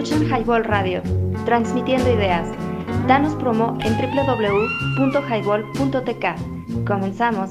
Escuchan 0.00 0.30
Highball 0.30 0.64
Radio, 0.64 1.02
transmitiendo 1.44 2.10
ideas. 2.10 2.48
Danos 3.06 3.34
promo 3.34 3.76
en 3.82 3.98
www.highball.tk. 3.98 6.86
Comenzamos. 6.86 7.50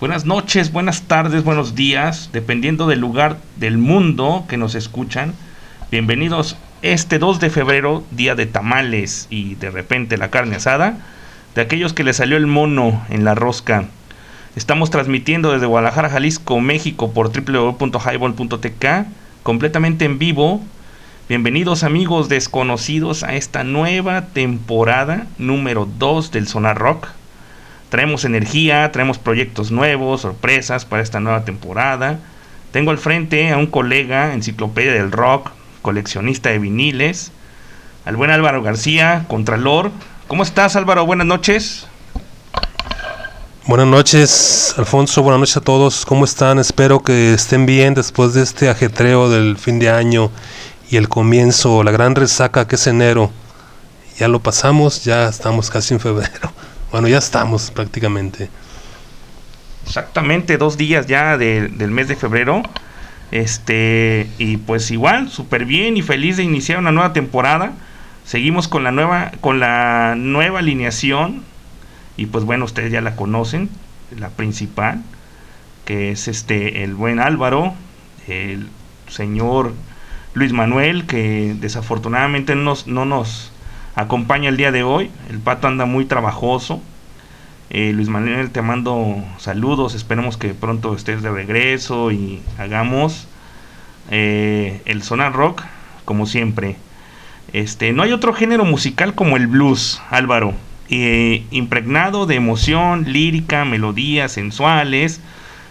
Buenas 0.00 0.24
noches, 0.24 0.72
buenas 0.72 1.02
tardes, 1.02 1.44
buenos 1.44 1.74
días, 1.74 2.30
dependiendo 2.32 2.86
del 2.86 3.00
lugar 3.00 3.36
del 3.56 3.76
mundo 3.76 4.46
que 4.48 4.56
nos 4.56 4.74
escuchan. 4.74 5.34
Bienvenidos 5.90 6.56
este 6.80 7.18
2 7.18 7.40
de 7.40 7.50
febrero, 7.50 8.04
día 8.10 8.34
de 8.34 8.46
tamales 8.46 9.26
y 9.28 9.56
de 9.56 9.70
repente 9.70 10.16
la 10.16 10.30
carne 10.30 10.56
asada, 10.56 10.96
de 11.54 11.60
aquellos 11.60 11.92
que 11.92 12.04
le 12.04 12.14
salió 12.14 12.38
el 12.38 12.46
mono 12.46 13.04
en 13.10 13.26
la 13.26 13.34
rosca. 13.34 13.90
Estamos 14.56 14.88
transmitiendo 14.88 15.52
desde 15.52 15.66
Guadalajara, 15.66 16.08
Jalisco, 16.08 16.58
México 16.60 17.12
por 17.12 17.30
www.highball.tk, 17.30 18.86
completamente 19.42 20.06
en 20.06 20.18
vivo. 20.18 20.62
Bienvenidos 21.28 21.84
amigos 21.84 22.30
desconocidos 22.30 23.22
a 23.22 23.34
esta 23.34 23.64
nueva 23.64 24.28
temporada 24.28 25.26
número 25.36 25.86
2 25.98 26.32
del 26.32 26.48
Sonar 26.48 26.78
Rock. 26.78 27.08
Traemos 27.90 28.24
energía, 28.24 28.90
traemos 28.92 29.18
proyectos 29.18 29.70
nuevos, 29.72 30.22
sorpresas 30.22 30.86
para 30.86 31.02
esta 31.02 31.20
nueva 31.20 31.44
temporada. 31.44 32.18
Tengo 32.72 32.92
al 32.92 32.98
frente 32.98 33.50
a 33.52 33.58
un 33.58 33.66
colega, 33.66 34.32
enciclopedia 34.32 34.94
del 34.94 35.12
rock, 35.12 35.50
coleccionista 35.82 36.48
de 36.48 36.60
viniles, 36.60 37.30
al 38.06 38.16
buen 38.16 38.30
Álvaro 38.30 38.62
García, 38.62 39.26
Contralor. 39.28 39.90
¿Cómo 40.28 40.42
estás 40.42 40.76
Álvaro? 40.76 41.04
Buenas 41.04 41.26
noches. 41.26 41.88
Buenas 43.66 43.88
noches, 43.88 44.74
Alfonso. 44.78 45.24
Buenas 45.24 45.40
noches 45.40 45.56
a 45.56 45.60
todos. 45.60 46.06
¿Cómo 46.06 46.24
están? 46.24 46.60
Espero 46.60 47.02
que 47.02 47.34
estén 47.34 47.66
bien 47.66 47.94
después 47.94 48.32
de 48.32 48.44
este 48.44 48.68
ajetreo 48.68 49.28
del 49.28 49.56
fin 49.56 49.80
de 49.80 49.90
año 49.90 50.30
y 50.88 50.98
el 50.98 51.08
comienzo, 51.08 51.82
la 51.82 51.90
gran 51.90 52.14
resaca 52.14 52.68
que 52.68 52.76
es 52.76 52.86
enero. 52.86 53.32
Ya 54.18 54.28
lo 54.28 54.38
pasamos, 54.38 55.04
ya 55.04 55.28
estamos 55.28 55.68
casi 55.68 55.94
en 55.94 56.00
febrero. 56.00 56.52
Bueno, 56.92 57.08
ya 57.08 57.18
estamos 57.18 57.72
prácticamente. 57.72 58.48
Exactamente, 59.84 60.56
dos 60.56 60.76
días 60.76 61.08
ya 61.08 61.36
del 61.36 61.90
mes 61.90 62.06
de 62.06 62.14
febrero. 62.14 62.62
Este, 63.32 64.28
y 64.38 64.58
pues 64.58 64.92
igual, 64.92 65.28
súper 65.28 65.64
bien 65.64 65.96
y 65.96 66.02
feliz 66.02 66.36
de 66.36 66.44
iniciar 66.44 66.78
una 66.78 66.92
nueva 66.92 67.12
temporada. 67.12 67.72
Seguimos 68.24 68.68
con 68.68 68.84
la 68.84 68.92
nueva, 68.92 69.32
con 69.40 69.58
la 69.58 70.14
nueva 70.16 70.60
alineación. 70.60 71.42
Y 72.16 72.26
pues 72.26 72.44
bueno, 72.44 72.64
ustedes 72.64 72.92
ya 72.92 73.00
la 73.00 73.16
conocen, 73.16 73.68
la 74.16 74.30
principal, 74.30 75.02
que 75.84 76.10
es 76.10 76.28
este 76.28 76.82
el 76.84 76.94
buen 76.94 77.20
Álvaro, 77.20 77.74
el 78.26 78.68
señor 79.08 79.74
Luis 80.34 80.52
Manuel, 80.52 81.06
que 81.06 81.54
desafortunadamente 81.58 82.54
nos, 82.54 82.86
no 82.86 83.04
nos 83.04 83.52
acompaña 83.94 84.48
el 84.48 84.56
día 84.56 84.72
de 84.72 84.82
hoy. 84.82 85.10
El 85.30 85.38
pato 85.38 85.68
anda 85.68 85.86
muy 85.86 86.04
trabajoso. 86.04 86.80
Eh, 87.70 87.92
Luis 87.92 88.08
Manuel, 88.08 88.50
te 88.50 88.62
mando 88.62 89.24
saludos. 89.38 89.94
Esperemos 89.94 90.36
que 90.36 90.54
pronto 90.54 90.94
estés 90.94 91.22
de 91.22 91.30
regreso 91.30 92.12
y 92.12 92.42
hagamos 92.58 93.28
eh, 94.10 94.82
el 94.84 95.02
sonar 95.02 95.32
rock 95.32 95.62
como 96.04 96.26
siempre. 96.26 96.76
Este, 97.52 97.92
no 97.92 98.02
hay 98.02 98.12
otro 98.12 98.32
género 98.34 98.64
musical 98.64 99.14
como 99.14 99.36
el 99.36 99.46
blues, 99.46 100.00
Álvaro. 100.10 100.54
Eh, 100.88 101.44
impregnado 101.50 102.26
de 102.26 102.36
emoción, 102.36 103.12
lírica, 103.12 103.64
melodías 103.64 104.32
sensuales. 104.32 105.20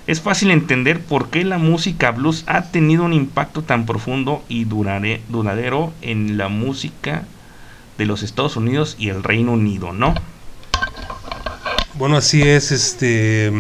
Es 0.08 0.22
fácil 0.22 0.52
entender 0.52 1.02
por 1.02 1.30
qué 1.30 1.44
la 1.44 1.58
música 1.58 2.12
blues 2.12 2.44
ha 2.48 2.64
tenido 2.72 3.06
un 3.06 3.14
impacto 3.14 3.64
tan 3.64 3.86
profundo 3.86 4.44
y 4.50 4.66
duradero 4.66 5.94
en 6.02 6.38
la 6.38 6.48
música 6.48 7.24
de 7.98 8.06
los 8.06 8.22
Estados 8.22 8.56
Unidos 8.56 8.96
y 9.00 9.10
el 9.10 9.24
Reino 9.24 9.54
Unido, 9.54 9.94
¿no? 9.94 10.14
Bueno, 11.96 12.18
así 12.18 12.42
es, 12.42 12.72
este 12.72 13.52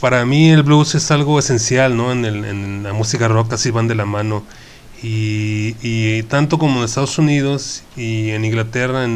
para 0.00 0.24
mí 0.24 0.50
el 0.50 0.62
blues 0.62 0.94
es 0.94 1.10
algo 1.10 1.38
esencial, 1.38 1.96
¿no? 1.96 2.12
En, 2.12 2.24
el, 2.24 2.44
en 2.44 2.82
la 2.82 2.92
música 2.92 3.28
rock 3.28 3.54
así 3.54 3.70
van 3.70 3.88
de 3.88 3.94
la 3.94 4.04
mano. 4.04 4.44
Y, 5.08 6.24
tanto 6.24 6.58
como 6.58 6.78
en 6.80 6.84
Estados 6.84 7.16
Unidos 7.16 7.84
y 7.96 8.30
en 8.30 8.44
Inglaterra 8.44 9.06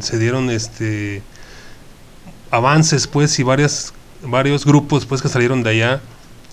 se 0.00 0.18
dieron 0.18 0.50
este 0.50 1.20
avances 2.52 3.08
pues 3.08 3.36
y 3.40 3.42
varias 3.42 3.92
varios 4.22 4.64
grupos 4.64 5.04
pues 5.04 5.20
que 5.20 5.28
salieron 5.28 5.64
de 5.64 5.70
allá 5.70 6.00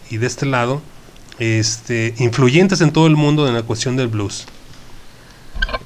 y 0.10 0.18
de 0.18 0.26
este 0.26 0.48
lado 0.48 0.82
este 1.38 2.16
influyentes 2.18 2.82
en 2.82 2.92
todo 2.92 3.06
el 3.06 3.16
mundo 3.16 3.48
en 3.48 3.54
la 3.54 3.62
cuestión 3.62 3.96
del 3.96 4.08
blues. 4.08 4.48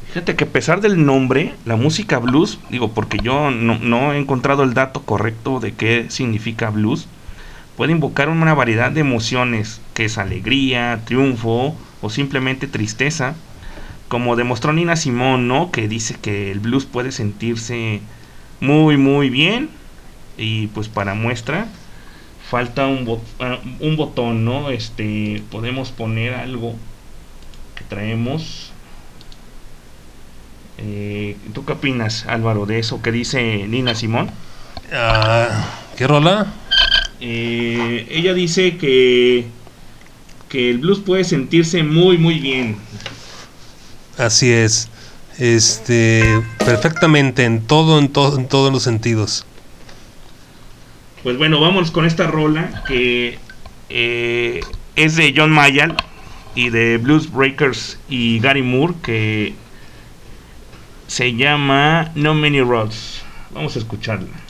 Fíjate 0.08 0.38
que 0.38 0.46
a 0.46 0.50
pesar 0.50 0.80
del 0.80 1.06
nombre, 1.06 1.56
la 1.66 1.76
música 1.76 2.20
blues, 2.20 2.60
digo, 2.70 2.94
porque 2.94 3.18
yo 3.22 3.52
no, 3.52 4.14
he 4.14 4.18
encontrado 4.18 4.64
el 4.64 4.74
dato 4.74 5.02
correcto 5.02 5.60
de 5.60 5.74
qué 5.74 6.06
significa 6.10 6.70
blues, 6.70 7.08
puede 7.76 7.92
invocar 7.92 8.30
una 8.30 8.54
variedad 8.54 8.92
de 8.92 9.02
emociones, 9.02 9.82
que 9.94 10.06
es 10.06 10.18
alegría, 10.18 11.02
triunfo 11.06 11.76
o 12.04 12.12
simplemente 12.12 12.68
tristeza, 12.68 13.36
como 14.10 14.36
demostró 14.36 14.74
Nina 14.74 14.96
Simón, 14.96 15.48
¿no? 15.48 15.72
Que 15.72 15.88
dice 15.88 16.16
que 16.22 16.52
el 16.52 16.60
blues 16.60 16.86
puede 16.86 17.12
sentirse 17.12 18.02
muy, 18.60 18.98
muy 18.98 19.32
bien, 19.32 19.72
y 20.38 20.68
pues 20.68 20.88
para 20.88 21.16
muestra, 21.16 21.68
falta 22.48 22.86
un, 22.86 23.20
ah, 23.40 23.58
un 23.80 23.98
botón, 23.98 24.46
¿no? 24.46 24.70
Este, 24.70 25.42
podemos 25.50 25.92
poner 25.92 26.36
algo 26.36 26.76
que 27.76 27.84
traemos 27.86 28.74
eh, 30.78 31.38
¿Tú 31.54 31.66
qué 31.66 31.74
opinas, 31.74 32.26
Álvaro, 32.28 32.66
de 32.66 32.80
eso 32.80 33.02
que 33.02 33.12
dice 33.12 33.68
Nina 33.68 33.96
Simón? 33.96 34.30
Ah, 34.92 35.70
¿Qué 35.98 36.08
rola? 36.08 36.48
Eh, 37.20 38.08
ella 38.10 38.34
dice 38.34 38.78
que, 38.78 39.46
que 40.54 40.70
el 40.70 40.78
blues 40.78 41.00
puede 41.00 41.24
sentirse 41.24 41.82
muy, 41.82 42.20
muy 42.20 42.38
bien. 42.38 42.78
Así 44.20 44.52
es. 44.52 44.88
Este, 45.40 46.44
perfectamente, 46.60 47.44
en 47.44 47.66
todo, 47.66 47.98
en 47.98 48.08
todo, 48.08 48.38
en 48.38 48.48
todos 48.48 48.72
los 48.72 48.84
sentidos. 48.84 49.48
Pues 51.24 51.40
bueno, 51.40 51.60
vamos 51.60 51.90
con 51.90 52.06
esta 52.06 52.28
rola 52.28 52.84
que 52.88 53.40
eh, 53.90 54.62
es 54.96 55.16
de 55.16 55.34
John 55.36 55.50
Mayall 55.50 55.96
y 56.54 56.70
de 56.70 57.00
Blues 57.00 57.32
Breakers 57.32 57.98
y 58.08 58.38
Gary 58.38 58.62
Moore, 58.62 58.94
que 59.02 59.56
se 61.08 61.34
llama 61.34 62.12
No 62.14 62.36
Many 62.36 62.62
Roads. 62.62 63.24
Vamos 63.56 63.76
a 63.76 63.80
escucharla. 63.80 64.43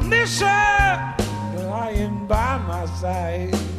I 0.00 0.02
miss 0.04 0.40
her 0.40 1.14
lying 1.68 2.26
by 2.26 2.56
my 2.56 2.86
side. 2.86 3.69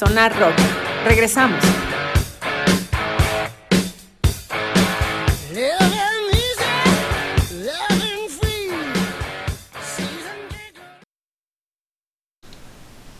Sonar 0.00 0.32
Rock. 0.40 0.54
Regresamos. 1.04 1.62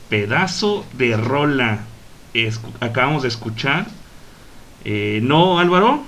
Pedazo 0.08 0.84
de 0.94 1.16
rola. 1.16 1.80
Escu- 2.34 2.72
acabamos 2.80 3.22
de 3.22 3.28
escuchar. 3.28 3.86
Eh, 4.84 5.20
¿No, 5.22 5.58
Álvaro? 5.58 6.02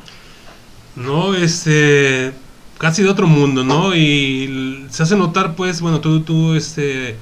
No, 0.97 1.35
este, 1.35 2.33
casi 2.79 3.03
de 3.03 3.11
otro 3.11 3.27
mundo, 3.27 3.65
¿no? 3.65 3.95
Y 3.95 4.87
se 4.91 5.03
hace 5.03 5.17
notar, 5.17 5.55
pues, 5.55 5.81
bueno, 5.81 6.01
tú, 6.01 6.23
tú, 6.23 6.55
este, 6.55 7.17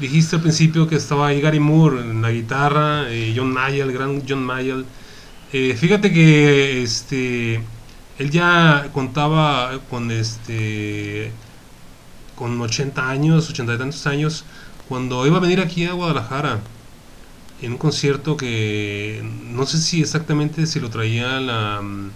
dijiste 0.00 0.36
al 0.36 0.42
principio 0.42 0.88
que 0.88 0.96
estaba 0.96 1.28
ahí 1.28 1.40
Gary 1.40 1.60
Moore 1.60 2.00
en 2.00 2.22
la 2.22 2.30
guitarra, 2.30 3.10
eh, 3.10 3.34
John 3.36 3.52
Mayall, 3.52 3.90
el 3.90 3.94
gran 3.94 4.22
John 4.26 4.42
Mayall. 4.42 4.86
Eh, 5.52 5.76
fíjate 5.78 6.12
que, 6.12 6.82
este, 6.82 7.60
él 8.18 8.30
ya 8.30 8.88
contaba 8.92 9.78
con, 9.90 10.10
este, 10.10 11.30
con 12.34 12.60
80 12.60 13.08
años, 13.08 13.50
80 13.50 13.74
y 13.74 13.78
tantos 13.78 14.06
años, 14.06 14.44
cuando 14.88 15.26
iba 15.26 15.36
a 15.36 15.40
venir 15.40 15.60
aquí 15.60 15.84
a 15.86 15.92
Guadalajara 15.92 16.60
en 17.62 17.72
un 17.72 17.78
concierto 17.78 18.36
que 18.36 19.22
no 19.22 19.66
sé 19.66 19.78
si 19.78 20.00
exactamente 20.00 20.66
si 20.66 20.80
lo 20.80 20.88
traía 20.88 21.40
la 21.40 21.80
mm, 21.82 22.10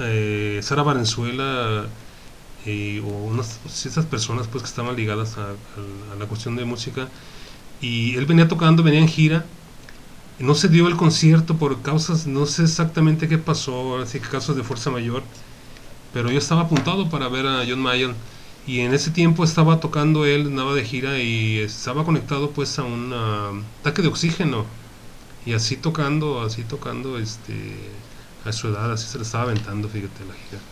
eh, 0.00 0.60
Sara 0.62 0.82
Valenzuela 0.82 1.86
o 2.66 3.08
unas 3.26 3.60
esas 3.86 4.06
personas 4.06 4.46
pues 4.48 4.62
que 4.62 4.68
estaban 4.68 4.96
ligadas 4.96 5.38
a, 5.38 5.50
a- 5.50 6.12
a 6.12 6.16
la 6.18 6.26
cuestión 6.26 6.56
de 6.56 6.64
música 6.64 7.08
y 7.80 8.16
él 8.16 8.26
venía 8.26 8.48
tocando, 8.48 8.82
venía 8.82 9.00
en 9.00 9.08
gira 9.08 9.46
no 10.38 10.54
se 10.54 10.68
dio 10.68 10.88
el 10.88 10.96
concierto 10.96 11.56
por 11.56 11.82
causas, 11.82 12.26
no 12.26 12.46
sé 12.46 12.64
exactamente 12.64 13.28
qué 13.28 13.38
pasó, 13.38 13.98
así 13.98 14.20
que 14.20 14.28
causas 14.28 14.56
de 14.56 14.64
fuerza 14.64 14.90
mayor, 14.90 15.22
pero 16.12 16.30
yo 16.30 16.38
estaba 16.38 16.62
apuntado 16.62 17.08
para 17.10 17.28
ver 17.28 17.46
a 17.46 17.64
John 17.68 17.80
Mayer 17.80 18.14
y 18.66 18.80
en 18.80 18.94
ese 18.94 19.10
tiempo 19.10 19.44
estaba 19.44 19.80
tocando 19.80 20.24
él, 20.26 20.46
andaba 20.48 20.74
de 20.74 20.84
gira 20.84 21.18
y 21.20 21.58
estaba 21.58 22.04
conectado 22.04 22.52
pues 22.52 22.78
a 22.78 22.84
un 22.84 23.12
ah, 23.14 23.52
tanque 23.82 24.02
de 24.02 24.08
oxígeno 24.08 24.66
y 25.46 25.54
así 25.54 25.76
tocando, 25.76 26.42
así 26.42 26.64
tocando 26.64 27.18
este 27.18 27.94
a 28.44 28.52
su 28.52 28.68
edad, 28.68 28.92
así 28.92 29.08
se 29.08 29.18
le 29.18 29.24
estaba 29.24 29.44
aventando, 29.44 29.88
fíjate 29.88 30.24
la 30.26 30.34
gira. 30.34 30.62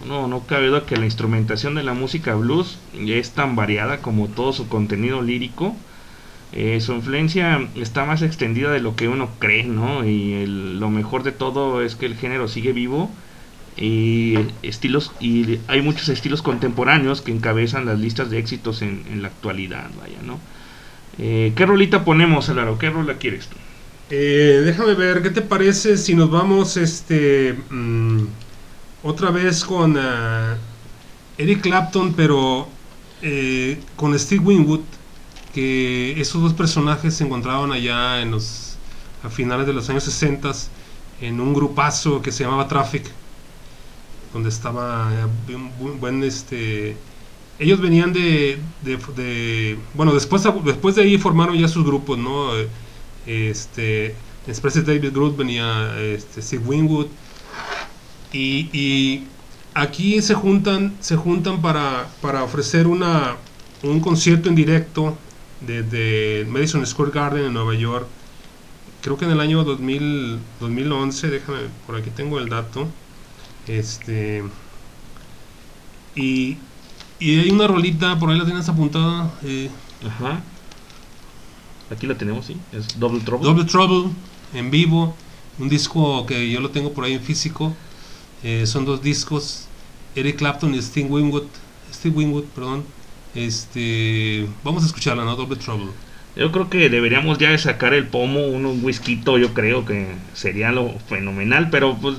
No, 0.00 0.28
no 0.28 0.46
cabe 0.46 0.68
duda 0.68 0.86
que 0.86 0.96
la 0.96 1.04
instrumentación 1.04 1.74
de 1.74 1.82
la 1.82 1.92
música 1.94 2.34
blues 2.34 2.80
es 2.92 3.34
tan 3.34 3.54
variada 3.54 4.00
como 4.00 4.30
todo 4.30 4.52
su 4.52 4.68
contenido 4.68 5.20
lírico. 5.22 5.76
Eh, 6.52 6.80
su 6.80 6.94
influencia 6.94 7.70
está 7.76 8.04
más 8.06 8.22
extendida 8.22 8.70
de 8.72 8.80
lo 8.80 8.96
que 8.96 9.08
uno 9.08 9.38
cree, 9.38 9.64
¿no? 9.64 10.04
Y 10.06 10.46
lo 10.46 10.90
mejor 10.90 11.22
de 11.24 11.32
todo 11.32 11.82
es 11.82 11.96
que 11.96 12.06
el 12.06 12.16
género 12.16 12.48
sigue 12.48 12.72
vivo 12.72 13.16
y 13.76 14.56
estilos 14.62 15.16
y 15.20 15.60
hay 15.68 15.82
muchos 15.82 16.08
estilos 16.08 16.42
contemporáneos 16.42 17.22
que 17.22 17.32
encabezan 17.32 17.86
las 17.86 18.00
listas 18.00 18.30
de 18.30 18.38
éxitos 18.38 18.82
en, 18.82 19.06
en 19.08 19.22
la 19.22 19.28
actualidad, 19.28 19.92
vaya, 19.96 20.22
¿no? 20.22 20.42
Eh, 21.18 21.54
¿Qué 21.56 21.66
rolita 21.66 22.04
ponemos, 22.04 22.48
Álvaro? 22.50 22.78
¿Qué 22.78 22.90
rola 22.90 23.18
quieres 23.18 23.48
tú? 23.50 23.58
Eh, 24.08 24.62
déjame 24.64 24.94
ver, 24.94 25.22
¿qué 25.22 25.30
te 25.30 25.42
parece 25.42 25.96
si 25.96 26.14
nos 26.16 26.30
vamos 26.30 26.76
este 26.76 27.64
mm, 27.70 28.24
otra 29.02 29.30
vez 29.30 29.64
con 29.64 29.96
ah, 29.98 30.56
Eric 31.38 31.62
Clapton, 31.62 32.14
pero 32.14 32.68
eh, 33.22 33.80
con 33.96 34.18
Steve 34.18 34.42
Winwood, 34.44 34.80
que 35.52 36.20
esos 36.20 36.42
dos 36.42 36.54
personajes 36.54 37.14
se 37.14 37.24
encontraban 37.24 37.72
allá 37.72 38.20
en 38.22 38.30
los 38.32 38.66
a 39.22 39.28
finales 39.28 39.66
de 39.66 39.74
los 39.74 39.88
años 39.90 40.04
60 40.04 40.50
en 41.20 41.40
un 41.40 41.52
grupazo 41.52 42.22
que 42.22 42.32
se 42.32 42.44
llamaba 42.44 42.68
Traffic, 42.68 43.04
donde 44.32 44.48
estaba 44.48 45.10
eh, 45.12 45.26
bien 45.46 45.70
bu- 45.78 45.98
buen 45.98 46.22
este 46.24 46.96
ellos 47.58 47.80
venían 47.80 48.12
de, 48.12 48.58
bueno 49.94 50.14
después 50.14 50.42
después 50.64 50.94
de 50.96 51.02
ahí 51.02 51.18
formaron 51.18 51.56
ya 51.58 51.68
sus 51.68 51.84
grupos, 51.84 52.18
¿no? 52.18 52.56
Eh, 52.56 52.68
este 53.26 54.14
después 54.46 54.74
de 54.74 54.82
David 54.82 55.12
Groot 55.12 55.36
venía 55.36 55.94
este, 56.00 56.40
Steve 56.42 56.64
Winwood 56.66 57.08
y, 58.32 58.68
y 58.72 59.24
aquí 59.74 60.22
se 60.22 60.34
juntan 60.34 60.94
se 61.00 61.16
juntan 61.16 61.60
para, 61.62 62.08
para 62.20 62.44
ofrecer 62.44 62.86
una 62.86 63.36
un 63.82 64.00
concierto 64.00 64.48
en 64.48 64.54
directo 64.54 65.16
desde 65.60 66.46
Madison 66.46 66.86
Square 66.86 67.12
Garden 67.12 67.46
en 67.46 67.52
Nueva 67.52 67.74
York 67.74 68.06
creo 69.02 69.16
que 69.16 69.24
en 69.24 69.32
el 69.32 69.40
año 69.40 69.64
2000, 69.64 70.38
2011 70.60 71.28
déjame 71.28 71.58
por 71.86 71.96
aquí 71.96 72.10
tengo 72.10 72.38
el 72.38 72.48
dato 72.48 72.86
este 73.66 74.42
y, 76.14 76.56
y 77.18 77.38
hay 77.38 77.50
una 77.50 77.66
rolita 77.66 78.18
por 78.18 78.30
ahí 78.30 78.38
la 78.38 78.44
tienes 78.44 78.68
apuntada 78.68 79.32
eh, 79.44 79.70
Ajá. 80.06 80.40
Aquí 81.90 82.06
la 82.06 82.16
tenemos, 82.16 82.46
sí. 82.46 82.56
Es 82.72 82.98
Double 82.98 83.20
Trouble. 83.20 83.46
Double 83.46 83.64
Trouble 83.64 84.10
en 84.54 84.70
vivo, 84.70 85.14
un 85.58 85.68
disco 85.68 86.24
que 86.26 86.50
yo 86.50 86.60
lo 86.60 86.70
tengo 86.70 86.92
por 86.92 87.04
ahí 87.04 87.14
en 87.14 87.20
físico. 87.20 87.74
Eh, 88.42 88.66
son 88.66 88.84
dos 88.84 89.02
discos, 89.02 89.66
Eric 90.14 90.36
Clapton 90.36 90.74
y 90.74 90.82
Steve 90.82 91.08
Winwood. 91.08 91.44
Steve 91.92 92.16
Winwood, 92.16 92.44
perdón. 92.54 92.84
Este, 93.34 94.48
vamos 94.64 94.82
a 94.82 94.86
escucharla, 94.86 95.24
¿no? 95.24 95.36
Double 95.36 95.56
Trouble. 95.56 95.90
Yo 96.36 96.50
creo 96.52 96.70
que 96.70 96.88
deberíamos 96.88 97.38
ya 97.38 97.50
de 97.50 97.58
sacar 97.58 97.92
el 97.92 98.06
pomo, 98.06 98.46
un 98.46 98.80
whisky, 98.84 99.20
yo 99.24 99.52
creo 99.52 99.84
que 99.84 100.06
sería 100.32 100.70
lo 100.72 100.96
fenomenal, 101.08 101.70
pero 101.70 101.96
pues 101.98 102.16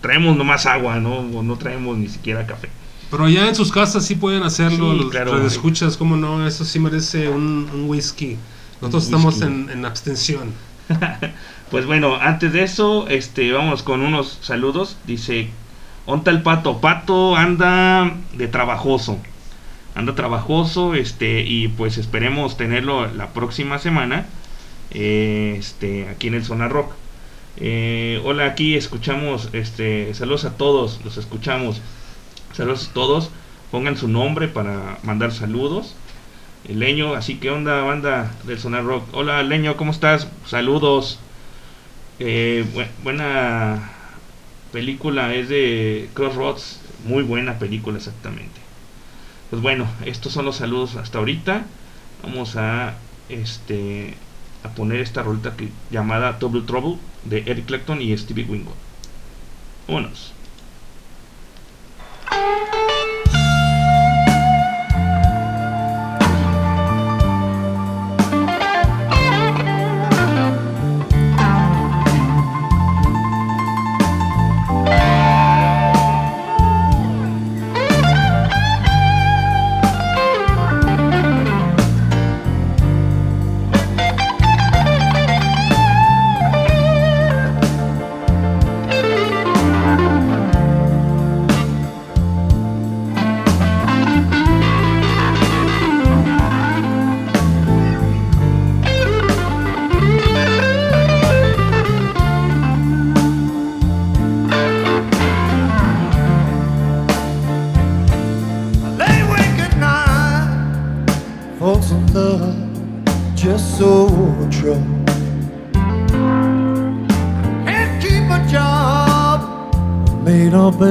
traemos 0.00 0.36
nomás 0.36 0.66
agua, 0.66 1.00
¿no? 1.00 1.22
No 1.42 1.56
traemos 1.56 1.96
ni 1.96 2.08
siquiera 2.08 2.46
café. 2.46 2.68
Pero 3.10 3.24
allá 3.24 3.48
en 3.48 3.54
sus 3.54 3.72
casas 3.72 4.04
sí 4.04 4.16
pueden 4.16 4.42
hacerlo, 4.42 4.92
Sí, 4.92 4.98
los 4.98 5.10
claro. 5.10 5.46
escuchas, 5.46 5.96
cómo 5.96 6.16
no, 6.16 6.46
eso 6.46 6.64
sí 6.64 6.78
merece 6.78 7.28
un, 7.28 7.68
un 7.72 7.88
whisky. 7.88 8.36
Nosotros 8.80 9.04
Un 9.04 9.14
estamos 9.14 9.40
en, 9.42 9.70
en 9.70 9.84
abstención. 9.84 10.52
Pues 11.70 11.86
bueno, 11.86 12.14
antes 12.20 12.52
de 12.52 12.62
eso, 12.62 13.08
este, 13.08 13.50
vamos 13.50 13.82
con 13.82 14.00
unos 14.02 14.38
saludos. 14.42 14.96
Dice, 15.06 15.48
¿onta 16.06 16.30
el 16.30 16.42
pato? 16.42 16.80
Pato 16.80 17.36
anda 17.36 18.14
de 18.32 18.48
trabajoso. 18.48 19.18
Anda 19.94 20.14
trabajoso, 20.14 20.94
este, 20.94 21.42
y 21.42 21.68
pues 21.68 21.98
esperemos 21.98 22.56
tenerlo 22.56 23.06
la 23.14 23.28
próxima 23.32 23.78
semana. 23.78 24.26
eh, 24.90 25.56
este, 25.58 26.08
aquí 26.08 26.28
en 26.28 26.34
el 26.34 26.44
Zona 26.44 26.68
Rock. 26.68 26.92
Eh, 27.56 28.20
hola, 28.24 28.46
aquí 28.46 28.74
escuchamos, 28.76 29.48
este, 29.52 30.12
saludos 30.14 30.44
a 30.44 30.56
todos, 30.56 31.00
los 31.04 31.16
escuchamos. 31.16 31.80
Saludos 32.52 32.88
a 32.90 32.92
todos. 32.94 33.30
Pongan 33.70 33.96
su 33.96 34.06
nombre 34.08 34.46
para 34.48 34.98
mandar 35.02 35.32
saludos. 35.32 35.94
El 36.68 36.78
Leño, 36.80 37.14
así 37.14 37.36
que 37.36 37.50
onda, 37.50 37.82
banda 37.82 38.32
del 38.44 38.58
Sonar 38.58 38.84
Rock. 38.84 39.04
Hola, 39.12 39.42
Leño, 39.42 39.76
¿cómo 39.76 39.90
estás? 39.90 40.28
Saludos. 40.46 41.18
Eh, 42.20 42.64
bu- 42.74 42.86
buena 43.02 43.90
película, 44.74 45.32
es 45.32 45.48
de 45.48 46.10
Crossroads. 46.14 46.80
Muy 47.04 47.22
buena 47.22 47.58
película, 47.60 47.96
exactamente. 47.96 48.60
Pues 49.48 49.62
bueno, 49.62 49.86
estos 50.04 50.32
son 50.32 50.44
los 50.44 50.56
saludos 50.56 50.96
hasta 50.96 51.18
ahorita. 51.18 51.64
Vamos 52.24 52.56
a 52.56 52.94
este 53.28 54.14
a 54.64 54.70
poner 54.70 55.00
esta 55.00 55.22
rolita 55.22 55.56
que, 55.56 55.68
llamada 55.90 56.32
Double 56.32 56.62
Trouble 56.62 56.98
de 57.24 57.44
Eric 57.46 57.66
Clapton 57.66 58.02
y 58.02 58.16
Stevie 58.18 58.46
Winwood. 58.46 58.74
Vámonos. 59.86 60.32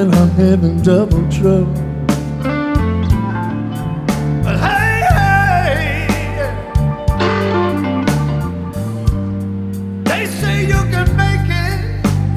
and 0.03 0.15
I'm 0.15 0.29
having 0.31 0.81
double 0.81 1.23
trouble. 1.31 1.73
But 4.43 4.57
hey, 4.59 5.07
hey, 5.15 6.07
they 10.03 10.25
say 10.25 10.65
you 10.65 10.81
can 10.91 11.07
make 11.15 11.47
it 11.47 11.79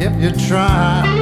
if 0.01 0.13
you 0.23 0.31
try. 0.47 1.16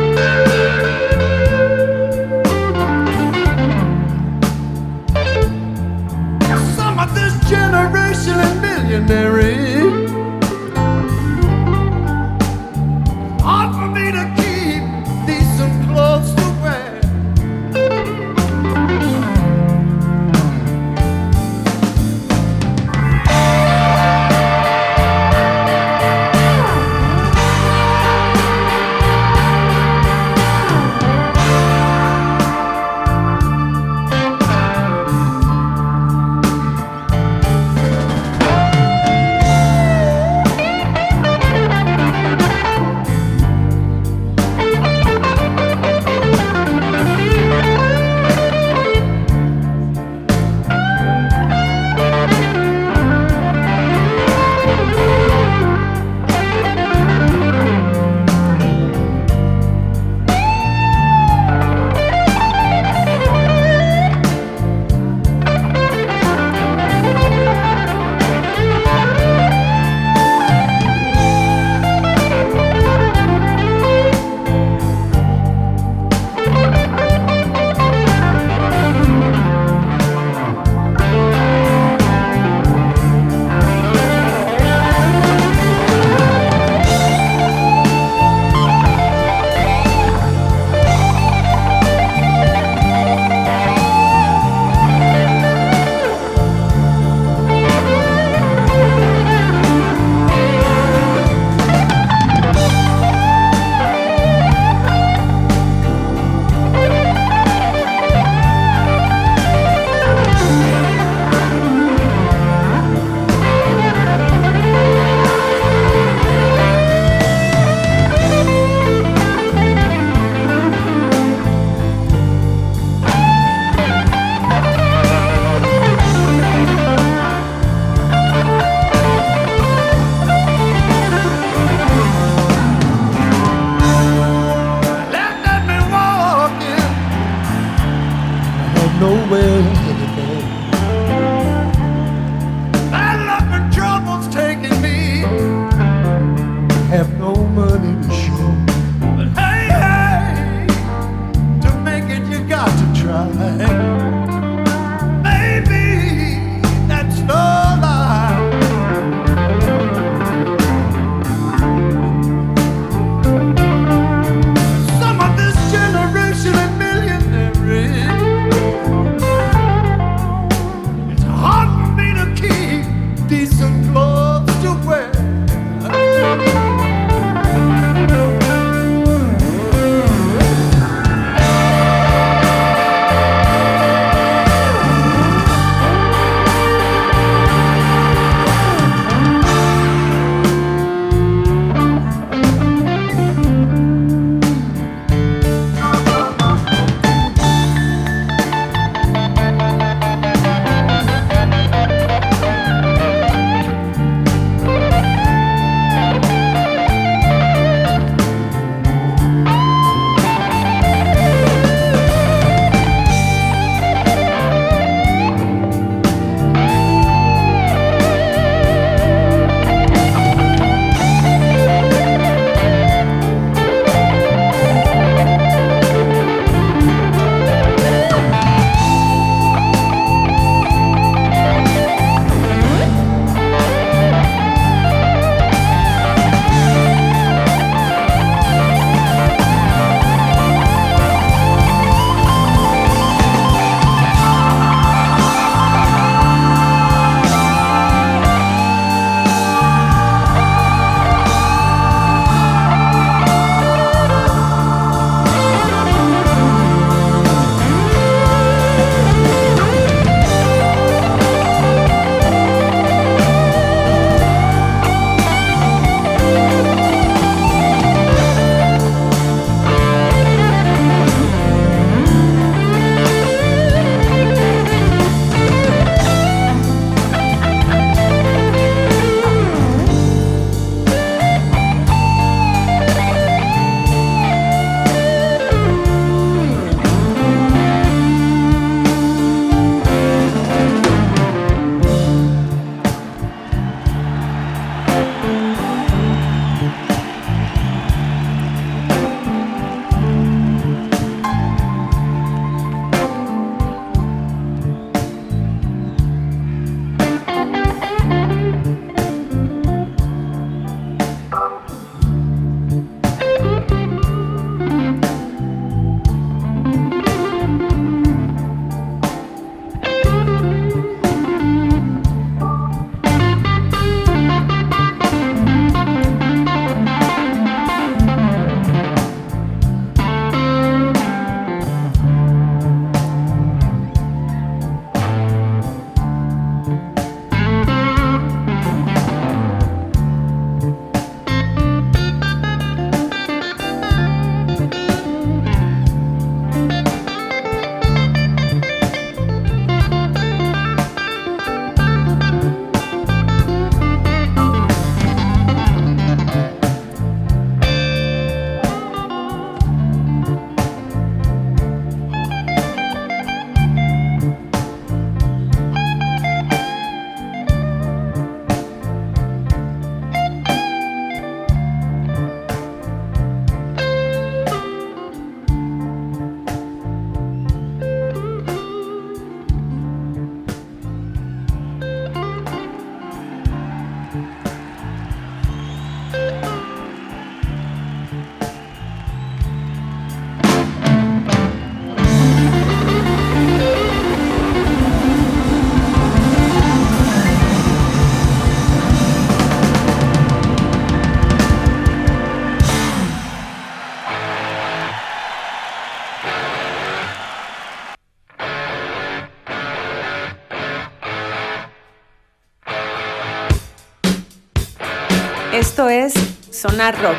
Sonar 416.67 416.99
Rock. 417.03 417.19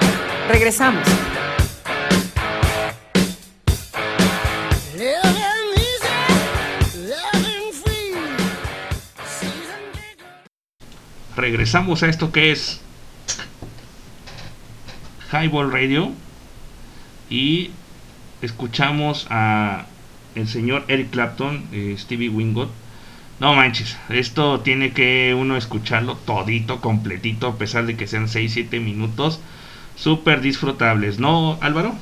Regresamos. 0.49 1.07
Regresamos 11.37 12.01
a 12.01 12.07
esto 12.07 12.31
que 12.31 12.51
es 12.51 12.81
Highball 15.31 15.71
Radio 15.71 16.11
y 17.29 17.69
escuchamos 18.41 19.27
a 19.29 19.85
el 20.33 20.47
señor 20.47 20.85
Eric 20.87 21.11
Clapton, 21.11 21.67
eh, 21.71 21.95
Stevie 21.99 22.29
Wingot. 22.29 22.71
No 23.39 23.53
manches, 23.53 23.97
esto 24.09 24.61
tiene 24.61 24.93
que 24.93 25.35
uno 25.37 25.57
escucharlo 25.57 26.15
todito, 26.15 26.79
completito, 26.79 27.47
a 27.47 27.57
pesar 27.57 27.85
de 27.85 27.97
que 27.97 28.07
sean 28.07 28.27
6-7 28.27 28.79
minutos, 28.79 29.41
súper 29.97 30.39
disfrutables, 30.39 31.19
¿no, 31.19 31.57
Álvaro? 31.61 31.95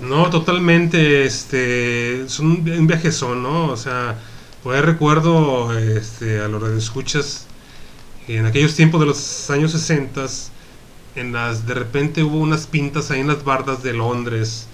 No, 0.00 0.30
totalmente, 0.30 1.24
este, 1.24 2.28
son 2.28 2.46
un, 2.46 2.70
un 2.70 2.86
viajezón, 2.86 3.42
¿no? 3.42 3.66
O 3.66 3.76
sea, 3.76 4.18
por 4.62 4.76
ahí 4.76 4.82
recuerdo, 4.82 5.76
este, 5.76 6.40
a 6.40 6.46
los 6.46 6.62
escuchas 6.70 7.46
en 8.28 8.46
aquellos 8.46 8.76
tiempos 8.76 9.00
de 9.00 9.06
los 9.06 9.50
años 9.50 9.72
60, 9.72 10.26
en 11.16 11.32
las, 11.32 11.66
de 11.66 11.74
repente 11.74 12.22
hubo 12.22 12.38
unas 12.38 12.68
pintas 12.68 13.10
ahí 13.10 13.20
en 13.20 13.26
las 13.26 13.42
bardas 13.42 13.82
de 13.82 13.94
Londres, 13.94 14.68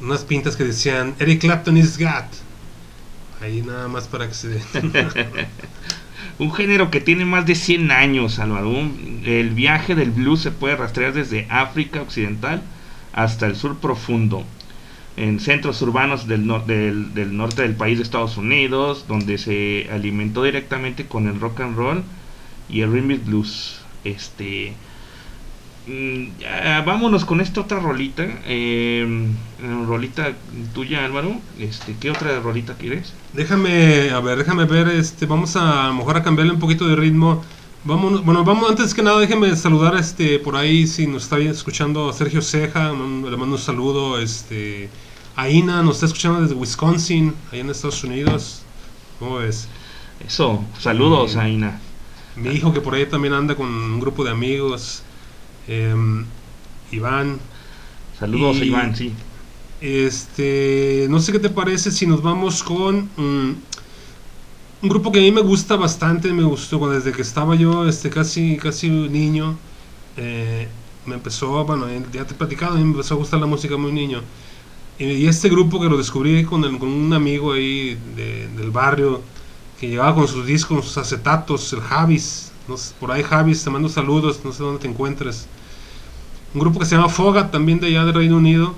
unas 0.00 0.22
pintas 0.22 0.54
que 0.54 0.64
decían, 0.64 1.16
Eric 1.18 1.40
Clapton 1.40 1.76
is 1.76 1.98
God. 1.98 2.24
Ahí 3.40 3.62
nada 3.62 3.88
más 3.88 4.06
para 4.06 4.28
que 4.28 4.34
se. 4.34 4.60
Un 6.38 6.52
género 6.52 6.90
que 6.90 7.00
tiene 7.00 7.24
más 7.24 7.46
de 7.46 7.54
100 7.54 7.90
años, 7.90 8.38
Álvaro. 8.38 8.72
El 9.24 9.50
viaje 9.50 9.94
del 9.94 10.10
blues 10.10 10.40
se 10.40 10.50
puede 10.50 10.76
rastrear 10.76 11.12
desde 11.12 11.46
África 11.50 12.02
Occidental 12.02 12.62
hasta 13.12 13.46
el 13.46 13.56
sur 13.56 13.78
profundo. 13.78 14.44
En 15.16 15.40
centros 15.40 15.82
urbanos 15.82 16.26
del, 16.26 16.46
del, 16.66 17.36
norte 17.36 17.62
del 17.62 17.74
país 17.74 17.98
de 17.98 18.04
Estados 18.04 18.36
Unidos, 18.36 19.06
donde 19.08 19.38
se 19.38 19.88
alimentó 19.90 20.44
directamente 20.44 21.06
con 21.06 21.26
el 21.26 21.40
rock 21.40 21.60
and 21.60 21.76
roll 21.76 22.02
y 22.68 22.80
el 22.82 22.92
rhythm 22.92 23.24
blues. 23.26 23.82
Este, 24.04 24.72
vámonos 26.84 27.24
con 27.24 27.40
esta 27.40 27.60
otra 27.60 27.80
rolita. 27.80 28.24
eh, 28.46 29.28
rolita 29.86 30.32
tuya, 30.74 31.04
Álvaro. 31.04 31.36
Este, 31.58 31.94
¿Qué 32.00 32.10
otra 32.10 32.38
rolita 32.40 32.74
quieres? 32.74 33.12
Déjame, 33.32 34.10
a 34.10 34.20
ver, 34.20 34.38
déjame 34.38 34.64
ver, 34.64 34.88
este, 34.88 35.26
vamos 35.26 35.56
a, 35.56 35.84
a 35.86 35.88
lo 35.88 35.94
mejor 35.94 36.16
a 36.16 36.22
cambiarle 36.22 36.52
un 36.52 36.60
poquito 36.60 36.86
de 36.88 36.96
ritmo. 36.96 37.42
Vamos, 37.84 38.24
bueno, 38.24 38.44
vamos, 38.44 38.68
antes 38.70 38.92
que 38.92 39.02
nada, 39.02 39.18
déjeme 39.20 39.56
saludar, 39.56 39.94
este, 39.96 40.38
por 40.38 40.54
ahí, 40.54 40.86
si 40.86 41.06
nos 41.06 41.22
está 41.24 41.38
escuchando 41.38 42.12
Sergio 42.12 42.42
Ceja, 42.42 42.92
un- 42.92 43.24
le 43.30 43.36
mando 43.38 43.56
un 43.56 43.60
saludo, 43.62 44.18
este, 44.20 44.90
Aina 45.36 45.82
nos 45.82 45.94
está 45.96 46.06
escuchando 46.06 46.42
desde 46.42 46.54
Wisconsin, 46.54 47.34
ahí 47.50 47.60
en 47.60 47.70
Estados 47.70 48.04
Unidos. 48.04 48.62
¿Cómo 49.18 49.36
ves? 49.36 49.66
Eso, 50.26 50.62
saludos, 50.78 51.32
Bien. 51.34 51.46
Aina. 51.46 51.80
Mi 52.36 52.50
hijo 52.50 52.72
que 52.74 52.80
por 52.82 52.94
ahí 52.94 53.06
también 53.06 53.32
anda 53.32 53.54
con 53.54 53.66
un 53.68 53.98
grupo 54.00 54.24
de 54.24 54.30
amigos, 54.30 55.02
em, 55.68 56.24
Iván. 56.92 57.38
Saludos, 58.18 58.58
Y- 58.58 58.64
Iván, 58.64 58.94
sí. 58.96 59.12
Este, 59.80 61.06
no 61.08 61.20
sé 61.20 61.32
qué 61.32 61.38
te 61.38 61.48
parece 61.50 61.90
si 61.90 62.06
nos 62.06 62.22
vamos 62.22 62.62
con 62.62 63.08
mm, 63.16 63.54
un 64.82 64.88
grupo 64.88 65.12
que 65.12 65.18
a 65.18 65.22
mí 65.22 65.32
me 65.32 65.40
gusta 65.42 65.76
bastante, 65.76 66.32
me 66.32 66.42
gustó 66.44 66.88
desde 66.90 67.12
que 67.12 67.22
estaba 67.22 67.54
yo 67.54 67.86
este, 67.88 68.10
casi, 68.10 68.56
casi 68.56 68.88
niño. 68.90 69.56
eh, 70.16 70.68
me 71.06 71.14
empezó, 71.14 71.64
bueno, 71.64 71.88
eh, 71.88 72.02
ya 72.12 72.26
te 72.26 72.34
he 72.34 72.36
platicado, 72.36 72.74
a 72.74 72.76
mí 72.78 72.84
me 72.84 72.90
empezó 72.92 73.14
a 73.14 73.16
gustar 73.16 73.40
la 73.40 73.46
música 73.46 73.76
muy 73.78 73.90
niño. 73.92 74.20
Y, 74.98 75.04
y 75.06 75.26
este 75.28 75.48
grupo 75.48 75.80
que 75.80 75.88
lo 75.88 75.96
descubrí 75.96 76.44
con, 76.44 76.62
el- 76.64 76.78
con 76.78 76.88
un 76.90 77.12
amigo 77.14 77.52
ahí 77.54 77.98
de- 78.16 78.48
del 78.48 78.70
barrio 78.70 79.22
que 79.80 79.88
llegaba 79.88 80.14
con 80.14 80.28
sus 80.28 80.46
discos, 80.46 80.84
sus 80.84 80.98
acetatos, 80.98 81.72
el 81.72 81.80
Javis. 81.80 82.49
Por 82.98 83.10
ahí 83.10 83.22
Javis, 83.22 83.64
te 83.64 83.70
mando 83.70 83.88
saludos, 83.88 84.40
no 84.44 84.52
sé 84.52 84.62
dónde 84.62 84.80
te 84.80 84.88
encuentres. 84.88 85.46
Un 86.54 86.60
grupo 86.60 86.80
que 86.80 86.86
se 86.86 86.96
llama 86.96 87.08
Foga, 87.08 87.50
también 87.50 87.80
de 87.80 87.88
allá 87.88 88.04
del 88.04 88.14
Reino 88.14 88.36
Unido, 88.36 88.74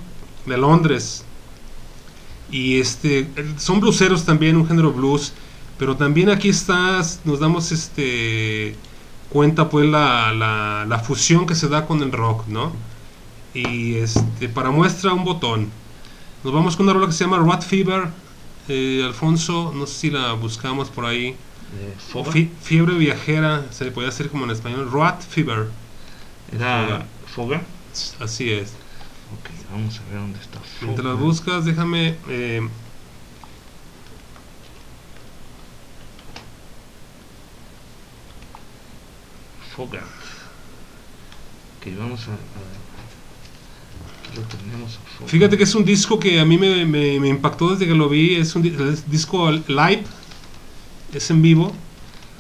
de 0.47 0.59
Londres. 0.59 1.25
Y 2.51 2.79
este, 2.81 3.29
son 3.57 3.81
blueseros 3.81 4.25
también, 4.25 4.57
un 4.57 4.67
género 4.67 4.93
blues. 4.93 5.33
Pero 5.79 5.97
también 5.97 6.31
aquí 6.31 6.49
estás, 6.49 7.21
nos 7.25 7.41
damos 7.41 7.73
este 7.73 8.77
cuenta 9.31 9.71
pues 9.71 9.87
la, 9.87 10.33
la, 10.33 10.85
la 10.87 10.99
fusión 10.99 11.47
que 11.47 11.55
se 11.55 11.67
da 11.69 11.87
con 11.87 12.03
el 12.03 12.13
rock, 12.13 12.47
¿no? 12.49 12.73
Y 13.55 13.95
este, 13.95 14.49
para 14.49 14.71
muestra 14.71 15.13
un 15.15 15.25
botón. 15.25 15.71
Nos 16.45 16.53
vamos 16.53 16.77
con 16.77 16.85
una 16.85 16.93
rola 16.93 17.07
que 17.07 17.13
se 17.13 17.25
llama 17.25 17.39
Rat 17.39 17.63
Fever. 17.63 18.09
Eh, 18.69 19.03
Alfonso, 19.05 19.73
no 19.75 19.87
sé 19.87 19.95
si 19.95 20.11
la 20.11 20.33
buscamos 20.35 20.89
por 20.91 21.07
ahí. 21.07 21.37
Eh, 21.75 22.49
fiebre 22.61 22.95
viajera, 22.99 23.65
se 23.73 23.85
le 23.85 23.91
podría 23.93 24.11
decir 24.11 24.29
como 24.31 24.45
en 24.45 24.51
español. 24.51 24.91
Rat 24.93 25.23
Fever, 25.23 25.69
Era 26.55 27.07
Foga. 27.35 27.63
así 28.21 28.51
es. 28.51 28.71
Ok, 29.41 29.49
vamos 29.73 29.99
a 29.99 30.05
ver 30.11 30.21
dónde 30.21 30.39
está. 30.39 30.59
Mientras 30.83 31.03
Foga. 31.07 31.15
las 31.15 31.19
buscas, 31.23 31.65
déjame. 31.65 32.17
eh, 32.29 32.61
Foga. 39.75 40.01
Ok, 41.79 41.87
vamos 41.99 42.21
a. 42.29 42.33
a 42.33 42.37
lo 44.37 44.43
tenemos. 44.43 44.97
a 44.99 45.19
Foga. 45.19 45.31
Fíjate 45.31 45.57
que 45.57 45.65
es 45.65 45.75
un 45.75 45.85
disco 45.85 46.19
que 46.19 46.39
a 46.41 46.45
mí 46.45 46.59
me, 46.59 46.85
me- 46.85 47.19
me 47.21 47.29
impactó 47.29 47.71
desde 47.71 47.87
que 47.87 47.95
lo 47.95 48.09
vi. 48.09 48.35
Es 48.37 48.55
un 48.55 48.63
disco 49.07 49.51
live, 49.51 50.05
es 51.13 51.31
en 51.31 51.43
vivo, 51.43 51.73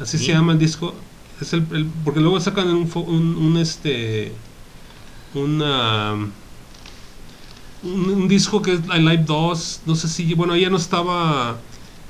así 0.01 0.19
Sí. 0.19 0.27
se 0.27 0.33
llama 0.33 0.53
el 0.53 0.59
disco. 0.59 0.95
Es 1.41 1.53
el, 1.53 1.67
el- 1.73 1.87
porque 2.05 2.21
luego 2.21 2.41
sacan 2.41 2.69
un, 2.69 2.89
fo- 2.91 3.07
un, 3.07 3.37
un, 3.37 3.57
este 3.59 4.33
una 5.35 6.15
un, 6.15 6.33
un 7.83 8.29
disco 8.29 8.63
que 8.63 8.75
es 8.75 8.87
Live 8.89 9.25
2. 9.27 9.83
No 9.87 9.95
sé 9.97 10.09
si 10.09 10.35
bueno 10.35 10.57
ya 10.57 10.71
no 10.71 10.77
estaba 10.77 11.59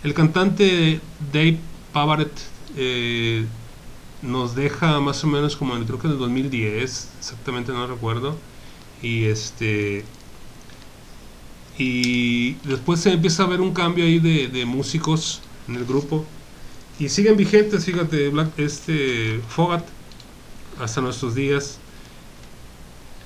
el 0.02 0.14
cantante 0.14 1.00
Dave 1.32 1.58
Pavaret 1.92 2.32
eh, 2.76 3.46
nos 4.22 4.54
deja 4.54 5.00
más 5.00 5.22
o 5.24 5.26
menos 5.26 5.56
como 5.56 5.76
en, 5.76 5.84
creo 5.84 5.98
que 5.98 6.06
en 6.06 6.14
el 6.14 6.18
2010 6.18 7.10
exactamente 7.18 7.72
no 7.72 7.86
recuerdo 7.86 8.36
y 9.02 9.24
este 9.24 10.04
y 11.78 12.54
después 12.64 13.00
se 13.00 13.12
empieza 13.12 13.44
a 13.44 13.46
ver 13.46 13.60
un 13.60 13.72
cambio 13.72 14.04
ahí 14.04 14.18
de, 14.18 14.48
de 14.48 14.64
músicos 14.66 15.40
en 15.68 15.76
el 15.76 15.84
grupo 15.86 16.24
y 16.98 17.08
siguen 17.08 17.36
vigentes 17.36 17.84
fíjate 17.84 18.28
Black- 18.30 18.58
este 18.58 19.40
Fogat 19.48 19.84
hasta 20.80 21.00
nuestros 21.00 21.34
días 21.34 21.78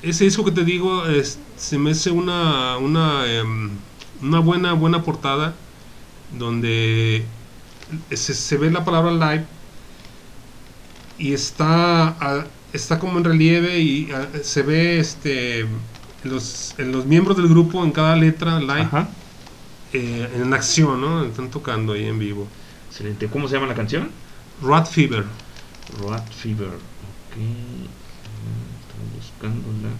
ese 0.02 0.24
disco 0.24 0.44
que 0.44 0.52
te 0.52 0.64
digo 0.64 1.06
es- 1.06 1.38
se 1.56 1.78
me 1.78 1.90
hace 1.92 2.10
una 2.10 2.76
una 2.78 3.26
em, 3.32 3.70
una 4.22 4.40
buena 4.40 4.72
buena 4.74 5.02
portada 5.02 5.54
donde 6.38 7.24
se, 8.10 8.34
se 8.34 8.56
ve 8.56 8.70
la 8.70 8.84
palabra 8.84 9.12
live 9.12 9.46
y 11.18 11.32
está 11.32 12.08
a- 12.08 12.46
está 12.72 12.98
como 12.98 13.18
en 13.18 13.24
relieve 13.24 13.78
y 13.80 14.08
se 14.42 14.62
ve 14.62 14.98
este 14.98 15.66
los, 16.24 16.74
en 16.78 16.92
los 16.92 17.06
miembros 17.06 17.36
del 17.36 17.48
grupo 17.48 17.84
en 17.84 17.92
cada 17.92 18.16
letra 18.16 18.58
live 18.60 18.88
eh, 19.92 20.28
en 20.34 20.52
acción, 20.52 21.00
¿no? 21.00 21.24
Están 21.24 21.50
tocando 21.50 21.92
ahí 21.94 22.04
en 22.06 22.18
vivo. 22.18 22.48
Excelente. 22.88 23.28
¿Cómo 23.28 23.48
se 23.48 23.54
llama 23.54 23.66
la 23.66 23.74
canción? 23.74 24.10
Rat 24.62 24.86
Fever. 24.88 25.24
Rat 26.08 26.28
Fever. 26.32 26.68
Ok. 26.68 27.36
Estoy 27.36 29.06
buscándola. 29.14 29.90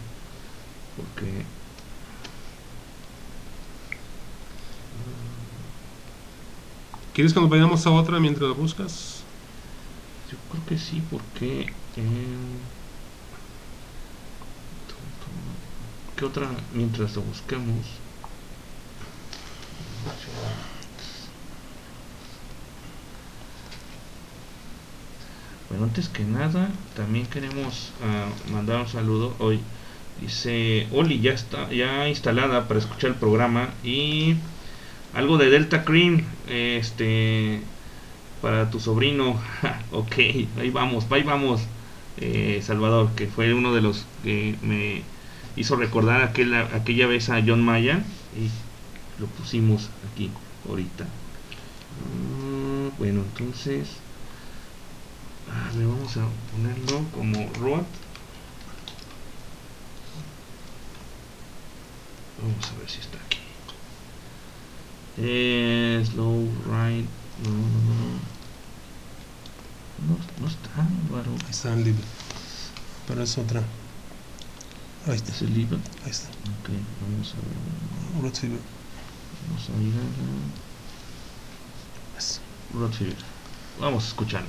Porque. 0.96 1.44
¿Quieres 7.14 7.32
que 7.32 7.40
nos 7.40 7.48
vayamos 7.48 7.86
a 7.86 7.90
otra 7.90 8.20
mientras 8.20 8.48
la 8.48 8.54
buscas? 8.54 9.22
Yo 10.30 10.36
creo 10.50 10.66
que 10.66 10.78
sí, 10.78 11.02
porque. 11.10 11.62
eh, 11.96 12.58
¿Qué 16.16 16.24
otra? 16.24 16.48
Mientras 16.72 17.14
lo 17.14 17.22
busquemos. 17.22 17.86
Bueno, 25.68 25.84
antes 25.84 26.08
que 26.08 26.24
nada, 26.24 26.70
también 26.94 27.26
queremos 27.26 27.92
ah, 28.02 28.28
mandar 28.50 28.80
un 28.80 28.88
saludo 28.88 29.36
hoy. 29.38 29.60
Dice, 30.20 30.88
Oli, 30.92 31.20
ya 31.20 31.32
está 31.32 31.70
ya 31.72 32.08
instalada 32.08 32.68
para 32.68 32.80
escuchar 32.80 33.10
el 33.10 33.16
programa 33.16 33.74
y 33.82 34.36
algo 35.12 35.38
de 35.38 35.50
Delta 35.50 35.84
Cream, 35.84 36.24
este, 36.46 37.68
para 38.40 38.70
tu 38.70 38.80
sobrino. 38.80 39.40
ok, 39.90 40.14
ahí 40.58 40.70
vamos, 40.70 41.06
ahí 41.10 41.22
vamos. 41.22 41.70
eh, 42.16 42.60
Salvador, 42.62 43.14
que 43.14 43.28
fue 43.28 43.52
uno 43.54 43.74
de 43.74 43.82
los 43.82 44.08
que 44.22 44.58
me 44.62 45.10
hizo 45.56 45.76
recordar 45.76 46.22
aquel, 46.22 46.54
aquella 46.54 47.06
vez 47.06 47.28
a 47.30 47.42
John 47.46 47.62
Mayer 47.64 48.04
y 48.32 48.50
lo 49.20 49.28
pusimos 49.28 49.90
aquí 50.02 50.38
ahorita. 50.68 51.14
Ah, 51.98 52.90
bueno, 52.98 53.22
entonces 53.22 54.02
le 55.76 55.86
vamos 55.86 56.16
a 56.16 56.26
ponerlo 56.52 57.04
como 57.12 57.52
Road. 57.54 57.84
Vamos 62.42 62.70
a 62.70 62.78
ver 62.78 62.88
si 62.88 63.00
está 63.00 63.18
aquí. 63.18 63.38
Eh, 65.18 66.04
slow 66.06 66.48
ride. 66.66 67.06
No, 67.44 67.50
no, 67.50 67.58
no. 67.58 68.36
No, 70.06 70.18
no 70.40 70.46
está, 70.46 70.70
Álvaro. 70.76 71.32
Ahí 71.44 71.50
está 71.50 71.72
el 71.72 71.84
libro. 71.84 72.04
Pero 73.06 73.22
es 73.22 73.38
otra. 73.38 73.62
Ahí 75.06 75.16
está. 75.16 75.32
¿Es 75.32 75.42
el 75.42 75.54
libro? 75.54 75.78
Ahí 76.04 76.10
está. 76.10 76.28
Ok, 76.28 76.70
vamos 77.00 77.32
a 77.32 77.36
ver. 77.36 78.22
Road 78.22 78.34
Fever. 78.34 78.60
Vamos 79.48 79.68
a 79.68 79.72
ir 79.82 79.94
a 82.74 82.78
Road 82.78 82.92
Fever. 82.92 83.16
Vamos 83.80 84.04
a 84.04 84.08
escucharla. 84.08 84.48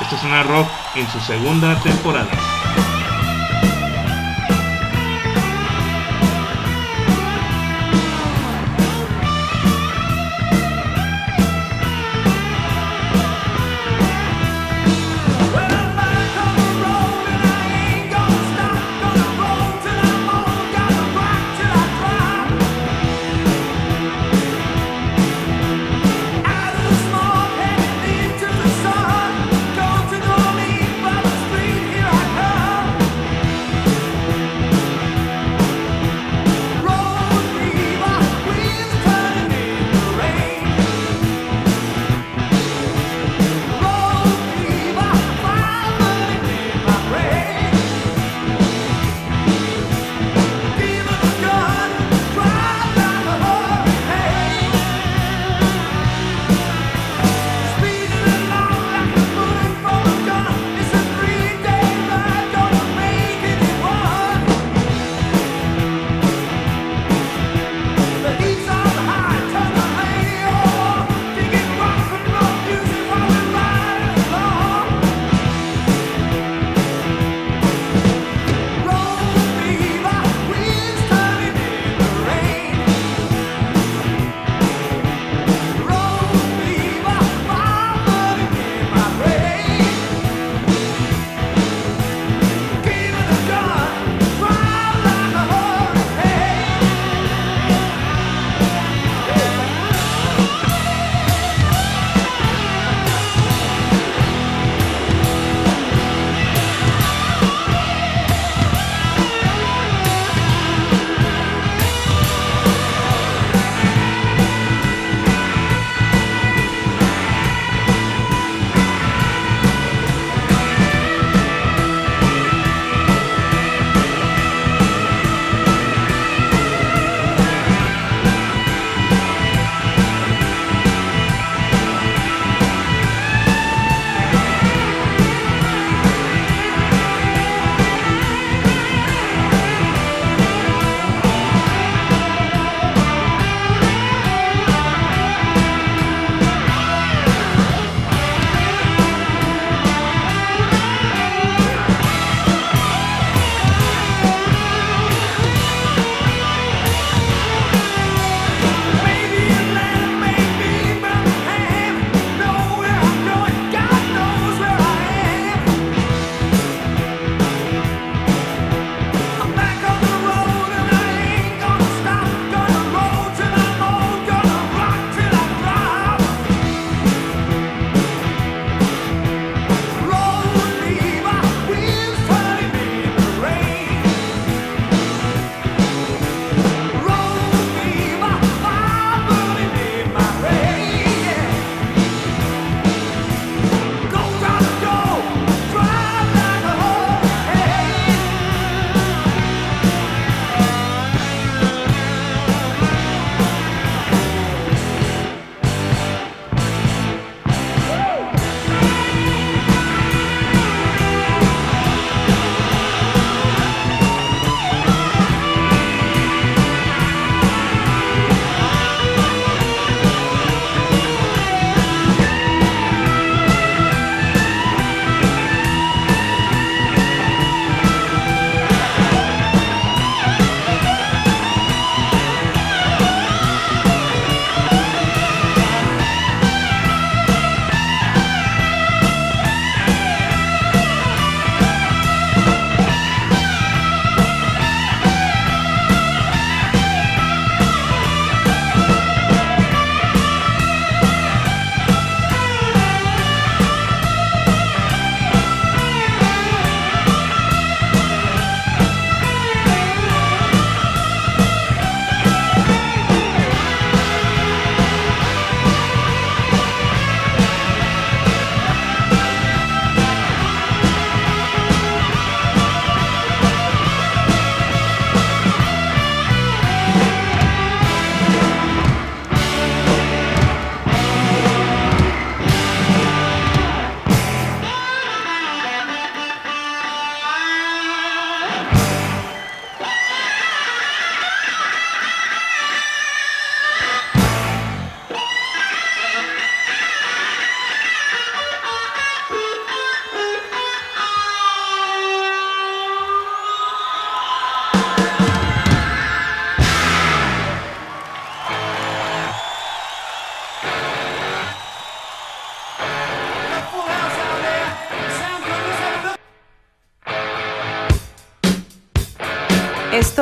Esto 0.00 0.16
es 0.16 0.22
una 0.24 0.42
rock 0.42 0.68
en 0.94 1.08
su 1.10 1.20
segunda 1.20 1.78
temporada. 1.80 2.30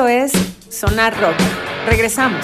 Esto 0.07 0.37
es 0.37 0.73
Sonar 0.73 1.19
Rock. 1.19 1.35
Regresamos. 1.85 2.41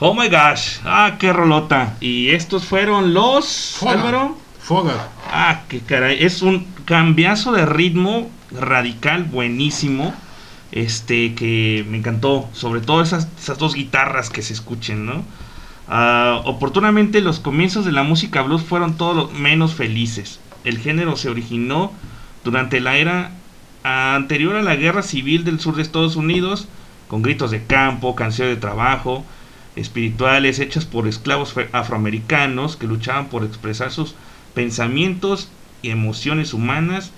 Oh 0.00 0.12
my 0.12 0.28
gosh, 0.28 0.78
ah, 0.84 1.16
qué 1.20 1.32
rolota. 1.32 1.96
Y 2.00 2.30
estos 2.30 2.64
fueron 2.64 3.14
los. 3.14 3.76
Foga. 3.78 3.92
Álvaro. 3.92 4.36
Foga. 4.58 5.08
Ah, 5.30 5.62
qué 5.68 5.80
caray. 5.80 6.24
Es 6.24 6.42
un 6.42 6.66
cambiazo 6.84 7.52
de 7.52 7.64
ritmo 7.64 8.28
radical, 8.50 9.22
buenísimo. 9.22 10.12
Este 10.72 11.36
que 11.36 11.86
me 11.88 11.98
encantó. 11.98 12.48
Sobre 12.54 12.80
todo 12.80 13.02
esas, 13.02 13.28
esas 13.38 13.58
dos 13.58 13.74
guitarras 13.74 14.30
que 14.30 14.42
se 14.42 14.52
escuchen, 14.52 15.06
¿no? 15.06 15.24
Ah, 15.86 16.40
oportunamente 16.44 17.20
los 17.20 17.40
comienzos 17.40 17.84
de 17.84 17.92
la 17.92 18.02
música 18.02 18.42
blues 18.42 18.62
fueron 18.62 18.96
todo 18.96 19.14
lo 19.14 19.28
menos 19.30 19.74
felices. 19.74 20.40
El 20.64 20.78
género 20.78 21.16
se 21.16 21.28
originó 21.28 21.92
durante 22.42 22.80
la 22.80 22.96
era 22.96 23.32
anterior 23.82 24.56
a 24.56 24.62
la 24.62 24.76
guerra 24.76 25.02
civil 25.02 25.44
del 25.44 25.60
sur 25.60 25.76
de 25.76 25.82
Estados 25.82 26.16
Unidos, 26.16 26.68
con 27.08 27.20
gritos 27.22 27.50
de 27.50 27.64
campo, 27.64 28.14
canciones 28.16 28.54
de 28.54 28.60
trabajo, 28.60 29.24
espirituales 29.76 30.58
hechas 30.58 30.86
por 30.86 31.06
esclavos 31.06 31.54
afroamericanos 31.72 32.76
que 32.76 32.86
luchaban 32.86 33.28
por 33.28 33.44
expresar 33.44 33.90
sus 33.90 34.14
pensamientos 34.54 35.48
y 35.82 35.90
emociones 35.90 36.54
humanas 36.54 37.10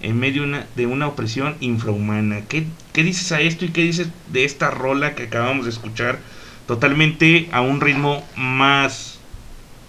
en 0.00 0.18
medio 0.18 0.42
de 0.42 0.48
una, 0.48 0.66
de 0.76 0.86
una 0.86 1.08
opresión 1.08 1.56
infrahumana. 1.60 2.42
¿Qué, 2.48 2.66
¿Qué 2.92 3.02
dices 3.02 3.32
a 3.32 3.40
esto 3.40 3.64
y 3.66 3.68
qué 3.68 3.82
dices 3.82 4.08
de 4.32 4.44
esta 4.44 4.70
rola 4.70 5.14
que 5.14 5.24
acabamos 5.24 5.64
de 5.64 5.72
escuchar? 5.72 6.20
Totalmente 6.66 7.48
a 7.52 7.60
un 7.60 7.80
ritmo 7.80 8.32
más 8.36 9.26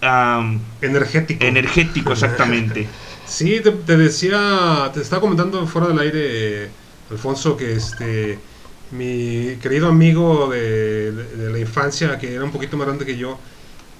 am, 0.00 0.64
Energético. 0.80 1.40
energético, 1.40 2.12
exactamente. 2.12 2.90
Sí, 3.24 3.60
te, 3.62 3.72
te 3.72 3.96
decía, 3.96 4.90
te 4.94 5.00
estaba 5.00 5.20
comentando 5.20 5.66
fuera 5.66 5.88
del 5.88 5.98
aire, 5.98 6.64
eh, 6.66 6.76
Alfonso, 7.10 7.56
que 7.56 7.74
este 7.74 8.44
mi 8.90 9.58
querido 9.60 9.88
amigo 9.88 10.48
de, 10.50 11.12
de- 11.12 11.36
de 11.36 11.50
la 11.50 11.58
infancia, 11.58 12.18
que 12.18 12.34
era 12.34 12.44
un 12.44 12.52
poquito 12.52 12.76
más 12.76 12.86
grande 12.86 13.04
que 13.06 13.16
yo, 13.16 13.40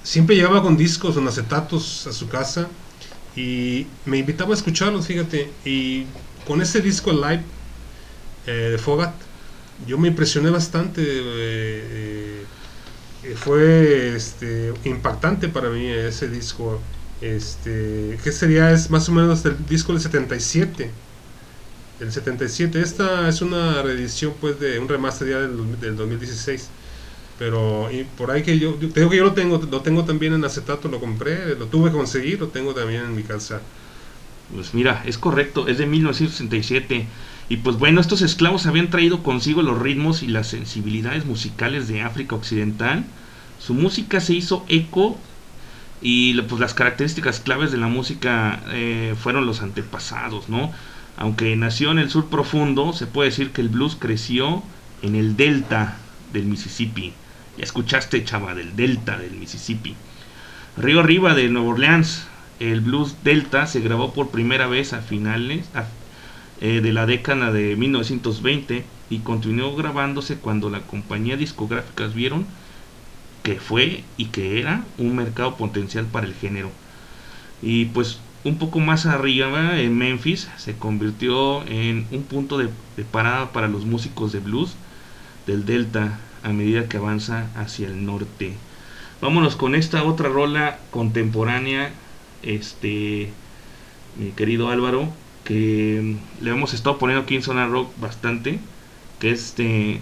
siempre 0.03 0.35
llegaba 0.35 0.61
con 0.63 0.77
discos 0.77 1.17
en 1.17 1.27
acetatos 1.27 2.07
a 2.07 2.13
su 2.13 2.29
casa 2.29 2.71
y 3.35 3.93
me 4.05 4.17
invitaba 4.19 4.51
a 4.51 4.55
escucharlos, 4.57 5.07
fíjate. 5.07 5.59
Y 5.65 6.07
con 6.45 6.61
ese 6.61 6.81
disco 6.81 7.13
live 7.13 7.45
eh, 8.45 8.51
de 8.71 8.77
Fogat, 8.77 9.23
yo 9.77 9.97
me 9.97 10.07
impresioné 10.09 10.49
bastante. 10.49 11.01
eh, 11.03 12.43
eh, 12.45 12.49
fue 13.35 14.15
este, 14.15 14.73
impactante 14.85 15.49
para 15.49 15.69
mí 15.69 15.87
ese 15.87 16.29
disco. 16.29 16.79
Este, 17.21 18.17
que 18.23 18.31
sería 18.31 18.71
es 18.71 18.91
más 18.91 19.09
o 19.09 19.11
menos 19.11 19.43
del 19.43 19.55
disco 19.67 19.93
del 19.93 20.01
77. 20.01 20.91
El 21.99 22.11
77. 22.11 22.81
Esta 22.81 23.27
es 23.27 23.41
una 23.41 23.81
reedición 23.81 24.33
pues 24.39 24.59
de 24.59 24.79
un 24.79 24.87
remaster 24.87 25.29
ya 25.29 25.39
del, 25.39 25.79
del 25.79 25.95
2016. 25.95 26.69
Pero 27.39 27.91
y 27.91 28.03
por 28.03 28.31
ahí 28.31 28.43
que 28.43 28.57
yo, 28.57 28.79
yo 28.79 28.89
tengo 28.89 29.09
que 29.09 29.17
yo 29.17 29.23
lo 29.23 29.33
tengo, 29.33 29.57
lo 29.69 29.81
tengo 29.81 30.05
también 30.05 30.33
en 30.33 30.43
acetato, 30.43 30.87
lo 30.89 30.99
compré, 30.99 31.55
lo 31.55 31.67
tuve 31.67 31.91
que 31.91 31.97
conseguir, 31.97 32.39
lo 32.39 32.47
tengo 32.47 32.73
también 32.73 33.03
en 33.03 33.15
mi 33.15 33.23
casa. 33.23 33.61
Pues 34.53 34.73
mira, 34.73 35.03
es 35.05 35.17
correcto, 35.17 35.67
es 35.67 35.77
de 35.77 35.85
1967. 35.85 37.07
Y 37.49 37.57
pues 37.57 37.77
bueno, 37.77 38.01
estos 38.01 38.21
esclavos 38.21 38.65
habían 38.65 38.89
traído 38.89 39.23
consigo 39.23 39.61
los 39.61 39.79
ritmos 39.79 40.23
y 40.23 40.27
las 40.27 40.47
sensibilidades 40.47 41.25
musicales 41.25 41.87
de 41.87 42.01
África 42.01 42.35
Occidental. 42.35 43.05
Su 43.67 43.73
música 43.73 44.21
se 44.21 44.33
hizo 44.33 44.65
eco 44.69 45.17
y 46.01 46.31
la- 46.35 46.47
pues 46.47 46.61
las 46.61 46.73
características 46.73 47.41
claves 47.41 47.69
de 47.73 47.77
la 47.77 47.87
música 47.87 48.63
eh, 48.69 49.13
fueron 49.21 49.45
los 49.45 49.61
antepasados, 49.61 50.47
¿no? 50.47 50.71
Aunque 51.17 51.53
nació 51.57 51.91
en 51.91 51.99
el 51.99 52.09
sur 52.09 52.29
profundo, 52.29 52.93
se 52.93 53.07
puede 53.07 53.29
decir 53.29 53.51
que 53.51 53.59
el 53.59 53.67
blues 53.67 53.97
creció 53.99 54.63
en 55.01 55.15
el 55.15 55.35
delta 55.35 55.97
del 56.31 56.45
Mississippi. 56.45 57.13
Ya 57.57 57.63
escuchaste, 57.65 58.23
chava, 58.23 58.55
del 58.55 58.77
delta 58.77 59.17
del 59.17 59.33
Mississippi. 59.35 59.97
Río 60.77 61.01
arriba 61.01 61.33
de 61.35 61.49
Nueva 61.49 61.67
Orleans, 61.67 62.25
el 62.59 62.79
blues 62.79 63.17
delta 63.25 63.67
se 63.67 63.81
grabó 63.81 64.13
por 64.13 64.29
primera 64.31 64.67
vez 64.67 64.93
a 64.93 65.01
finales 65.01 65.65
eh, 66.61 66.79
de 66.81 66.93
la 66.93 67.05
década 67.05 67.51
de 67.51 67.75
1920 67.75 68.85
y 69.09 69.19
continuó 69.19 69.75
grabándose 69.75 70.37
cuando 70.37 70.69
las 70.69 70.83
compañías 70.83 71.37
discográficas 71.39 72.13
vieron 72.13 72.45
que 73.47 73.61
fue 73.61 74.03
y 74.17 74.25
que 74.25 74.59
era 74.59 74.83
un 74.97 75.15
mercado 75.15 75.55
potencial 75.55 76.05
para 76.05 76.27
el 76.27 76.33
género. 76.33 76.69
Y 77.61 77.85
pues 77.85 78.19
un 78.43 78.57
poco 78.57 78.81
más 78.81 79.05
arriba 79.05 79.79
en 79.79 79.97
Memphis 79.97 80.49
se 80.57 80.75
convirtió 80.75 81.65
en 81.65 82.05
un 82.11 82.23
punto 82.23 82.57
de, 82.57 82.67
parada 83.09 83.53
para 83.53 83.69
los 83.69 83.85
músicos 83.85 84.33
de 84.33 84.41
blues 84.41 84.75
del 85.45 85.65
delta 85.65 86.19
a 86.43 86.49
medida 86.49 86.89
que 86.89 86.97
avanza 86.97 87.47
hacia 87.55 87.87
el 87.87 88.05
norte. 88.05 88.51
Vámonos 89.21 89.55
con 89.55 89.75
esta 89.75 90.03
otra 90.03 90.27
rola 90.27 90.79
contemporánea, 90.91 91.91
este, 92.43 93.31
mi 94.19 94.31
querido 94.31 94.71
Álvaro, 94.71 95.07
que 95.45 96.01
mm, 96.03 96.43
le 96.43 96.51
hemos 96.51 96.73
estado 96.73 96.97
poniendo 96.97 97.23
aquí 97.23 97.35
en 97.35 97.43
Zona 97.43 97.65
Rock 97.65 97.93
bastante, 98.01 98.59
que 99.19 99.31
es 99.31 99.45
este, 99.45 100.01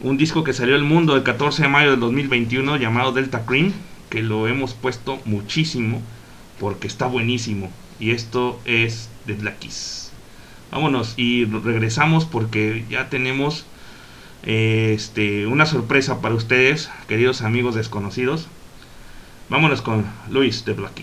un 0.00 0.16
disco 0.16 0.44
que 0.44 0.52
salió 0.52 0.74
al 0.74 0.84
mundo 0.84 1.16
el 1.16 1.22
14 1.22 1.62
de 1.62 1.68
mayo 1.68 1.90
del 1.90 2.00
2021 2.00 2.76
llamado 2.76 3.12
Delta 3.12 3.44
Cream, 3.46 3.72
que 4.10 4.22
lo 4.22 4.46
hemos 4.46 4.74
puesto 4.74 5.20
muchísimo 5.24 6.02
porque 6.60 6.86
está 6.86 7.06
buenísimo. 7.06 7.70
Y 7.98 8.10
esto 8.10 8.60
es 8.64 9.08
de 9.26 9.34
Black 9.34 9.60
Keys. 9.60 10.12
Vámonos 10.70 11.14
y 11.16 11.44
regresamos 11.44 12.24
porque 12.24 12.84
ya 12.90 13.08
tenemos 13.08 13.64
eh, 14.42 14.92
este, 14.94 15.46
una 15.46 15.66
sorpresa 15.66 16.20
para 16.20 16.34
ustedes, 16.34 16.90
queridos 17.08 17.42
amigos 17.42 17.74
desconocidos. 17.74 18.48
Vámonos 19.48 19.80
con 19.80 20.04
Luis 20.30 20.64
de 20.64 20.74
Black. 20.74 21.02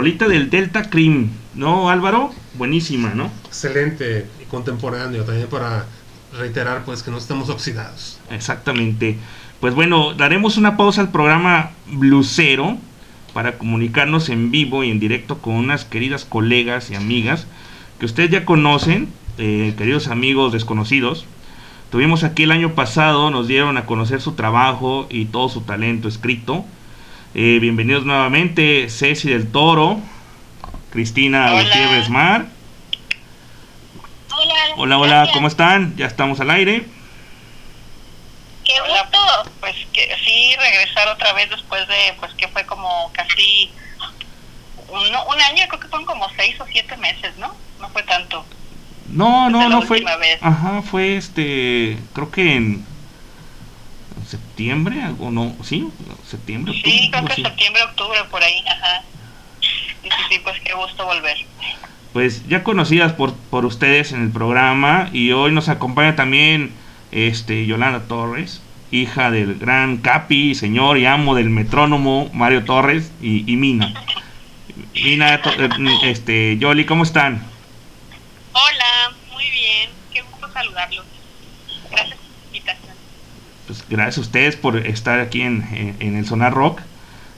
Rolita 0.00 0.28
del 0.28 0.48
Delta 0.48 0.88
Cream, 0.88 1.28
¿no, 1.54 1.90
Álvaro? 1.90 2.30
Buenísima, 2.54 3.12
¿no? 3.12 3.30
Excelente 3.44 4.26
y 4.40 4.46
contemporáneo 4.46 5.24
también 5.24 5.46
para 5.48 5.84
reiterar 6.38 6.86
pues 6.86 7.02
que 7.02 7.10
no 7.10 7.18
estamos 7.18 7.50
oxidados. 7.50 8.18
Exactamente. 8.30 9.18
Pues 9.60 9.74
bueno, 9.74 10.14
daremos 10.14 10.56
una 10.56 10.78
pausa 10.78 11.02
al 11.02 11.10
programa 11.10 11.72
Blusero 11.86 12.78
para 13.34 13.58
comunicarnos 13.58 14.30
en 14.30 14.50
vivo 14.50 14.84
y 14.84 14.90
en 14.90 15.00
directo 15.00 15.36
con 15.36 15.52
unas 15.52 15.84
queridas 15.84 16.24
colegas 16.24 16.90
y 16.90 16.94
amigas 16.94 17.46
que 17.98 18.06
ustedes 18.06 18.30
ya 18.30 18.46
conocen, 18.46 19.10
eh, 19.36 19.74
queridos 19.76 20.08
amigos 20.08 20.54
desconocidos. 20.54 21.26
Tuvimos 21.90 22.24
aquí 22.24 22.44
el 22.44 22.52
año 22.52 22.74
pasado, 22.74 23.30
nos 23.30 23.48
dieron 23.48 23.76
a 23.76 23.84
conocer 23.84 24.22
su 24.22 24.32
trabajo 24.32 25.06
y 25.10 25.26
todo 25.26 25.50
su 25.50 25.60
talento 25.60 26.08
escrito. 26.08 26.64
Eh, 27.32 27.58
bienvenidos 27.60 28.04
nuevamente, 28.04 28.90
Ceci 28.90 29.30
del 29.30 29.52
Toro, 29.52 30.00
Cristina 30.90 31.52
Hola. 31.52 31.62
Gutiérrez 31.62 32.08
Mar. 32.08 32.46
Hola. 34.32 34.54
Hola, 34.76 34.98
hola. 34.98 35.30
¿cómo 35.32 35.46
están? 35.46 35.96
Ya 35.96 36.06
estamos 36.06 36.40
al 36.40 36.50
aire. 36.50 36.86
Qué 38.64 38.72
gusto. 38.80 39.18
Pues 39.60 39.76
que 39.92 40.08
sí, 40.24 40.56
regresar 40.58 41.06
otra 41.06 41.32
vez 41.34 41.48
después 41.50 41.86
de, 41.86 42.14
pues 42.18 42.34
que 42.34 42.48
fue 42.48 42.66
como 42.66 43.12
casi 43.12 43.70
un, 44.88 45.00
un 45.00 45.40
año, 45.40 45.68
creo 45.68 45.78
que 45.78 45.86
fueron 45.86 46.06
como 46.06 46.28
seis 46.30 46.60
o 46.60 46.66
siete 46.66 46.96
meses, 46.96 47.36
¿no? 47.38 47.54
No 47.80 47.88
fue 47.90 48.02
tanto. 48.02 48.44
No, 49.08 49.48
no, 49.48 49.68
no 49.68 49.82
fue. 49.82 50.00
vez. 50.18 50.38
Ajá, 50.42 50.82
fue 50.82 51.16
este. 51.16 51.96
Creo 52.12 52.32
que 52.32 52.56
en 52.56 52.89
septiembre, 54.30 54.96
o 55.18 55.30
no, 55.30 55.54
sí, 55.62 55.88
septiembre, 56.26 56.72
octubre. 56.72 56.92
Sí, 56.92 57.10
creo 57.10 57.24
que 57.24 57.32
así. 57.32 57.42
septiembre, 57.42 57.82
octubre, 57.82 58.18
por 58.30 58.42
ahí, 58.42 58.62
ajá. 58.66 59.02
Sí, 59.60 60.08
sí, 60.08 60.22
sí, 60.30 60.40
pues 60.42 60.60
qué 60.60 60.72
gusto 60.74 61.04
volver. 61.04 61.36
Pues 62.12 62.46
ya 62.48 62.62
conocidas 62.64 63.12
por, 63.12 63.34
por 63.34 63.64
ustedes 63.64 64.12
en 64.12 64.22
el 64.22 64.30
programa 64.30 65.10
y 65.12 65.32
hoy 65.32 65.52
nos 65.52 65.68
acompaña 65.68 66.16
también 66.16 66.72
este 67.12 67.66
Yolanda 67.66 68.06
Torres, 68.08 68.62
hija 68.90 69.30
del 69.30 69.56
gran 69.56 69.98
capi, 69.98 70.54
señor 70.54 70.98
y 70.98 71.06
amo 71.06 71.34
del 71.34 71.50
metrónomo 71.50 72.30
Mario 72.32 72.64
Torres 72.64 73.12
y, 73.20 73.50
y 73.50 73.56
Mina. 73.56 73.94
Mina, 74.94 75.34
eh, 75.34 75.68
este, 76.02 76.58
Yoli, 76.58 76.84
¿cómo 76.84 77.04
están? 77.04 77.42
Hola, 78.52 79.14
muy 79.32 79.48
bien. 79.50 79.90
Qué 80.12 80.22
gusto 80.22 80.50
saludarlos. 80.52 81.06
Gracias 81.90 82.18
por 82.18 82.30
la 82.30 82.46
invitación. 82.46 82.94
Pues 83.70 83.84
gracias 83.88 84.18
a 84.18 84.22
ustedes 84.22 84.56
por 84.56 84.76
estar 84.84 85.20
aquí 85.20 85.42
en, 85.42 85.94
en- 86.00 86.16
el 86.16 86.26
Sonar 86.26 86.52
Rock. 86.52 86.80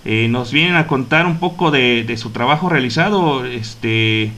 Eh, 0.06 0.28
nos 0.30 0.50
vienen 0.50 0.76
a 0.76 0.86
contar 0.86 1.26
un 1.26 1.36
poco 1.38 1.70
de, 1.70 2.04
de 2.04 2.16
su 2.16 2.30
trabajo 2.30 2.70
realizado. 2.70 3.44
Este, 3.44 4.32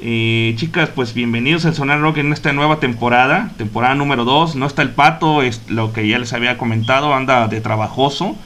eh, 0.00 0.52
chicas, 0.56 0.88
pues 0.92 1.14
bienvenidos 1.14 1.64
al 1.64 1.74
Sonar 1.76 2.00
Rock 2.00 2.16
en 2.18 2.32
esta 2.32 2.52
nueva 2.52 2.80
temporada, 2.80 3.52
temporada 3.56 3.94
número 3.94 4.24
2. 4.24 4.56
No 4.56 4.66
está 4.66 4.82
el 4.82 4.90
pato, 4.90 5.42
es 5.42 5.62
lo 5.70 5.92
que 5.92 6.08
ya 6.08 6.18
les 6.18 6.32
había 6.32 6.58
comentado, 6.58 7.14
anda 7.14 7.46
de 7.46 7.60
trabajoso, 7.60 8.36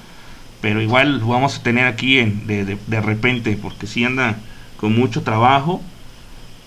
pero 0.60 0.82
igual 0.82 1.20
lo 1.20 1.28
vamos 1.28 1.56
a 1.58 1.62
tener 1.62 1.86
aquí 1.86 2.16
de- 2.16 2.76
de 2.86 3.00
repente, 3.00 3.56
porque 3.60 3.86
sí 3.86 4.04
anda 4.04 4.36
con 4.76 4.94
mucho 4.94 5.22
trabajo. 5.22 5.80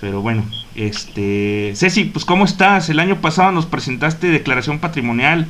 Pero 0.02 0.24
bueno, 0.24 0.44
este. 0.74 1.74
Ceci, 1.76 2.06
pues 2.06 2.26
¿cómo 2.26 2.46
estás? 2.46 2.90
El 2.90 3.00
año 3.00 3.18
pasado 3.22 3.52
nos 3.52 3.68
presentaste 3.68 4.28
declaración 4.30 4.80
patrimonial. 4.80 5.46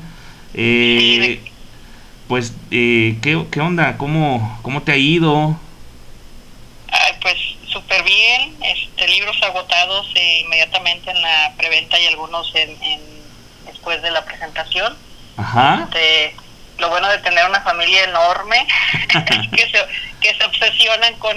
Eh, 0.53 1.39
pues, 2.27 2.53
eh, 2.71 3.17
¿qué, 3.21 3.43
qué 3.51 3.61
onda? 3.61 3.97
¿Cómo, 3.97 4.59
¿Cómo 4.61 4.81
te 4.83 4.91
ha 4.91 4.97
ido? 4.97 5.57
Ay, 6.91 7.13
pues 7.21 7.35
súper 7.71 8.03
bien, 8.03 8.55
este, 8.63 9.07
libros 9.07 9.37
agotados 9.43 10.07
eh, 10.15 10.41
inmediatamente 10.45 11.11
en 11.11 11.21
la 11.21 11.53
preventa 11.57 11.99
y 11.99 12.07
algunos 12.07 12.53
en, 12.55 12.71
en- 12.81 13.19
después 13.65 14.01
de 14.01 14.11
la 14.11 14.25
presentación. 14.25 14.95
Ajá. 15.37 15.83
Este, 15.83 16.35
lo 16.79 16.89
bueno 16.89 17.07
de 17.09 17.17
tener 17.19 17.45
una 17.47 17.61
familia 17.61 18.03
enorme 18.05 18.65
que 19.55 19.69
se, 19.69 19.79
que 20.21 20.35
se 20.35 20.43
obsesionan 20.45 21.13
con, 21.15 21.35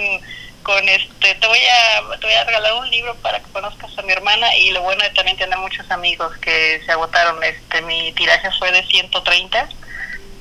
con 0.63 0.87
este, 0.89 1.35
te 1.35 1.47
voy 1.47 1.59
a 1.59 2.17
te 2.17 2.25
voy 2.25 2.35
a 2.35 2.43
regalar 2.45 2.73
un 2.75 2.89
libro 2.89 3.15
para 3.17 3.39
que 3.39 3.51
conozcas 3.51 3.97
a 3.97 4.01
mi 4.01 4.11
hermana 4.11 4.55
y 4.57 4.71
lo 4.71 4.81
bueno 4.81 5.03
de 5.03 5.09
también 5.11 5.37
tener 5.37 5.57
muchos 5.59 5.89
amigos 5.91 6.35
que 6.37 6.81
se 6.85 6.91
agotaron, 6.91 7.43
este, 7.43 7.81
mi 7.81 8.11
tiraje 8.13 8.49
fue 8.57 8.71
de 8.71 8.83
130 8.83 9.69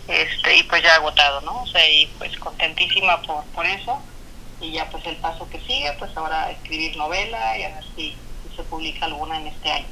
este 0.08 0.56
y 0.56 0.62
pues 0.64 0.82
ya 0.82 0.94
agotado, 0.96 1.40
¿no? 1.42 1.62
O 1.62 1.66
sea, 1.66 1.88
y 1.90 2.06
pues 2.18 2.36
contentísima 2.38 3.20
por, 3.22 3.44
por 3.46 3.66
eso 3.66 4.00
y 4.60 4.72
ya 4.72 4.88
pues 4.90 5.04
el 5.06 5.16
paso 5.16 5.48
que 5.50 5.60
sigue, 5.60 5.92
pues 5.98 6.16
ahora 6.16 6.50
escribir 6.50 6.96
novela 6.96 7.58
y 7.58 7.64
a 7.64 7.68
ver 7.68 7.84
si, 7.96 8.10
si 8.42 8.56
se 8.56 8.62
publica 8.64 9.06
alguna 9.06 9.40
en 9.40 9.48
este 9.48 9.70
año. 9.70 9.86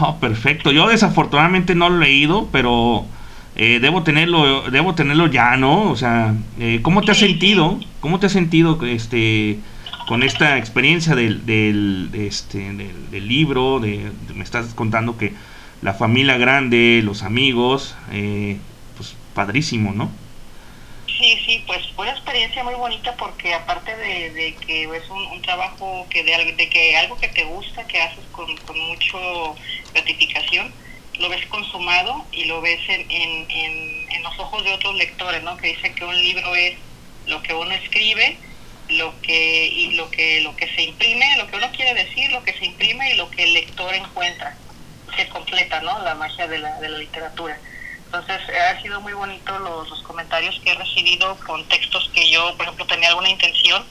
Oh, 0.00 0.16
perfecto. 0.18 0.70
Yo 0.70 0.88
desafortunadamente 0.88 1.74
no 1.74 1.88
lo 1.88 2.02
he 2.02 2.06
leído, 2.06 2.48
pero 2.52 3.06
eh, 3.60 3.78
debo 3.80 4.02
tenerlo, 4.02 4.70
debo 4.70 4.94
tenerlo 4.94 5.26
ya, 5.28 5.56
¿no? 5.56 5.90
O 5.90 5.96
sea, 5.96 6.34
eh, 6.58 6.80
¿cómo 6.82 7.04
te 7.04 7.12
has 7.12 7.18
sentido? 7.18 7.80
¿Cómo 8.00 8.18
te 8.20 8.26
has 8.26 8.32
sentido, 8.32 8.78
este, 8.86 9.60
con 10.06 10.22
esta 10.22 10.58
experiencia 10.58 11.14
del, 11.14 11.44
del, 11.46 12.10
este, 12.14 12.58
del, 12.72 13.10
del 13.10 13.28
libro? 13.28 13.80
De, 13.80 14.10
de- 14.12 14.34
me 14.34 14.44
estás 14.44 14.74
contando 14.74 15.18
que 15.18 15.34
la 15.82 15.94
familia 15.94 16.38
grande, 16.38 17.00
los 17.04 17.22
amigos, 17.22 17.96
eh, 18.12 18.60
pues 18.96 19.16
padrísimo, 19.34 19.92
¿no? 19.92 20.10
Sí, 21.06 21.36
sí, 21.44 21.64
pues 21.66 21.80
fue 21.94 22.04
una 22.06 22.12
experiencia 22.16 22.62
muy 22.64 22.74
bonita 22.74 23.16
porque 23.16 23.52
aparte 23.52 23.94
de, 23.96 24.30
de 24.32 24.60
que 24.60 24.84
es 24.84 25.10
un, 25.10 25.22
un 25.26 25.42
trabajo 25.42 26.08
que 26.08 26.24
de 26.24 26.70
que 26.70 26.96
algo 26.96 27.18
que 27.18 27.28
te 27.28 27.44
gusta, 27.44 27.86
que 27.86 28.00
haces 28.00 28.26
con, 28.30 28.56
con 28.58 28.78
mucho 28.78 29.56
gratificación, 29.92 30.74
lo 31.20 31.28
ves 31.28 31.46
consumado 31.46 32.26
y 32.32 32.44
lo 32.44 32.60
ves 32.62 32.80
en, 32.88 33.02
en, 33.10 33.50
en, 33.50 34.10
en 34.12 34.22
los 34.22 34.38
ojos 34.38 34.64
de 34.64 34.72
otros 34.72 34.94
lectores, 34.96 35.42
¿no? 35.42 35.56
Que 35.58 35.68
dicen 35.68 35.94
que 35.94 36.04
un 36.04 36.16
libro 36.18 36.54
es 36.56 36.78
lo 37.26 37.42
que 37.42 37.54
uno 37.54 37.72
escribe, 37.72 38.38
lo 38.88 39.20
que 39.20 39.66
y 39.66 39.92
lo 39.92 40.10
que 40.10 40.40
lo 40.40 40.56
que 40.56 40.66
se 40.74 40.82
imprime, 40.82 41.36
lo 41.36 41.46
que 41.46 41.56
uno 41.56 41.70
quiere 41.72 41.94
decir, 41.94 42.32
lo 42.32 42.42
que 42.42 42.54
se 42.58 42.64
imprime 42.64 43.12
y 43.12 43.16
lo 43.16 43.30
que 43.30 43.44
el 43.44 43.52
lector 43.54 43.94
encuentra. 43.94 44.56
Se 45.16 45.28
completa, 45.28 45.80
¿no? 45.82 45.98
La 46.02 46.14
magia 46.14 46.46
de 46.48 46.58
la, 46.58 46.80
de 46.80 46.88
la 46.88 46.98
literatura. 46.98 47.58
Entonces, 48.06 48.40
eh, 48.48 48.58
ha 48.58 48.80
sido 48.82 49.00
muy 49.00 49.12
bonito 49.12 49.58
los, 49.58 49.88
los 49.88 50.02
comentarios 50.02 50.58
que 50.64 50.70
he 50.70 50.74
recibido 50.74 51.38
con 51.46 51.68
textos 51.68 52.10
que 52.14 52.30
yo, 52.30 52.56
por 52.56 52.64
ejemplo, 52.66 52.86
tenía 52.86 53.08
alguna 53.10 53.28
intención 53.28 53.84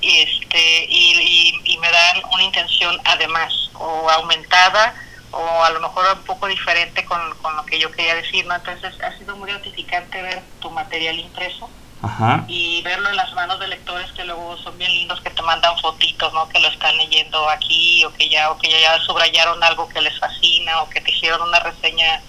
y 0.00 0.18
este 0.20 0.86
y, 0.88 1.14
y- 1.20 1.72
y 1.74 1.78
me 1.78 1.90
dan 1.90 2.22
una 2.32 2.42
intención 2.42 2.98
además 3.04 3.70
o 3.74 4.10
aumentada 4.10 4.94
o 5.36 5.64
a 5.64 5.70
lo 5.70 5.80
mejor 5.80 6.06
un 6.16 6.24
poco 6.24 6.46
diferente 6.46 7.04
con, 7.04 7.20
con 7.42 7.56
lo 7.56 7.64
que 7.66 7.78
yo 7.78 7.90
quería 7.90 8.14
decir, 8.14 8.46
¿no? 8.46 8.54
Entonces, 8.54 8.94
ha 9.02 9.16
sido 9.18 9.36
muy 9.36 9.50
gratificante 9.50 10.22
ver 10.22 10.42
tu 10.60 10.70
material 10.70 11.18
impreso 11.18 11.68
Ajá. 12.02 12.44
y 12.46 12.82
verlo 12.82 13.08
en 13.08 13.16
las 13.16 13.32
manos 13.32 13.58
de 13.58 13.68
lectores 13.68 14.10
que 14.12 14.24
luego 14.24 14.56
son 14.58 14.76
bien 14.78 14.92
lindos 14.92 15.20
que 15.22 15.30
te 15.30 15.42
mandan 15.42 15.78
fotitos 15.78 16.32
no 16.34 16.48
que 16.48 16.60
lo 16.60 16.68
están 16.68 16.96
leyendo 16.98 17.48
aquí 17.48 18.04
o 18.04 18.12
que 18.12 18.28
ya 18.28 18.50
o 18.50 18.58
que 18.58 18.68
ya 18.68 18.98
subrayaron 19.00 19.62
algo 19.64 19.88
que 19.88 20.02
les 20.02 20.18
fascina 20.18 20.82
o 20.82 20.90
que 20.90 21.00
te 21.00 21.10
hicieron 21.10 21.40
una 21.42 21.58
reseña 21.60 22.20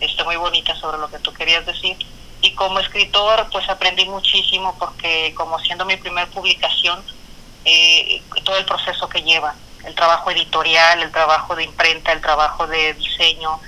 este 0.00 0.24
muy 0.24 0.36
bonita 0.36 0.74
sobre 0.76 0.98
lo 0.98 1.10
que 1.10 1.18
tú 1.18 1.34
querías 1.34 1.66
decir 1.66 1.98
y 2.40 2.52
como 2.54 2.80
escritor 2.80 3.46
pues 3.52 3.68
aprendí 3.68 4.06
muchísimo 4.06 4.74
porque 4.78 5.34
como 5.36 5.58
siendo 5.58 5.84
mi 5.84 5.96
primer 5.96 6.26
publicación 6.28 7.02
eh, 7.66 8.22
todo 8.42 8.56
el 8.56 8.64
proceso 8.64 9.06
que 9.08 9.22
lleva 9.22 9.54
el 9.84 9.94
trabajo 9.94 10.30
editorial 10.30 11.02
el 11.02 11.10
trabajo 11.12 11.56
de 11.56 11.64
imprenta 11.64 12.12
el 12.12 12.20
trabajo 12.20 12.66
de 12.66 12.94
diseño 12.94 13.60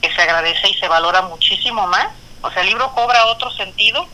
que 0.00 0.12
se 0.14 0.22
agradece 0.22 0.68
y 0.68 0.74
se 0.74 0.88
valora 0.88 1.22
muchísimo 1.22 1.86
más 1.86 2.08
o 2.42 2.50
sea 2.50 2.62
el 2.62 2.68
libro 2.68 2.92
cobra 2.94 3.26
otro 3.26 3.50
sentido 3.52 4.06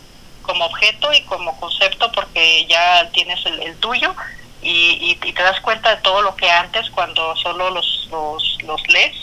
como 0.42 0.64
objeto 0.66 1.12
y 1.12 1.22
como 1.22 1.59
concepto 1.61 2.11
porque 2.12 2.66
ya 2.66 3.09
tienes 3.12 3.44
el, 3.46 3.61
el 3.62 3.76
tuyo 3.76 4.14
y, 4.62 5.16
y- 5.22 5.32
te 5.32 5.42
das 5.42 5.61
cuenta 5.61 5.90
de 5.90 6.03
todo 6.03 6.22
lo 6.22 6.34
que 6.36 6.50
antes 6.50 6.88
cuando 6.90 7.34
solo 7.36 7.70
los, 7.70 8.09
los, 8.11 8.59
los 8.64 8.88
lees 8.88 9.14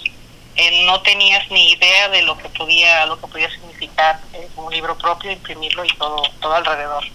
eh, 0.56 0.86
no 0.86 1.02
tenías 1.02 1.50
ni 1.52 1.72
idea 1.72 2.10
de 2.10 2.22
lo 2.24 2.38
que 2.38 2.50
podía 2.50 3.06
lo 3.06 3.20
que 3.20 3.28
podía 3.28 3.50
significar 3.50 4.20
eh, 4.34 4.50
un 4.58 4.72
libro 4.74 4.98
propio, 4.98 5.32
imprimirlo 5.32 5.86
y 5.86 5.90
todo, 5.98 6.22
todo 6.42 6.54
alrededor. 6.56 7.06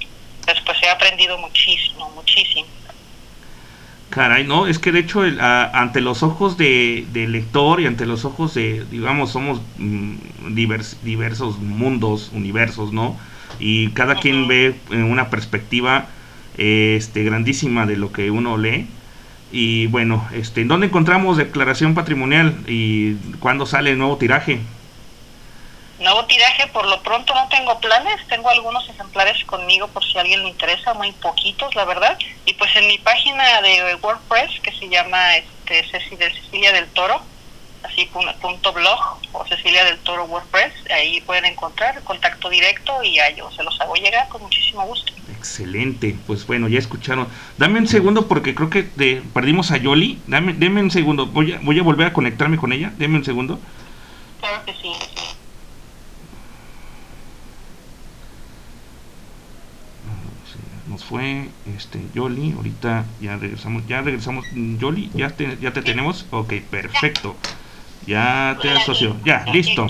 Después 0.47 0.79
he 0.83 0.89
aprendido 0.89 1.37
muchísimo, 1.39 2.09
muchísimo. 2.11 2.67
Caray, 4.11 4.47
no, 4.47 4.67
es 4.69 4.79
que 4.79 4.93
de 4.93 5.01
hecho 5.01 5.25
el- 5.25 5.41
a- 5.41 5.71
ante 5.81 6.01
los 6.01 6.23
ojos 6.23 6.57
de, 6.57 7.07
lector 7.29 7.81
y 7.81 7.87
ante 7.87 8.07
los 8.07 8.25
ojos 8.25 8.55
de, 8.55 8.85
digamos, 8.91 9.33
somos 9.33 9.61
mm, 9.77 10.15
divers- 10.55 11.01
diversos 11.03 11.59
mundos, 11.59 12.31
universos, 12.33 12.93
¿no? 12.93 13.19
Y 13.59 13.91
cada 13.93 14.21
quien 14.21 14.47
ve 14.47 14.81
en 14.91 15.05
una 15.05 15.31
perspectiva 15.31 16.11
eh, 16.57 16.95
este, 16.97 17.25
grandísima 17.25 17.87
de 17.87 17.97
lo 17.97 18.13
que 18.13 18.31
uno 18.31 18.57
lee. 18.57 18.87
Y 19.51 19.87
bueno, 19.89 20.27
este, 20.33 20.61
¿en 20.63 20.69
dónde 20.69 20.87
encontramos 20.89 21.37
declaración 21.37 21.95
patrimonial 21.95 22.63
y 22.69 23.15
cuándo 23.41 23.67
sale 23.67 23.91
el 23.93 23.99
nuevo 23.99 24.17
tiraje? 24.19 24.61
Nuevo 26.05 26.27
tiraje, 26.27 26.67
por 26.67 26.85
lo 26.87 27.03
pronto 27.03 27.35
no 27.35 27.49
tengo 27.49 27.81
planes, 27.81 28.17
tengo 28.29 28.51
algunos 28.51 28.87
ejemplares 28.91 29.43
conmigo 29.47 29.89
por 29.89 30.05
si 30.05 30.19
a 30.19 30.21
alguien 30.21 30.43
le 30.43 30.51
interesa, 30.51 30.93
muy 30.93 31.11
poquitos 31.13 31.75
la 31.75 31.87
verdad. 31.87 32.19
Y 32.45 32.53
pues 32.55 32.71
en 32.77 32.87
mi 32.89 32.99
página 32.99 33.63
de 33.63 33.95
WordPress 34.03 34.61
que 34.63 34.71
se 34.73 34.89
llama 34.91 35.37
este, 35.39 35.83
Ceci 35.91 36.17
de 36.17 36.31
Cecilia 36.35 36.73
del 36.73 36.89
Toro, 36.91 37.23
así 37.83 38.05
pun- 38.13 38.39
punto 38.39 38.75
blog 38.75 39.01
o 39.33 39.47
Cecilia 39.47 39.83
del 39.85 39.99
Toro 40.01 40.25
WordPress, 40.27 40.75
ahí 40.95 41.23
pueden 41.23 41.47
encontrar 41.47 42.03
contacto 42.05 42.51
directo 42.51 43.03
y 43.03 43.15
ya 43.17 43.31
yo 43.35 43.51
se 43.53 43.63
los 43.63 43.81
hago 43.81 43.95
llegar 43.95 44.29
con 44.29 44.43
muchísimo 44.43 44.85
gusto. 44.85 45.11
Excelente, 45.31 46.15
pues 46.27 46.47
bueno, 46.47 46.69
ya 46.69 46.79
escucharon. 46.81 47.29
Dame 47.57 47.79
un 47.79 47.89
segundo 47.89 48.29
porque 48.29 48.55
creo 48.55 48.69
que 48.69 48.83
de- 48.83 49.23
perdimos 49.33 49.71
a 49.71 49.79
Yoli. 49.79 50.23
Dame, 50.27 50.53
deme 50.53 50.83
un 50.83 50.91
segundo, 50.91 51.25
voy 51.29 51.53
a, 51.55 51.61
voy 51.63 51.79
a 51.79 51.83
volver 51.83 52.09
a 52.09 52.13
conectarme 52.13 52.59
con 52.59 52.75
ella. 52.75 52.93
Deme 52.99 53.17
un 53.17 53.25
segundo. 53.25 53.59
Claro 54.41 54.63
que 54.67 54.73
sí. 54.75 54.93
Sí, 60.53 60.59
nos 60.95 61.03
fue 61.03 61.49
este 61.77 61.99
Yoli, 62.15 62.53
ahorita 62.53 63.05
ya 63.21 63.37
regresamos, 63.37 63.85
ya 63.89 64.01
regresamos, 64.01 64.47
Yoli, 64.53 65.11
ya 65.13 65.29
te, 65.31 65.59
ya 65.61 65.73
te 65.73 65.83
tenemos, 65.83 66.25
ok, 66.31 66.53
perfecto, 66.71 67.35
ya 68.07 68.57
te 68.63 68.71
asoció, 68.71 69.17
ya, 69.25 69.45
listo, 69.53 69.89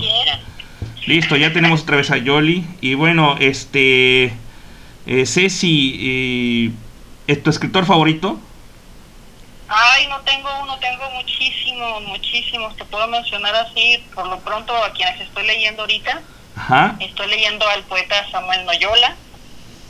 listo, 1.07 1.37
ya 1.37 1.53
tenemos 1.53 1.83
otra 1.83 1.99
vez 1.99 2.11
a 2.11 2.17
Yoli, 2.17 2.65
y 2.81 2.95
bueno, 2.95 3.37
este, 3.39 4.33
eh, 5.07 5.27
Ceci, 5.27 5.99
eh, 6.01 6.71
¿es 7.27 7.43
tu 7.43 7.51
escritor 7.51 7.85
favorito? 7.85 8.41
Ay, 9.69 10.07
no 10.07 10.21
tengo 10.21 10.49
uno, 10.63 10.79
tengo 10.79 11.11
muchísimos, 11.11 12.03
muchísimos. 12.05 12.77
Te 12.77 12.85
puedo 12.85 13.09
mencionar 13.09 13.55
así, 13.57 14.03
por 14.15 14.27
lo 14.27 14.39
pronto, 14.41 14.75
a 14.77 14.93
quienes 14.93 15.21
estoy 15.21 15.47
leyendo 15.47 15.83
ahorita. 15.83 16.23
Ajá, 16.57 16.97
Estoy 17.01 17.27
leyendo 17.29 17.67
al 17.69 17.83
poeta 17.85 18.15
Samuel 18.31 18.65
Noyola, 18.65 19.17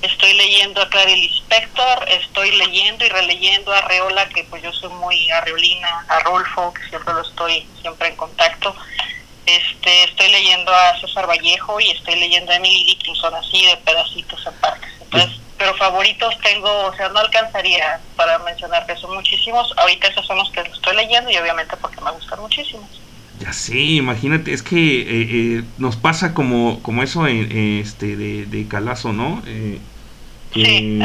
estoy 0.04 0.34
leyendo 0.34 0.82
a 0.82 0.88
Clarice 0.88 1.16
Lispector, 1.16 2.08
estoy 2.08 2.50
leyendo 2.56 3.04
y 3.04 3.08
releyendo 3.08 3.72
a 3.72 3.78
Arreola, 3.78 4.28
que 4.28 4.44
pues 4.44 4.62
yo 4.62 4.72
soy 4.72 4.90
muy 4.90 5.30
arreolina, 5.30 6.04
a 6.08 6.20
Rolfo, 6.20 6.72
que 6.74 6.88
siempre 6.88 7.14
lo 7.14 7.22
estoy 7.22 7.66
siempre 7.80 8.08
en 8.08 8.16
contacto. 8.16 8.74
Este, 9.46 10.04
estoy 10.04 10.30
leyendo 10.30 10.74
a 10.74 10.98
César 11.00 11.28
Vallejo 11.28 11.78
y 11.80 11.90
estoy 11.90 12.16
leyendo 12.16 12.52
a 12.52 12.56
Emily 12.56 12.84
Dickinson, 12.84 13.34
así 13.34 13.66
de 13.66 13.76
pedacitos 13.78 14.46
en 14.46 14.54
partes. 14.54 14.90
Entonces, 15.00 15.40
pero 15.58 15.74
favoritos 15.76 16.36
tengo, 16.42 16.86
o 16.86 16.96
sea, 16.96 17.08
no 17.10 17.20
alcanzaría 17.20 18.00
para 18.16 18.38
mencionar 18.40 18.86
que 18.86 18.96
son 18.96 19.14
muchísimos. 19.14 19.72
Ahorita 19.76 20.08
esos 20.08 20.26
son 20.26 20.38
los 20.38 20.50
que 20.50 20.60
estoy 20.60 20.96
leyendo 20.96 21.30
y 21.30 21.36
obviamente 21.36 21.76
porque 21.76 22.00
me 22.00 22.10
gustan 22.10 22.40
muchísimos. 22.40 22.88
ya 23.38 23.52
sé, 23.52 23.78
imagínate, 23.78 24.52
es 24.52 24.62
que 24.62 24.76
eh, 24.76 25.58
eh, 25.58 25.64
nos 25.78 25.96
pasa 25.96 26.34
como, 26.34 26.80
como 26.82 27.02
eso 27.02 27.26
en, 27.26 27.50
eh, 27.52 27.80
este, 27.80 28.16
de, 28.16 28.46
de 28.46 28.68
Calazo, 28.68 29.12
¿no? 29.12 29.42
Que, 30.54 30.64
Sí. 30.64 31.00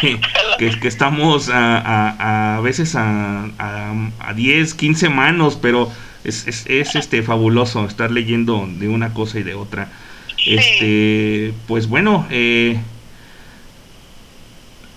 que, 0.00 0.20
que- 0.70 0.80
que 0.80 0.88
estamos 0.88 1.48
a, 1.48 1.78
a, 1.78 2.56
a 2.56 2.60
veces 2.60 2.94
a, 2.94 3.46
a, 3.58 3.92
a 4.20 4.34
10, 4.34 4.74
15 4.74 5.08
manos, 5.10 5.58
pero 5.60 5.90
es, 6.24 6.46
es, 6.46 6.64
es, 6.68 6.94
este 6.94 7.22
fabuloso 7.22 7.84
estar 7.86 8.10
leyendo 8.10 8.66
de 8.78 8.88
una 8.88 9.12
cosa 9.12 9.40
y 9.40 9.42
de 9.42 9.54
otra. 9.54 9.90
Sí. 10.36 10.54
Este, 10.54 11.52
pues 11.66 11.86
bueno, 11.88 12.26
eh, 12.30 12.78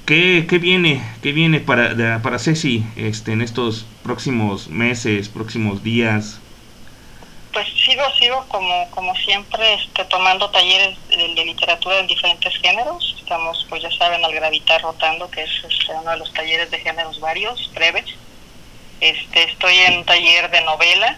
¿qué, 0.06 0.46
qué 0.48 0.58
viene? 0.60 1.02
¿Qué 1.22 1.32
viene 1.34 1.60
para, 1.60 2.22
para 2.22 2.40
Ceci 2.40 2.84
este, 2.96 3.32
en 3.34 3.42
estos 3.42 3.86
próximos 4.04 4.70
meses, 4.70 5.30
próximos 5.30 5.84
días? 5.84 6.40
Pues 7.58 7.70
sigo, 7.84 8.04
sigo 8.20 8.46
como, 8.50 8.88
como 8.92 9.16
siempre 9.16 9.74
este, 9.74 10.06
tomando 10.06 10.48
talleres 10.52 10.96
de, 11.10 11.44
literatura 11.44 11.98
en 11.98 12.06
diferentes 12.06 12.56
géneros. 12.58 13.16
Estamos, 13.18 13.66
pues 13.68 13.82
ya 13.82 13.90
saben, 13.90 14.24
al 14.24 14.32
gravitar 14.32 14.80
rotando, 14.84 15.28
que 15.32 15.42
es 15.42 15.50
este, 15.68 15.92
uno 15.92 16.12
de 16.12 16.18
los 16.18 16.32
talleres 16.34 16.70
de 16.70 16.78
géneros 16.78 17.20
varios, 17.20 17.74
breves. 17.74 18.06
Este, 19.02 19.42
estoy 19.46 19.74
en 19.74 19.98
un 19.98 20.06
taller 20.06 20.52
de 20.52 20.62
novela 20.62 21.18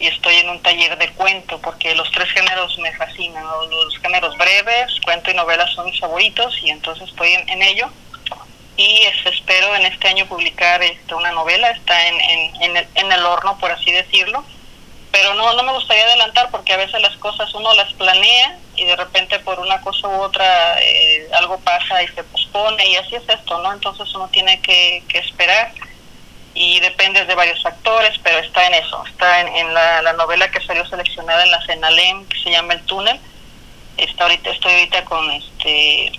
y 0.00 0.08
estoy 0.08 0.34
en 0.38 0.48
un 0.48 0.60
taller 0.60 0.98
de 0.98 1.08
cuento, 1.12 1.60
porque 1.60 1.94
los 1.94 2.10
tres 2.10 2.28
géneros 2.32 2.76
me 2.80 2.92
fascinan. 2.96 3.44
Los 3.44 3.96
géneros 3.98 4.36
breves, 4.38 5.00
cuento 5.04 5.30
y 5.30 5.34
novela 5.34 5.68
son 5.68 5.84
mis 5.84 6.00
favoritos 6.00 6.52
y 6.64 6.70
entonces 6.70 7.08
estoy 7.08 7.30
en, 7.30 7.48
en 7.48 7.62
ello. 7.62 7.88
Y 8.76 9.02
este, 9.02 9.28
espero 9.28 9.76
en 9.76 9.86
este 9.86 10.08
año 10.08 10.26
publicar 10.26 10.82
este, 10.82 11.14
una 11.14 11.30
novela, 11.30 11.70
está 11.70 12.08
en, 12.08 12.20
en, 12.20 12.62
en 12.62 12.76
el, 12.76 12.88
en 12.96 13.12
el 13.12 13.24
horno, 13.24 13.56
por 13.60 13.70
así 13.70 13.92
decirlo 13.92 14.44
pero 15.12 15.34
no 15.34 15.52
no 15.54 15.62
me 15.62 15.72
gustaría 15.72 16.04
adelantar 16.04 16.50
porque 16.50 16.72
a 16.72 16.76
veces 16.76 17.00
las 17.00 17.16
cosas 17.16 17.52
uno 17.54 17.74
las 17.74 17.92
planea 17.94 18.58
y 18.76 18.84
de 18.84 18.96
repente 18.96 19.38
por 19.40 19.58
una 19.58 19.80
cosa 19.80 20.08
u 20.08 20.20
otra 20.22 20.80
eh, 20.80 21.28
algo 21.34 21.58
pasa 21.60 22.02
y 22.02 22.08
se 22.08 22.24
pospone 22.24 22.86
y 22.88 22.96
así 22.96 23.16
es 23.16 23.28
esto, 23.28 23.58
¿no? 23.62 23.72
Entonces 23.72 24.12
uno 24.14 24.28
tiene 24.28 24.60
que, 24.60 25.02
que 25.08 25.18
esperar 25.18 25.72
y 26.54 26.80
depende 26.80 27.24
de 27.24 27.34
varios 27.34 27.62
factores, 27.62 28.18
pero 28.22 28.38
está 28.38 28.66
en 28.66 28.74
eso, 28.74 29.04
está 29.06 29.40
en, 29.40 29.48
en 29.48 29.74
la, 29.74 30.02
la 30.02 30.12
novela 30.14 30.50
que 30.50 30.60
salió 30.60 30.84
seleccionada 30.86 31.44
en 31.44 31.50
la 31.50 31.64
Cenalem 31.64 32.26
que 32.26 32.38
se 32.40 32.50
llama 32.50 32.74
El 32.74 32.82
Túnel. 32.86 33.20
Está 33.96 34.24
ahorita, 34.24 34.50
estoy 34.50 34.72
ahorita 34.72 35.04
con 35.04 35.30
este 35.30 36.12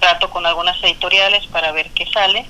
trato 0.00 0.30
con 0.30 0.46
algunas 0.46 0.82
editoriales 0.82 1.46
para 1.48 1.72
ver 1.72 1.90
qué 1.90 2.06
sale 2.06 2.46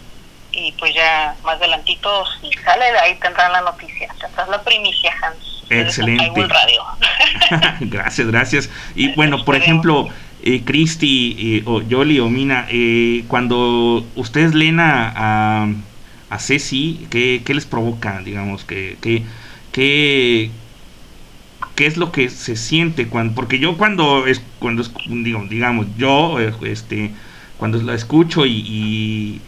y 0.53 0.73
pues 0.73 0.95
ya 0.95 1.37
más 1.43 1.57
adelantito 1.57 2.25
si 2.41 2.53
sale 2.53 2.85
ahí 2.99 3.15
tendrán 3.17 3.53
la 3.53 3.61
noticia, 3.63 4.15
tendrás 4.21 4.49
la 4.49 4.63
primicia 4.63 5.13
Hans. 5.23 5.58
Excelente. 5.71 6.47
Radio. 6.47 6.83
gracias, 7.81 8.27
gracias. 8.27 8.71
Y 8.95 9.15
bueno, 9.15 9.45
por 9.45 9.57
ejemplo, 9.57 10.09
eh, 10.41 10.65
Cristi 10.65 11.37
eh, 11.59 11.63
o 11.67 11.83
Yoli 11.83 12.21
o 12.21 12.29
Mina, 12.31 12.67
eh, 12.71 13.25
cuando 13.29 14.11
ustedes 14.15 14.55
leen 14.55 14.81
a, 14.81 15.13
a, 15.65 15.69
a 16.31 16.39
Ceci, 16.39 17.07
¿qué, 17.11 17.43
qué 17.45 17.55
les 17.55 17.67
provoca? 17.67 18.21
Digamos, 18.23 18.65
que, 18.65 18.99
que, 19.01 19.25
que- 19.73 20.51
¿qué 21.75 21.87
es 21.87 21.97
lo 21.97 22.13
que 22.13 22.29
se 22.31 22.57
siente? 22.57 23.09
cuando 23.09 23.35
Porque 23.35 23.59
yo 23.59 23.77
cuando, 23.77 24.27
es, 24.27 24.43
cuando 24.59 24.83
es, 24.83 24.93
digo, 25.09 25.45
digamos, 25.49 25.87
yo, 25.97 26.41
eh, 26.41 26.53
este, 26.63 27.13
cuando 27.57 27.81
la 27.83 27.95
escucho 27.95 28.47
y, 28.47 28.53
y, 28.67 29.43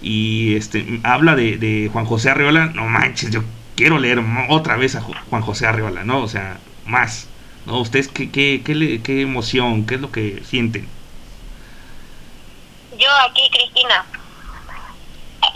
y, 0.00 0.54
este, 0.56 1.00
habla 1.02 1.36
de, 1.36 1.58
de 1.58 1.88
Juan 1.92 2.04
José 2.06 2.30
Arreola, 2.30 2.66
no 2.74 2.86
manches, 2.86 3.30
yo 3.30 3.42
quiero 3.76 3.98
leer 3.98 4.18
otra 4.48 4.76
vez 4.76 4.94
a 4.96 5.02
Ju- 5.02 5.16
Juan 5.30 5.42
José 5.42 5.66
Arreola, 5.66 6.04
¿no? 6.04 6.22
O 6.22 6.28
sea, 6.28 6.58
más. 6.84 7.28
¿No? 7.66 7.78
¿Ustedes 7.80 8.08
qué, 8.08 8.30
qué, 8.30 8.62
qué 8.62 9.20
emoción, 9.22 9.86
qué 9.86 9.96
es 9.96 10.00
lo 10.00 10.12
que 10.12 10.42
sienten? 10.44 10.88
Yo 12.96 13.08
aquí, 13.28 13.48
Cristina. 13.50 14.06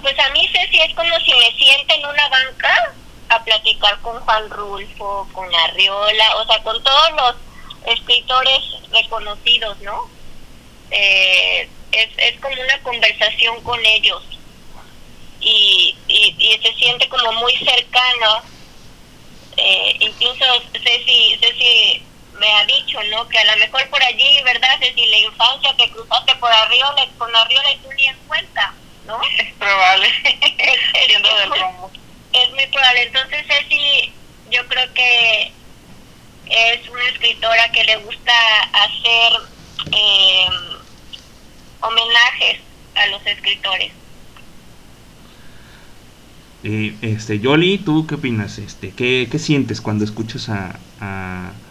Pues 0.02 0.18
a 0.18 0.30
mí, 0.30 0.48
Ceci, 0.48 0.80
es 0.80 0.94
como 0.94 1.08
si 1.20 1.32
me 1.34 1.52
siento 1.56 1.94
en 1.94 2.06
una 2.06 2.28
banca 2.28 2.92
a 3.28 3.44
platicar 3.44 4.00
con 4.00 4.18
Juan 4.20 4.50
Rulfo, 4.50 5.28
con 5.32 5.46
Arriola, 5.54 6.36
o 6.36 6.46
sea, 6.46 6.62
con 6.62 6.82
todos 6.82 7.10
los 7.16 7.36
escritores 7.94 8.60
reconocidos, 8.92 9.78
¿no? 9.82 10.08
Eh, 10.90 11.68
es, 11.92 12.08
es 12.16 12.40
como 12.40 12.54
una 12.60 12.78
conversación 12.82 13.60
con 13.62 13.78
ellos 13.84 14.22
y, 15.40 15.96
y, 16.08 16.34
y 16.38 16.58
se 16.62 16.74
siente 16.74 17.08
como 17.08 17.32
muy 17.32 17.54
cercano. 17.56 18.42
Eh, 19.56 19.96
incluso 20.00 20.44
Ceci, 20.72 21.36
Ceci 21.40 22.02
me 22.38 22.50
ha 22.52 22.64
dicho, 22.64 23.02
¿no? 23.10 23.28
Que 23.28 23.38
a 23.38 23.44
lo 23.44 23.56
mejor 23.58 23.88
por 23.90 24.02
allí, 24.02 24.40
¿verdad, 24.44 24.78
Ceci? 24.80 25.06
La 25.06 25.18
infancia 25.18 25.74
que 25.76 25.90
cruzaste 25.90 26.34
por 26.36 26.50
Arriola, 26.52 27.06
con 27.18 27.34
Arriola 27.34 27.72
y 27.72 27.76
tú 27.78 27.88
ni 27.96 28.06
en 28.06 28.16
cuenta, 28.26 28.74
¿no? 29.06 29.20
Es 29.38 29.52
probable, 29.54 30.08
siendo 31.06 31.28
es- 31.28 31.50
del 31.50 31.52
es 32.32 32.50
muy 32.52 32.66
probable. 32.68 33.02
Entonces, 33.02 33.44
Ceci, 33.48 34.12
yo 34.50 34.66
creo 34.68 34.92
que 34.94 35.52
es 36.46 36.88
una 36.88 37.08
escritora 37.10 37.70
que 37.72 37.84
le 37.84 37.96
gusta 37.98 38.32
hacer 38.72 39.32
eh, 39.92 40.48
homenajes 41.80 42.60
a 42.94 43.06
los 43.08 43.24
escritores. 43.26 43.92
Eh, 46.62 46.98
este, 47.02 47.38
Yoli, 47.40 47.84
¿tú 47.84 48.06
qué 48.06 48.16
opinas? 48.16 48.58
Este, 48.58 48.94
¿qué, 48.94 49.28
qué 49.30 49.38
sientes 49.38 49.80
cuando 49.80 50.04
escuchas 50.04 50.48
a, 50.50 50.86
a, 50.98 51.62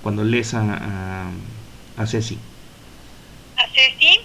cuando 0.00 0.24
lees 0.24 0.54
a, 0.54 0.60
a, 0.74 1.32
a 1.96 2.06
Ceci? 2.06 2.48
A 3.56 3.68
Ceci, 3.74 4.20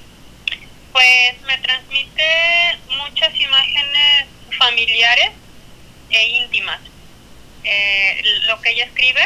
pues 0.91 1.41
me 1.43 1.57
transmite 1.59 2.23
muchas 2.89 3.33
imágenes 3.39 4.29
familiares 4.57 5.31
e 6.09 6.27
íntimas. 6.43 6.81
eh, 7.63 8.21
lo 8.47 8.61
que 8.61 8.71
ella 8.71 8.85
escribe 8.85 9.21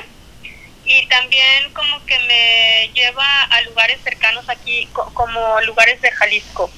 y 0.83 1.07
también 1.09 1.73
como 1.73 2.05
que 2.05 2.19
me 2.21 2.91
lleva 2.93 3.43
a 3.43 3.61
lugares 3.63 4.01
cercanos 4.03 4.49
aquí, 4.49 4.89
co- 4.93 5.13
como 5.13 5.61
lugares 5.61 6.01
de 6.01 6.11
Jalisco. 6.11 6.75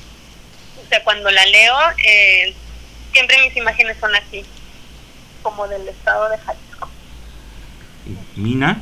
O 0.76 0.86
sea, 0.90 1.04
cuando 1.04 1.32
la 1.32 1.46
leo, 1.48 1.78
eh, 2.06 2.58
siempre 3.12 3.38
mis 3.42 3.56
imágenes 3.56 3.98
son 4.00 4.14
así, 4.16 4.46
como 5.42 5.68
del 5.68 5.88
estado 5.88 6.30
de 6.30 6.38
Jalisco. 6.38 6.90
Mina. 8.36 8.80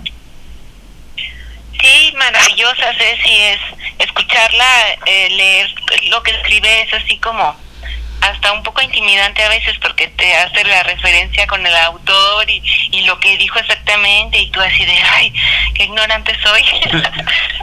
Sí, 1.79 2.13
maravillosa, 2.17 2.93
Ceci, 2.97 3.35
es 3.35 3.59
escucharla, 3.99 4.93
eh, 5.05 5.29
leer 5.29 5.73
lo 6.09 6.23
que 6.23 6.31
escribe 6.31 6.81
es 6.81 6.93
así 6.93 7.17
como 7.19 7.55
hasta 8.21 8.51
un 8.51 8.63
poco 8.63 8.81
intimidante 8.81 9.43
a 9.43 9.49
veces 9.49 9.77
porque 9.79 10.07
te 10.07 10.35
hace 10.35 10.63
la 10.63 10.81
referencia 10.83 11.45
con 11.45 11.65
el 11.65 11.75
autor 11.75 12.49
y, 12.49 12.61
y 12.91 13.01
lo 13.01 13.19
que 13.19 13.37
dijo 13.37 13.59
exactamente 13.59 14.39
y 14.39 14.49
tú 14.49 14.59
así 14.59 14.85
de, 14.85 14.97
ay, 15.11 15.31
qué 15.75 15.83
ignorante 15.83 16.35
soy. 16.41 16.63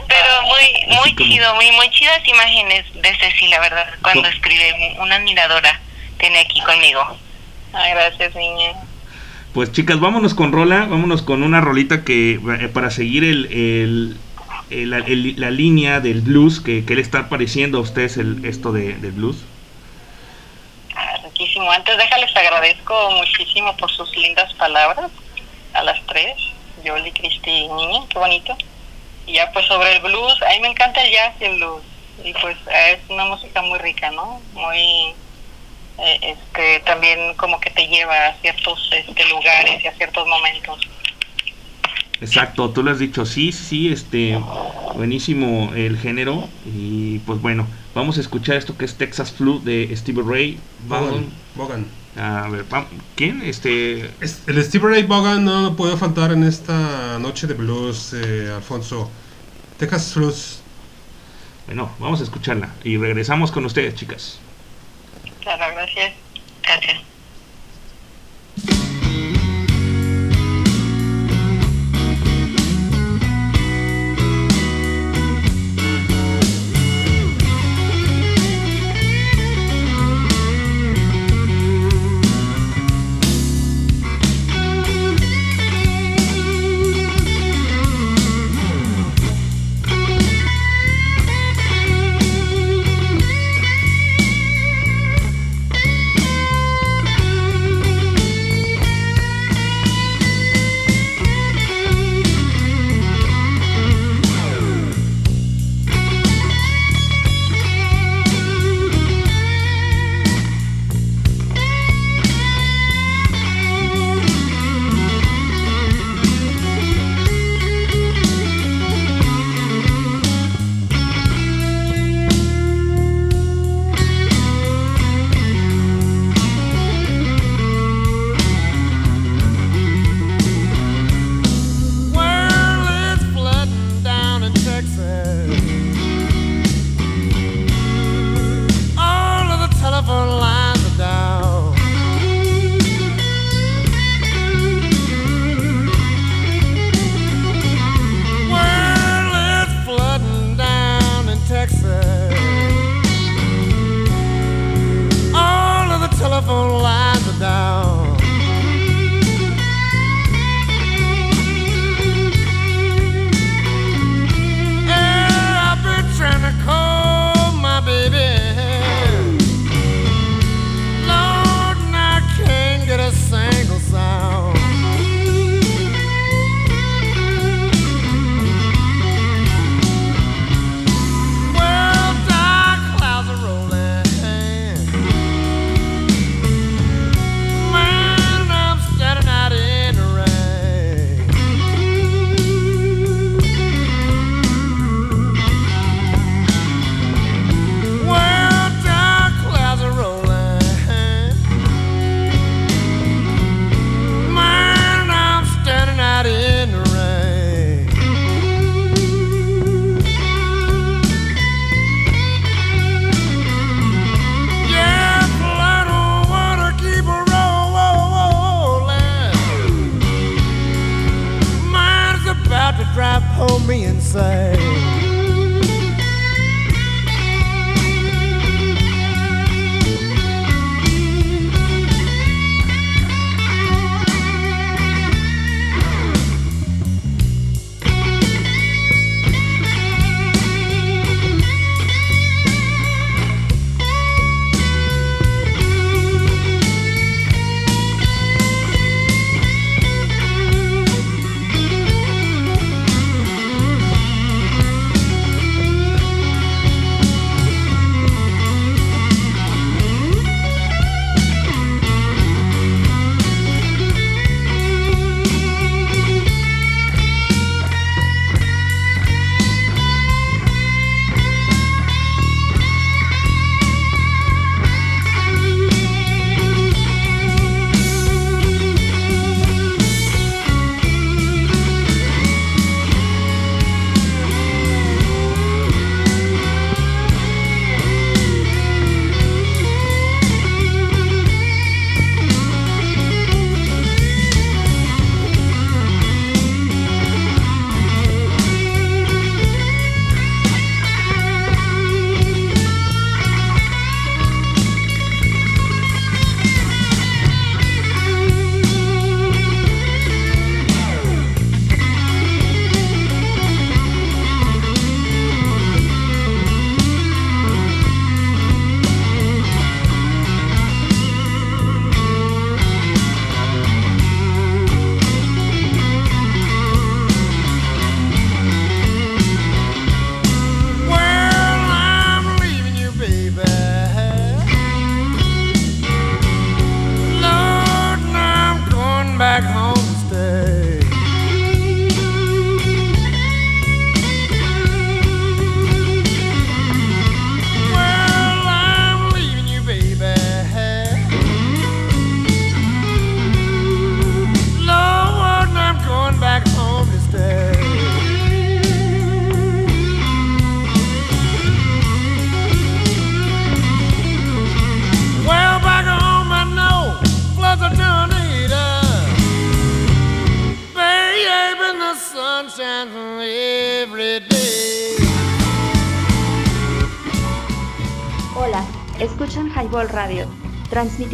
Pero 0.07 0.41
muy, 0.43 0.95
muy 0.95 1.15
chido, 1.15 1.53
muy, 1.55 1.71
muy 1.71 1.89
chidas 1.89 2.25
imágenes 2.25 2.85
de 2.93 3.17
Ceci, 3.17 3.47
la 3.47 3.59
verdad, 3.59 3.93
cuando 4.01 4.27
escribe, 4.29 4.95
una 4.99 5.17
admiradora 5.17 5.81
tiene 6.19 6.39
aquí 6.39 6.61
conmigo. 6.61 7.01
Ay, 7.73 7.91
gracias, 7.91 8.35
niña. 8.35 8.73
Pues 9.53 9.71
chicas, 9.71 9.99
vámonos 9.99 10.33
con 10.33 10.51
rola, 10.51 10.85
vámonos 10.85 11.21
con 11.21 11.41
una 11.43 11.61
rolita 11.61 12.03
que 12.03 12.33
eh, 12.33 12.67
para 12.73 12.91
seguir 12.91 13.23
el, 13.23 13.45
el- 13.45 14.17
el- 14.69 14.89
la- 14.89 14.97
el- 14.99 15.39
la 15.39 15.51
línea 15.51 15.99
del 15.99 16.21
blues 16.21 16.59
que, 16.59 16.83
que 16.85 16.95
le 16.95 17.01
está 17.01 17.29
pareciendo 17.29 17.77
a 17.77 17.81
ustedes 17.81 18.17
el, 18.17 18.43
esto 18.45 18.71
de, 18.71 18.95
del 18.95 19.11
blues. 19.13 19.37
Ah, 20.95 21.17
riquísimo. 21.23 21.69
Antes 21.71 21.97
déjales 21.97 22.35
agradezco 22.35 23.11
muchísimo 23.11 23.75
por 23.77 23.91
sus 23.91 24.15
lindas 24.17 24.53
palabras 24.55 25.09
a 25.73 25.83
las 25.83 26.05
tres, 26.07 26.35
Yoli, 26.83 27.11
Cristi 27.11 27.49
y 27.49 27.67
Niña, 27.69 28.01
qué 28.09 28.17
bonito. 28.17 28.57
Y 29.27 29.33
ya 29.33 29.51
pues 29.51 29.65
sobre 29.65 29.95
el 29.95 30.01
blues, 30.01 30.41
a 30.43 30.49
mí 30.51 30.59
me 30.61 30.67
encanta 30.69 31.01
el 31.03 31.11
jazz 31.11 31.33
y 31.39 31.45
el 31.45 31.55
blues. 31.57 31.81
Y 32.23 32.33
pues 32.33 32.57
es 32.91 32.99
una 33.09 33.25
música 33.25 33.61
muy 33.61 33.77
rica, 33.79 34.11
¿no? 34.11 34.39
Muy, 34.53 35.13
eh, 35.97 36.19
este, 36.21 36.79
también 36.85 37.33
como 37.35 37.59
que 37.59 37.69
te 37.71 37.87
lleva 37.87 38.27
a 38.27 38.33
ciertos 38.41 38.89
este, 38.93 39.25
lugares 39.29 39.83
y 39.83 39.87
a 39.87 39.93
ciertos 39.93 40.27
momentos. 40.27 40.79
Exacto, 42.21 42.69
tú 42.69 42.81
lo 42.81 42.91
has 42.91 42.99
dicho, 42.99 43.25
sí, 43.25 43.51
sí, 43.51 43.91
este, 43.91 44.39
buenísimo 44.95 45.73
el 45.75 45.97
género 45.97 46.47
y 46.65 47.19
pues 47.19 47.41
bueno, 47.41 47.67
vamos 47.93 48.17
a 48.17 48.21
escuchar 48.21 48.55
esto 48.55 48.77
que 48.77 48.85
es 48.85 48.95
Texas 48.97 49.33
Flu 49.33 49.61
de 49.63 49.93
Stevie 49.95 50.23
Ray 50.25 50.59
Vaughan. 50.87 51.27
Vaughan. 51.55 51.85
A 52.17 52.47
ver, 52.47 52.63
¿quién? 53.15 53.41
Este, 53.43 54.09
Es- 54.21 54.43
El 54.47 54.63
Stevie 54.63 54.87
Ray 54.87 55.03
Vaughan 55.03 55.43
no 55.43 55.75
puede 55.75 55.97
faltar 55.97 56.31
en 56.31 56.45
esta 56.45 57.19
noche 57.19 57.47
de 57.47 57.53
blues, 57.53 58.13
eh, 58.13 58.49
Alfonso. 58.55 59.11
Texas 59.77 60.13
Blues. 60.15 60.61
bueno, 61.65 61.91
vamos 61.99 62.21
a 62.21 62.23
escucharla 62.23 62.69
y 62.85 62.95
regresamos 62.95 63.51
con 63.51 63.65
ustedes, 63.65 63.93
chicas. 63.95 64.39
Claro, 65.45 65.75
gracias. 65.75 66.11
Gracias. 66.63 67.01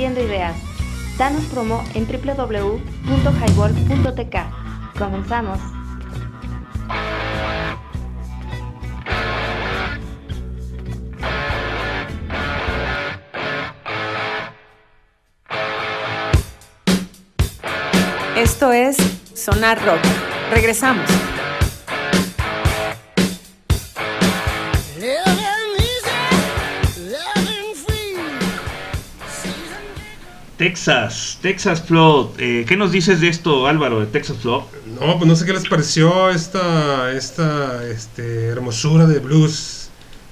Ideas. 0.02 0.58
Danos 1.18 1.45
promo 1.45 1.82
en 1.93 2.06
www.highball.tk. 2.08 4.36
Comenzamos. 4.97 5.60
Esto 18.36 18.74
es 18.74 18.97
Sonar 19.36 19.80
Rock. 19.86 20.02
Regresamos. 20.52 21.30
Texas, 30.62 31.39
Texas 31.41 31.82
Flood. 31.82 32.39
Eh, 32.39 32.66
¿Qué 32.68 32.78
nos 32.78 32.91
dices 32.91 33.20
de 33.20 33.30
esto, 33.30 33.66
Álvaro, 33.66 33.99
de 33.99 34.05
Texas 34.05 34.38
Flood? 34.38 34.62
No, 34.99 35.18
pues 35.18 35.26
no 35.28 35.36
sé 35.36 35.43
qué 35.47 35.53
les 35.53 35.68
pareció 35.68 36.30
esta, 36.30 37.12
esta 37.14 37.84
este, 37.88 38.45
hermosura 38.45 39.07
de 39.07 39.18
blues 39.18 39.89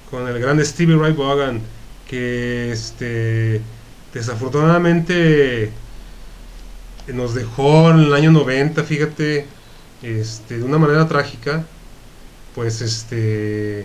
con 0.08 0.28
el 0.28 0.38
gran 0.38 0.64
Stevie 0.64 0.94
Ray 0.94 1.14
Vaughan, 1.14 1.60
que 2.06 2.70
este, 2.70 3.60
desafortunadamente 4.14 5.72
nos 7.08 7.34
dejó 7.34 7.90
en 7.90 7.98
el 7.98 8.14
año 8.14 8.30
90, 8.30 8.84
fíjate, 8.84 9.48
este, 10.00 10.58
de 10.58 10.62
una 10.62 10.78
manera 10.78 11.08
trágica, 11.08 11.66
pues 12.54 12.80
este, 12.82 13.84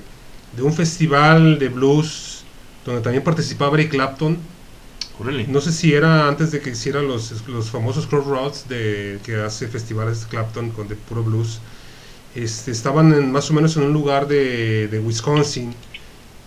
de 0.55 0.61
un 0.61 0.73
festival 0.73 1.57
de 1.57 1.69
blues 1.69 2.43
donde 2.85 3.01
también 3.01 3.23
participaba 3.23 3.79
Eric 3.79 3.89
Clapton. 3.89 4.37
Órale. 5.17 5.47
No 5.47 5.61
sé 5.61 5.71
si 5.71 5.93
era 5.93 6.27
antes 6.27 6.51
de 6.51 6.61
que 6.61 6.71
hiciera 6.71 7.01
los, 7.01 7.47
los 7.47 7.71
famosos 7.71 8.07
Crossroads 8.07 8.67
de 8.67 9.21
que 9.23 9.37
hace 9.37 9.67
festivales 9.69 10.25
Clapton 10.25 10.71
con 10.71 10.87
de 10.87 10.95
puro 10.97 11.23
blues. 11.23 11.61
Este, 12.33 12.71
estaban 12.71 13.13
en, 13.13 13.31
más 13.31 13.49
o 13.51 13.53
menos 13.53 13.77
en 13.77 13.83
un 13.83 13.93
lugar 13.93 14.27
de, 14.27 14.87
de 14.89 14.99
Wisconsin 14.99 15.81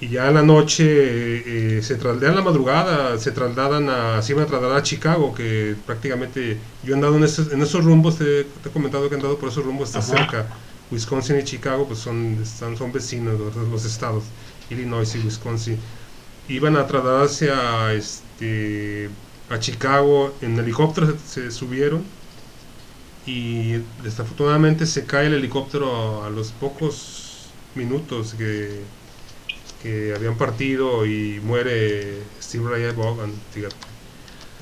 y 0.01 0.11
ya 0.11 0.29
en 0.29 0.35
la 0.35 0.43
noche 0.43 1.79
eh, 1.79 1.83
se 1.83 1.97
trasladan 1.97 2.37
la 2.37 2.43
madrugada, 2.43 3.19
se 3.19 3.33
trasladan 3.33 3.89
a, 3.91 4.23
se 4.23 4.33
iban 4.33 4.45
a 4.45 4.49
trasladar 4.49 4.79
a 4.79 4.83
Chicago, 4.83 5.35
que 5.35 5.77
prácticamente 5.87 6.71
yo 6.83 6.93
he 6.93 6.97
andado 6.97 7.17
en 7.17 7.25
esos, 7.25 7.53
en 7.53 7.63
esos 7.63 7.85
rumbos, 7.85 8.19
te, 8.19 8.45
te 8.45 8.69
he 8.71 8.73
comentado 8.73 9.09
que 9.09 9.15
he 9.17 9.19
andado 9.19 9.39
por 9.39 9.51
esos 9.51 9.65
rumbos, 9.65 9.89
está 9.91 10.01
Ajá. 10.01 10.09
cerca. 10.19 10.59
Wisconsin 10.91 11.39
y 11.39 11.45
Chicago 11.45 11.87
pues 11.89 12.01
son, 12.01 12.41
están, 12.43 12.77
son 12.77 12.93
vecinos 12.93 13.39
los, 13.41 13.57
los 13.57 13.85
estados, 13.85 14.33
Illinois 14.71 15.15
y 15.15 15.19
Wisconsin. 15.21 15.85
Iban 16.49 16.77
a 16.77 16.87
trasladarse 16.87 17.51
a, 17.53 17.93
este, 17.95 18.28
a 19.51 19.59
Chicago 19.59 20.35
en 20.41 20.59
helicóptero, 20.59 21.17
se, 21.27 21.51
subieron 21.51 22.05
y 23.27 23.83
desafortunadamente 24.03 24.87
se 24.87 25.05
cae 25.05 25.27
el 25.27 25.35
helicóptero 25.35 26.25
a 26.25 26.31
los 26.31 26.53
pocos 26.53 27.49
minutos 27.75 28.35
que, 28.35 28.81
que 29.83 30.15
habían 30.15 30.37
partido 30.37 31.05
y 31.07 31.41
muere 31.41 32.23
Steve 32.41 32.71
Ray 32.71 32.95
Vaughan, 32.95 33.33
fíjate. 33.53 33.77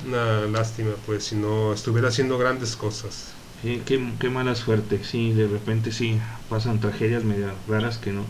Una 0.05 0.41
lástima, 0.41 0.91
pues, 1.05 1.23
si 1.25 1.35
no 1.35 1.73
estuviera 1.73 2.09
haciendo 2.09 2.37
grandes 2.37 2.75
cosas. 2.75 3.33
Qué, 3.63 3.81
qué 4.19 4.29
mala 4.29 4.53
suerte. 4.53 5.03
Sí, 5.03 5.33
de 5.33 5.47
repente 5.47 5.91
sí 5.91 6.19
pasan 6.49 6.79
tragedias 6.79 7.23
medio 7.23 7.51
raras 7.67 7.97
que 7.97 8.11
no, 8.11 8.23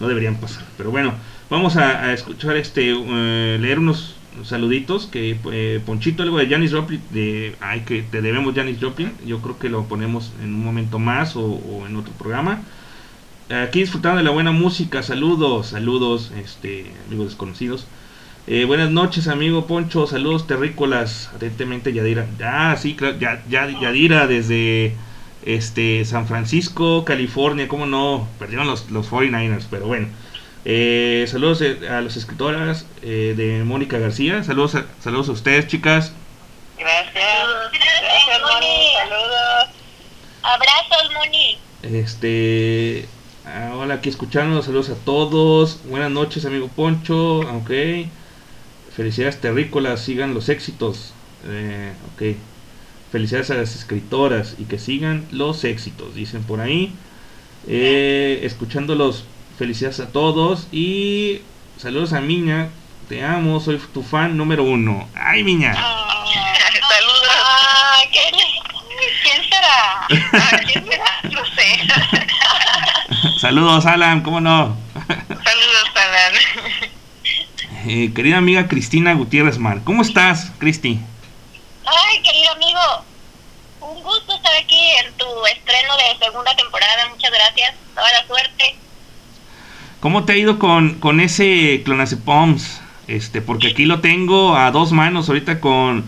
no 0.00 0.08
deberían 0.08 0.36
pasar. 0.36 0.66
Pero 0.76 0.90
bueno, 0.90 1.14
vamos 1.48 1.76
a, 1.76 2.04
a 2.04 2.12
escuchar 2.12 2.56
este, 2.56 2.90
eh, 2.90 3.58
leer 3.58 3.78
unos 3.78 4.17
saluditos 4.44 5.06
que 5.06 5.38
eh, 5.52 5.80
Ponchito 5.84 6.22
algo 6.22 6.38
de 6.38 6.48
Janis 6.48 6.72
Joplin 6.72 7.02
de 7.10 7.56
ay 7.60 7.80
que 7.80 8.02
te 8.02 8.22
debemos 8.22 8.54
Janis 8.54 8.78
Joplin 8.80 9.12
yo 9.26 9.40
creo 9.40 9.58
que 9.58 9.68
lo 9.68 9.84
ponemos 9.84 10.32
en 10.42 10.54
un 10.54 10.64
momento 10.64 10.98
más 10.98 11.34
o, 11.36 11.60
en 11.86 11.96
otro 11.96 12.12
programa. 12.14 12.62
Aquí 13.50 13.80
disfrutando 13.80 14.18
de 14.18 14.24
la 14.24 14.30
buena 14.30 14.52
música 14.52 15.02
saludos 15.02 15.68
saludos 15.68 16.32
este 16.42 16.92
amigos 17.06 17.28
desconocidos. 17.28 17.86
Eh, 18.46 18.64
buenas 18.64 18.90
noches 18.90 19.28
amigo 19.28 19.66
Poncho 19.66 20.06
saludos 20.06 20.46
terrícolas 20.46 21.30
atentamente 21.34 21.92
Yadira 21.92 22.26
ah 22.42 22.76
sí 22.78 22.96
ya, 23.20 23.42
ya- 23.48 23.68
Yadira 23.80 24.26
desde 24.26 24.94
este 25.42 26.04
San 26.06 26.26
Francisco 26.26 27.04
California 27.04 27.68
cómo 27.68 27.86
no 27.86 28.26
perdieron 28.38 28.66
los, 28.66 28.90
los 28.90 29.10
49ers 29.10 29.66
pero 29.70 29.86
bueno 29.86 30.08
eh, 30.70 31.26
saludos 31.26 31.62
eh, 31.62 31.78
a 31.88 32.02
las 32.02 32.18
escritoras 32.18 32.84
eh, 33.00 33.32
de 33.34 33.64
Mónica 33.64 33.98
García. 33.98 34.44
Saludos 34.44 34.74
a, 34.74 34.84
saludos 35.02 35.30
a 35.30 35.32
ustedes, 35.32 35.66
chicas. 35.66 36.12
Gracias. 36.78 37.14
Gracias, 37.72 38.40
Moni. 38.42 38.92
Saludos. 38.98 39.68
Abrazos, 40.42 41.14
Moni. 41.14 41.58
Este, 41.82 43.08
ah, 43.46 43.72
hola, 43.76 43.94
aquí 43.94 44.10
escuchándonos. 44.10 44.66
Saludos 44.66 44.90
a 44.90 44.94
todos. 44.94 45.80
Buenas 45.84 46.10
noches, 46.10 46.44
amigo 46.44 46.68
Poncho. 46.68 47.38
Ok. 47.38 47.70
Felicidades 48.94 49.40
terrícolas. 49.40 50.00
Sigan 50.02 50.34
los 50.34 50.50
éxitos. 50.50 51.14
Eh, 51.46 51.94
ok. 52.12 52.36
Felicidades 53.10 53.50
a 53.50 53.54
las 53.54 53.74
escritoras 53.74 54.56
y 54.58 54.64
que 54.64 54.78
sigan 54.78 55.26
los 55.30 55.64
éxitos, 55.64 56.14
dicen 56.14 56.42
por 56.42 56.60
ahí. 56.60 56.92
Eh, 57.66 58.40
escuchándolos, 58.42 59.24
felicidades 59.58 59.98
a 60.00 60.06
todos 60.12 60.68
y 60.70 61.42
saludos 61.76 62.12
a 62.12 62.20
Miña. 62.20 62.70
Te 63.08 63.24
amo, 63.24 63.58
soy 63.58 63.78
tu 63.92 64.02
fan 64.02 64.36
número 64.36 64.62
uno. 64.62 65.08
¡Ay, 65.14 65.42
Miña! 65.42 65.74
Saludos. 65.74 67.28
Ah, 67.30 68.00
¿qué? 68.12 68.20
¿Quién 69.22 69.42
será? 69.48 70.06
Ah, 70.32 70.60
¿Quién 70.64 70.84
será? 70.86 71.20
No 71.24 71.44
sé. 71.46 73.38
Saludos, 73.40 73.86
Alan, 73.86 74.22
¿cómo 74.22 74.40
no? 74.40 74.76
Saludos, 75.08 75.90
Alan. 75.94 76.32
Eh, 77.86 78.12
querida 78.14 78.36
amiga 78.36 78.68
Cristina 78.68 79.14
Gutiérrez 79.14 79.58
Mar, 79.58 79.80
¿cómo 79.84 80.02
estás, 80.02 80.52
Cristi? 80.58 81.00
Ay, 81.86 82.22
querido 82.22 82.52
amigo, 82.52 82.80
un 83.80 84.02
gusto 84.02 84.36
estar 84.36 84.54
aquí 84.56 84.90
en 85.02 85.12
tu 85.14 85.46
estreno 85.46 85.96
de 85.96 86.24
segunda 86.24 86.54
temporada. 86.54 87.08
Muchas 87.08 87.30
gracias. 87.30 87.74
Toda 87.94 88.12
la 88.12 88.26
suerte. 88.26 88.76
¿Cómo 90.00 90.24
te 90.24 90.32
ha 90.32 90.36
ido 90.36 90.58
con, 90.58 90.94
con 90.94 91.20
ese 91.20 91.82
clonazepams? 91.84 92.80
Este, 93.08 93.40
porque 93.40 93.68
aquí 93.68 93.86
lo 93.86 94.00
tengo 94.00 94.56
a 94.56 94.70
dos 94.70 94.92
manos 94.92 95.28
ahorita 95.28 95.60
con 95.60 96.04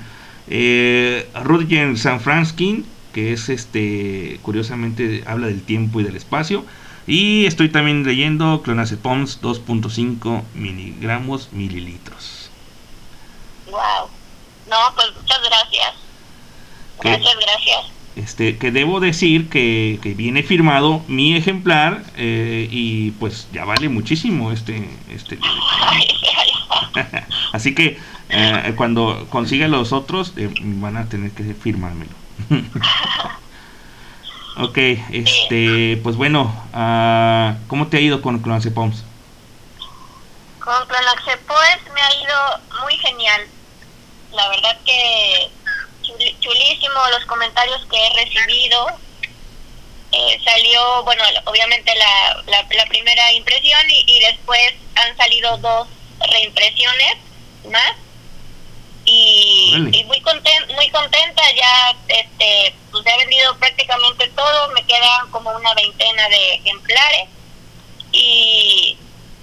eh, 0.49 1.28
Rutger 1.43 1.97
Sanfranskin, 1.99 2.86
que 3.12 3.32
es 3.32 3.49
este, 3.49 4.38
curiosamente 4.43 5.24
habla 5.26 5.49
del 5.49 5.62
tiempo 5.62 6.01
y 6.01 6.05
del 6.05 6.16
espacio. 6.16 6.64
Y 7.07 7.47
estoy 7.47 7.70
también 7.70 8.05
leyendo 8.05 8.62
clonazepams 8.62 9.41
2.5 9.41 10.43
miligramos 10.55 11.49
mililitros. 11.53 12.51
Wow. 13.66 14.09
No, 14.68 14.76
pues 14.95 15.09
muchas 15.16 15.41
gracias. 15.43 15.95
¿Qué? 17.01 17.09
Gracias, 17.09 17.36
gracias. 17.41 17.99
Este, 18.16 18.58
que 18.58 18.72
debo 18.72 18.98
decir 18.98 19.48
que, 19.48 20.00
que 20.02 20.14
viene 20.14 20.42
firmado 20.42 21.04
mi 21.06 21.36
ejemplar 21.36 22.02
eh, 22.16 22.66
y 22.70 23.12
pues 23.12 23.46
ya 23.52 23.64
vale 23.64 23.88
muchísimo 23.88 24.50
este, 24.50 24.90
este 25.11 25.36
libro. 25.36 25.50
Así 27.52 27.72
que 27.74 27.98
eh, 28.30 28.74
cuando 28.76 29.28
consiga 29.30 29.68
los 29.68 29.92
otros 29.92 30.32
eh, 30.36 30.52
van 30.61 30.96
a 30.96 31.08
tener 31.08 31.30
que 31.30 31.54
firmármelo. 31.54 32.11
ok, 34.56 34.78
este, 35.12 36.00
pues 36.02 36.16
bueno, 36.16 36.52
ah, 36.72 37.58
¿cómo 37.68 37.86
te 37.86 37.98
ha 37.98 38.00
ido 38.00 38.22
con 38.22 38.40
Clonazepams? 38.40 39.04
Con 40.58 40.88
Clonaxepoes 40.88 41.78
me 41.94 42.00
ha 42.00 42.12
ido 42.22 42.34
muy 42.82 42.96
genial. 42.96 43.42
La 44.32 44.48
verdad 44.48 44.76
que 44.84 45.48
chulísimo 46.40 47.00
los 47.10 47.24
comentarios 47.26 47.84
que 47.86 48.06
he 48.06 48.24
recibido. 48.24 48.86
Eh, 50.12 50.40
salió, 50.44 51.04
bueno, 51.04 51.22
obviamente 51.44 51.94
la, 51.94 52.42
la, 52.46 52.66
la 52.76 52.86
primera 52.86 53.32
impresión 53.32 53.80
y, 53.88 54.04
y 54.06 54.20
después 54.20 54.72
han 54.96 55.16
salido 55.16 55.56
dos 55.58 55.88
reimpresiones 56.30 57.16
más. 57.70 57.92
Y, 59.04 60.04
muy 60.06 60.20
conten, 60.20 60.66
muy 60.74 60.88
contenta 60.90 61.42
ya, 61.56 61.96
este, 62.08 62.74
pues 62.90 63.04
he 63.06 63.16
vendido 63.18 63.56
prácticamente 63.56 64.28
todo, 64.28 64.68
me 64.68 64.84
quedan 64.84 65.30
como 65.30 65.50
una 65.50 65.74
veintena 65.74 66.28
de 66.28 66.54
ejemplares 66.54 67.28
y 68.12 68.96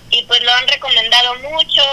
y 0.09 0.21
pues 0.23 0.41
lo 0.41 0.53
han 0.53 0.67
recomendado 0.67 1.35
mucho, 1.35 1.83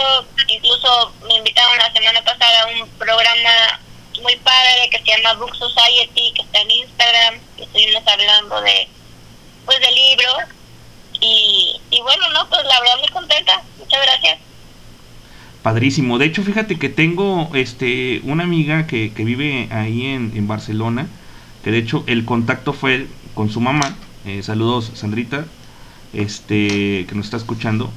incluso 0.46 1.12
me 1.26 1.34
invitaron 1.34 1.76
la 1.78 1.92
semana 1.92 2.22
pasada 2.22 2.62
a 2.62 2.66
un 2.66 2.88
programa 2.90 3.80
muy 4.22 4.36
padre 4.36 4.88
que 4.90 4.98
se 4.98 5.16
llama 5.16 5.34
Book 5.34 5.54
Society, 5.56 6.32
que 6.34 6.42
está 6.42 6.60
en 6.60 6.70
Instagram, 6.70 7.34
que 7.56 7.64
estuvimos 7.64 8.02
hablando 8.06 8.60
de 8.62 8.88
pues 9.64 9.80
del 9.80 9.94
libro 9.94 10.28
y, 11.20 11.80
y 11.90 12.00
bueno, 12.02 12.28
no, 12.32 12.48
pues 12.48 12.62
la 12.64 12.80
verdad 12.80 12.98
muy 12.98 13.08
contenta, 13.08 13.62
muchas 13.78 14.00
gracias. 14.02 14.38
Padrísimo. 15.62 16.18
De 16.18 16.26
hecho, 16.26 16.42
fíjate 16.42 16.78
que 16.78 16.90
tengo 16.90 17.50
este 17.54 18.20
una 18.24 18.44
amiga 18.44 18.86
que, 18.86 19.14
que 19.14 19.24
vive 19.24 19.68
ahí 19.70 20.06
en, 20.06 20.32
en 20.36 20.46
Barcelona, 20.46 21.06
que 21.62 21.70
de 21.70 21.78
hecho 21.78 22.04
el 22.06 22.24
contacto 22.26 22.72
fue 22.74 23.06
con 23.34 23.50
su 23.50 23.60
mamá. 23.60 23.96
Eh, 24.26 24.42
saludos, 24.42 24.90
Sandrita, 24.94 25.46
este 26.12 27.06
que 27.06 27.14
nos 27.14 27.26
está 27.26 27.38
escuchando. 27.38 27.90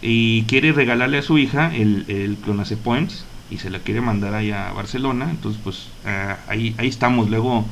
Y 0.00 0.44
quiere 0.44 0.72
regalarle 0.72 1.18
a 1.18 1.22
su 1.22 1.38
hija 1.38 1.70
el, 1.74 2.06
el 2.08 2.36
Clonace 2.36 2.76
Poems 2.76 3.24
y 3.52 3.58
se 3.58 3.68
la 3.68 3.80
quiere 3.80 4.00
mandar 4.00 4.34
allá 4.34 4.70
a 4.70 4.72
Barcelona. 4.72 5.28
Entonces, 5.30 5.60
pues 5.62 5.88
ah, 6.06 6.38
ahí, 6.48 6.74
ahí 6.78 6.88
estamos. 6.88 7.28
Luego 7.28 7.66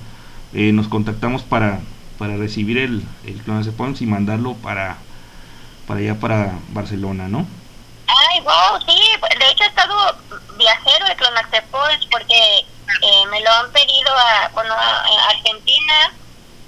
eh, 0.53 0.73
nos 0.73 0.89
contactamos 0.89 1.43
para, 1.43 1.81
para 2.19 2.37
recibir 2.37 2.77
el, 2.77 3.03
el 3.25 3.41
Clonace 3.43 3.73
Poems 3.73 4.03
y 4.03 4.07
mandarlo 4.07 4.55
para, 4.55 4.99
para 5.87 6.01
allá, 6.01 6.21
para 6.21 6.59
Barcelona, 6.73 7.29
¿no? 7.29 7.47
Ay, 8.07 8.41
wow, 8.41 8.79
sí. 8.87 9.01
De 9.39 9.51
hecho, 9.51 9.65
he 9.65 9.69
estado 9.69 10.17
viajero 10.59 11.07
de 11.07 11.17
Clonaxepols 11.17 12.07
porque 12.11 12.59
eh, 12.59 13.27
me 13.31 13.41
lo 13.41 13.51
han 13.51 13.73
pedido 13.73 14.11
a, 14.15 14.51
bueno, 14.53 14.75
a 14.75 15.31
Argentina, 15.31 16.13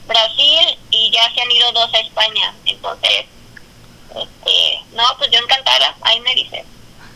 Brasil 0.06 0.78
y 0.90 1.10
ya 1.10 1.30
se 1.34 1.42
han 1.42 1.50
ido 1.50 1.70
dos 1.72 1.92
a 1.92 1.98
España. 1.98 2.54
Entonces, 2.64 3.26
este, 4.08 4.96
no, 4.96 5.02
pues 5.18 5.30
yo 5.30 5.38
encantada. 5.38 5.96
Ahí 6.00 6.20
me 6.20 6.34
dice. 6.34 6.64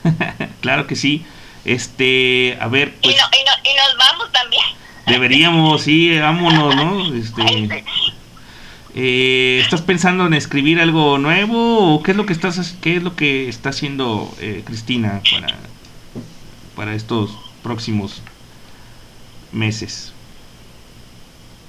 claro 0.61 0.86
que 0.86 0.94
sí. 0.94 1.24
Este, 1.66 2.56
a 2.60 2.68
ver, 2.68 2.94
Y, 3.02 3.08
pues 3.08 3.16
no, 3.16 3.24
y, 3.36 3.44
no, 3.44 3.70
y 3.70 3.74
nos 3.74 3.96
vamos 3.98 4.30
también. 4.30 4.62
deberíamos, 5.04 5.82
sí, 5.82 6.16
vámonos, 6.16 6.76
¿no? 6.76 7.12
Este, 7.12 7.84
eh, 8.94 9.60
¿Estás 9.64 9.82
pensando 9.82 10.26
en 10.26 10.34
escribir 10.34 10.80
algo 10.80 11.18
nuevo 11.18 11.96
o 11.96 12.02
qué 12.04 12.12
es 12.12 12.16
lo 12.16 12.24
que 12.24 12.34
estás, 12.34 12.76
qué 12.80 12.98
es 12.98 13.02
lo 13.02 13.16
que 13.16 13.48
está 13.48 13.70
haciendo 13.70 14.32
eh, 14.38 14.62
Cristina 14.64 15.20
para, 15.28 15.56
para 16.76 16.94
estos 16.94 17.32
próximos 17.64 18.22
meses? 19.50 20.12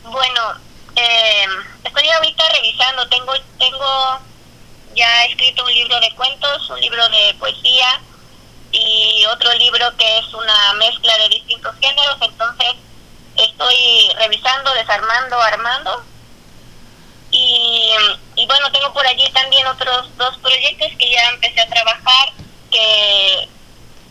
Bueno, 0.03 0.41
eh, 0.95 1.45
estoy 1.83 2.07
ahorita 2.07 2.43
revisando. 2.53 3.09
Tengo, 3.09 3.33
tengo 3.57 4.19
ya 4.95 5.25
escrito 5.25 5.65
un 5.65 5.73
libro 5.73 5.99
de 5.99 6.11
cuentos, 6.11 6.69
un 6.69 6.79
libro 6.81 7.09
de 7.09 7.33
poesía 7.39 7.99
y 8.71 9.25
otro 9.25 9.53
libro 9.53 9.95
que 9.97 10.17
es 10.17 10.33
una 10.33 10.73
mezcla 10.73 11.17
de 11.17 11.29
distintos 11.29 11.75
géneros. 11.79 12.17
Entonces, 12.21 12.75
estoy 13.35 14.09
revisando, 14.17 14.73
desarmando, 14.73 15.39
armando. 15.39 16.03
Y, 17.31 17.91
y 18.35 18.45
bueno, 18.47 18.71
tengo 18.71 18.93
por 18.93 19.05
allí 19.05 19.29
también 19.31 19.67
otros 19.67 20.15
dos 20.17 20.37
proyectos 20.37 20.89
que 20.97 21.11
ya 21.11 21.29
empecé 21.29 21.61
a 21.61 21.67
trabajar 21.67 22.33
que 22.71 23.49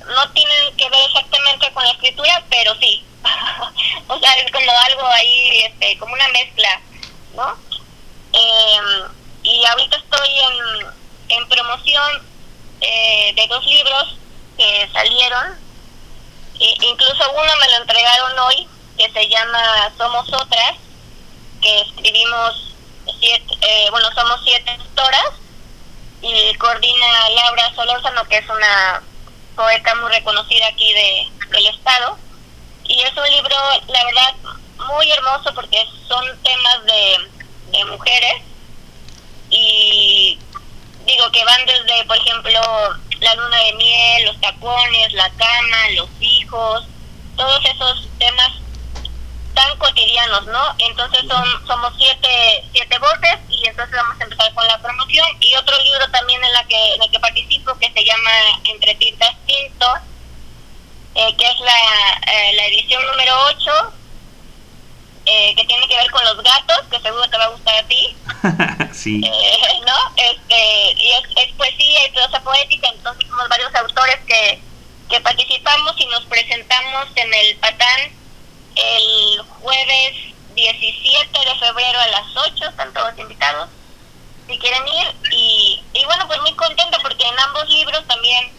no 0.07 0.31
tienen 0.33 0.77
que 0.77 0.89
ver 0.89 1.01
exactamente 1.07 1.73
con 1.73 1.85
la 1.85 1.93
escritura, 1.93 2.45
pero 2.51 2.75
sí. 2.77 3.05
o 4.09 4.19
sea, 4.19 4.35
es 4.39 4.53
como 4.53 4.71
algo 4.71 5.07
ahí, 5.07 5.65
este, 5.65 5.99
como 5.99 6.15
una 6.15 6.29
mezcla, 6.29 6.81
¿no? 7.35 7.57
Eh, 8.33 9.09
y 9.43 9.65
ahorita 9.65 9.97
estoy 9.97 10.29
en, 10.29 10.87
en 11.29 11.49
promoción 11.49 12.23
eh, 12.81 13.33
de 13.35 13.47
dos 13.49 13.65
libros 13.65 14.17
que 14.57 14.89
salieron. 14.93 15.59
E- 16.59 16.77
incluso 16.81 17.31
uno 17.33 17.53
me 17.61 17.69
lo 17.69 17.77
entregaron 17.79 18.39
hoy, 18.41 18.69
que 18.97 19.11
se 19.11 19.29
llama 19.29 19.93
Somos 19.97 20.33
Otras, 20.33 20.77
que 21.61 21.81
escribimos 21.83 22.75
siete, 23.21 23.47
eh, 23.61 23.89
bueno, 23.91 24.09
somos 24.15 24.41
siete 24.45 24.71
autoras 24.71 25.33
y 26.23 26.55
coordina 26.55 27.31
Laura 27.31 27.75
Solórzano, 27.75 28.25
que 28.25 28.39
es 28.39 28.49
una 28.49 29.03
poeta 29.55 29.95
muy 29.97 30.11
reconocida 30.11 30.67
aquí 30.69 30.93
de, 30.93 31.31
del 31.51 31.67
estado. 31.67 32.19
Y 32.85 33.01
es 33.03 33.17
un 33.17 33.29
libro, 33.31 33.57
la 33.89 34.05
verdad, 34.05 34.35
muy 34.87 35.11
hermoso 35.11 35.53
porque 35.55 35.85
son 36.07 36.25
temas 36.43 36.85
de, 36.85 37.79
de 37.79 37.85
mujeres 37.87 38.43
y 39.51 40.39
digo 41.07 41.31
que 41.31 41.45
van 41.45 41.65
desde, 41.65 42.05
por 42.05 42.17
ejemplo, 42.17 42.61
la 43.21 43.35
luna 43.35 43.57
de 43.57 43.73
miel, 43.75 44.27
los 44.27 44.41
tacones, 44.41 45.13
la 45.13 45.31
cama, 45.31 45.91
los 45.95 46.11
hijos, 46.21 46.85
todos 47.37 47.65
esos 47.65 48.09
temas 48.19 48.53
tan 49.55 49.79
cotidianos, 49.79 50.47
¿no? 50.47 50.75
Entonces 50.79 51.25
son 51.27 51.67
somos 51.67 51.95
siete 51.97 52.65
siete 52.73 52.99
voces 52.99 53.39
y 53.49 53.67
entonces 53.67 53.97
vamos 53.97 54.21
a 54.21 54.25
empezar 54.25 54.53
con 54.53 54.67
la 54.67 54.79
promoción 54.79 55.27
y 55.41 55.55
otro 55.55 55.75
libro 55.83 56.11
también 56.11 56.45
en 56.45 56.53
la 56.53 56.65
que 56.65 56.95
en 56.95 57.03
el 57.03 57.11
que 57.11 57.21
participo 57.21 57.75
que 57.79 57.91
se 57.91 58.05
llama 58.05 58.31
Entre 58.65 58.95
tintas 58.97 59.35
tinto, 59.47 59.87
eh, 61.15 61.35
que 61.37 61.49
es 61.49 61.61
la, 61.61 62.33
eh, 62.33 62.53
la 62.55 62.67
edición 62.67 63.07
número 63.07 63.33
8 63.57 63.93
eh, 65.27 65.55
que 65.55 65.65
tiene 65.65 65.87
que 65.89 65.97
ver 65.97 66.11
con 66.11 66.25
los 66.25 66.43
gatos, 66.43 66.83
que 66.91 67.01
seguro 67.01 67.29
te 67.29 67.39
va 67.39 67.45
a 67.45 67.49
gustar 67.49 67.77
a 67.77 67.89
ti. 67.89 68.17
sí. 68.93 69.21
Eh, 69.25 69.81
¿no? 69.87 70.13
Este, 70.17 70.93
y 71.03 71.13
es, 71.13 71.25
es 71.37 71.53
poesía 71.55 72.07
y 72.07 72.11
prosa 72.13 72.41
poética, 72.41 72.89
entonces 72.89 73.29
somos 73.29 73.49
varios 73.49 73.75
autores 73.75 74.19
que, 74.27 74.61
que 75.11 75.21
participamos 75.21 75.95
y 75.99 76.07
nos 76.07 76.25
presentamos 76.25 77.09
en 77.17 77.35
el 77.35 77.57
Patán 77.57 78.13
el 78.75 79.43
jueves 79.61 80.13
17 80.55 81.39
de 81.39 81.59
febrero 81.59 82.01
a 82.01 82.07
las 82.09 82.37
8, 82.37 82.69
están 82.69 82.93
todos 82.93 83.19
invitados 83.19 83.69
si 84.47 84.59
quieren 84.59 84.87
ir. 84.87 85.33
Y, 85.33 85.83
y 85.93 86.05
bueno, 86.05 86.27
pues 86.27 86.41
muy 86.41 86.55
contenta 86.55 86.99
porque 87.01 87.27
en 87.27 87.39
ambos 87.39 87.69
libros 87.69 88.07
también 88.07 88.51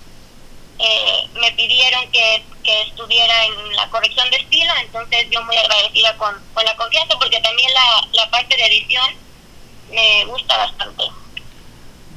eh, 0.80 1.28
me 1.40 1.52
pidieron 1.54 2.10
que, 2.12 2.44
que 2.68 2.82
estuviera 2.84 3.34
en 3.46 3.76
la 3.78 3.88
corrección 3.90 4.30
de 4.30 4.38
estilo, 4.38 4.72
entonces 4.86 5.28
yo 5.32 5.42
muy 5.44 5.56
agradecida 5.56 6.16
con, 6.18 6.36
con 6.54 6.66
la 6.66 6.76
confianza 6.76 7.18
porque 7.18 7.40
también 7.40 7.70
la, 7.74 8.08
la 8.24 8.30
parte 8.30 8.56
de 8.58 8.66
edición 8.68 9.06
me 9.90 10.26
gusta 10.26 10.58
bastante. 10.58 11.04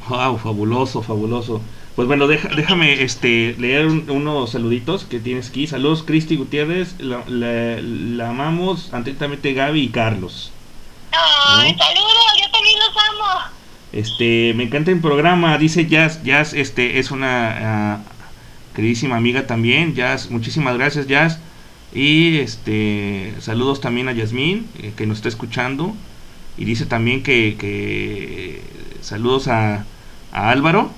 Wow, 0.08 0.38
fabuloso, 0.38 1.02
fabuloso. 1.02 1.60
Pues 1.94 2.08
bueno, 2.08 2.26
deja- 2.26 2.48
déjame 2.48 3.02
este 3.02 3.54
leer 3.58 3.86
un- 3.86 4.10
unos 4.10 4.50
saluditos 4.50 5.04
que 5.04 5.20
tienes 5.20 5.50
aquí. 5.50 5.66
Saludos, 5.66 6.02
Cristi 6.02 6.36
Gutiérrez. 6.36 6.94
La, 6.98 7.22
la- 7.28 7.78
la 7.80 8.30
amamos 8.30 8.92
atentamente 8.92 9.52
Gaby 9.52 9.82
y 9.82 9.88
Carlos. 9.90 10.50
¡Ay, 11.12 11.72
¿No? 11.72 11.78
saludos! 11.78 12.14
Yo 12.42 12.50
también 12.50 12.78
los 12.78 12.88
amo. 12.88 13.50
Este, 13.92 14.52
me 14.54 14.64
encanta 14.64 14.90
el 14.90 15.00
programa, 15.00 15.58
dice 15.58 15.86
Jazz. 15.86 16.22
Jazz, 16.24 16.54
este, 16.54 16.98
es 16.98 17.10
una 17.10 17.94
ah, 17.94 18.00
queridísima 18.80 19.16
amiga 19.16 19.46
también. 19.46 19.94
Jazz, 19.94 20.30
muchísimas 20.30 20.74
gracias, 20.78 21.06
Jazz. 21.06 21.38
Y 21.94 22.38
este, 22.38 23.34
saludos 23.40 23.80
también 23.82 24.08
a 24.08 24.12
Yasmín, 24.12 24.64
eh, 24.82 24.92
que 24.96 25.06
nos 25.06 25.18
está 25.18 25.28
escuchando. 25.28 25.94
Y 26.56 26.64
dice 26.64 26.86
también 26.86 27.22
que, 27.22 27.56
que 27.58 28.60
saludos 29.02 29.48
a, 29.48 29.84
a 30.32 30.50
Álvaro, 30.50 30.90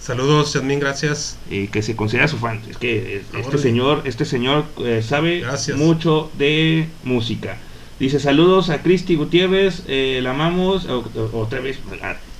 Saludos, 0.00 0.52
Yasmín, 0.54 0.80
gracias. 0.80 1.38
eh, 1.50 1.68
que 1.70 1.80
se 1.82 1.94
considera 1.94 2.26
su 2.26 2.36
fan. 2.38 2.60
Es 2.68 2.76
que 2.76 3.18
eh, 3.18 3.22
este 3.38 3.56
señor, 3.58 4.02
este 4.04 4.24
señor 4.24 4.64
eh, 4.84 5.00
sabe 5.06 5.40
Gracias. 5.40 5.78
mucho 5.78 6.28
de 6.38 6.88
música. 7.04 7.56
Dice 8.00 8.18
saludos 8.18 8.68
a 8.70 8.82
Cristi 8.82 9.14
Gutiérrez, 9.14 9.84
eh, 9.86 10.18
la 10.20 10.30
amamos 10.30 10.86
o- 10.86 11.04
o- 11.14 11.38
otra 11.38 11.60
vez 11.60 11.78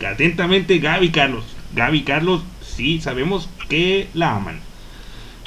atentamente 0.05 0.78
Gaby 0.81 1.10
Carlos. 1.10 1.44
Gaby 1.77 2.02
Carlos, 2.02 2.43
sí 2.74 3.01
sabemos 3.01 3.49
que 3.69 4.09
la 4.15 4.36
aman. 4.36 4.61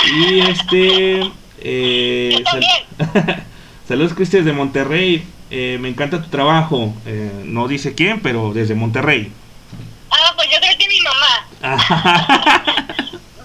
Y 0.06 0.40
este 0.42 1.22
eh, 1.60 2.44
también. 2.44 3.44
saludos 3.88 4.14
Cristi 4.14 4.38
desde 4.38 4.54
Monterrey. 4.54 5.26
Eh, 5.52 5.78
me 5.80 5.90
encanta 5.90 6.22
tu 6.22 6.30
trabajo. 6.30 6.94
Eh, 7.06 7.44
no 7.46 7.68
dice 7.68 7.94
quién, 7.94 8.20
pero 8.22 8.54
desde 8.54 8.76
Monterrey. 8.76 9.32
Ah, 10.12 10.34
pues 10.36 10.50
yo 10.52 10.58
creo 10.60 10.78
que 10.78 10.88
mi 10.88 11.02
mamá. 11.02 11.46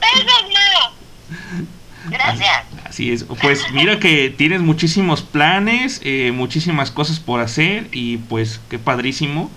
Besos, 0.00 0.44
no. 0.48 2.10
Gracias. 2.10 2.64
Así 2.84 3.12
es, 3.12 3.24
pues 3.40 3.70
mira 3.72 4.00
que 4.00 4.30
tienes 4.30 4.60
muchísimos 4.62 5.22
planes, 5.22 6.00
eh, 6.02 6.32
muchísimas 6.34 6.90
cosas 6.90 7.20
por 7.20 7.38
hacer 7.40 7.86
y 7.92 8.16
pues 8.16 8.60
qué 8.68 8.80
padrísimo. 8.80 9.48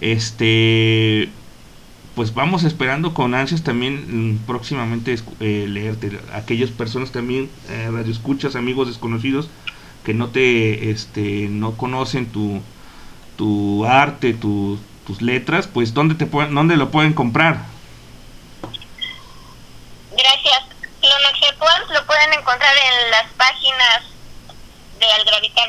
Este, 0.00 1.28
pues 2.16 2.34
vamos 2.34 2.64
esperando 2.64 3.14
con 3.14 3.34
ansias 3.34 3.62
también 3.62 4.32
mm, 4.32 4.46
próximamente 4.46 5.14
eh, 5.40 5.66
leerte. 5.68 6.18
Aquellas 6.32 6.70
personas 6.70 7.12
también, 7.12 7.48
eh, 7.68 7.88
radioescuchas, 7.92 8.56
amigos 8.56 8.88
desconocidos 8.88 9.48
que 10.04 10.14
no 10.14 10.28
te, 10.30 10.90
este, 10.90 11.46
no 11.50 11.76
conocen 11.76 12.26
tu, 12.32 12.62
tu 13.36 13.84
arte, 13.84 14.32
tu- 14.34 14.78
tus 15.06 15.20
letras, 15.22 15.66
pues 15.68 15.94
dónde 15.94 16.14
te 16.16 16.26
pueden, 16.26 16.54
dónde 16.54 16.76
lo 16.76 16.90
pueden 16.90 17.12
comprar. 17.12 17.64
Gracias. 20.12 20.62
Clonoxepoans 21.00 21.90
lo 21.92 22.06
pueden 22.06 22.32
encontrar 22.32 22.74
en 22.76 23.10
las 23.12 23.26
páginas 23.36 24.02
de 24.98 25.06
Al 25.06 25.24
Gravitar 25.24 25.68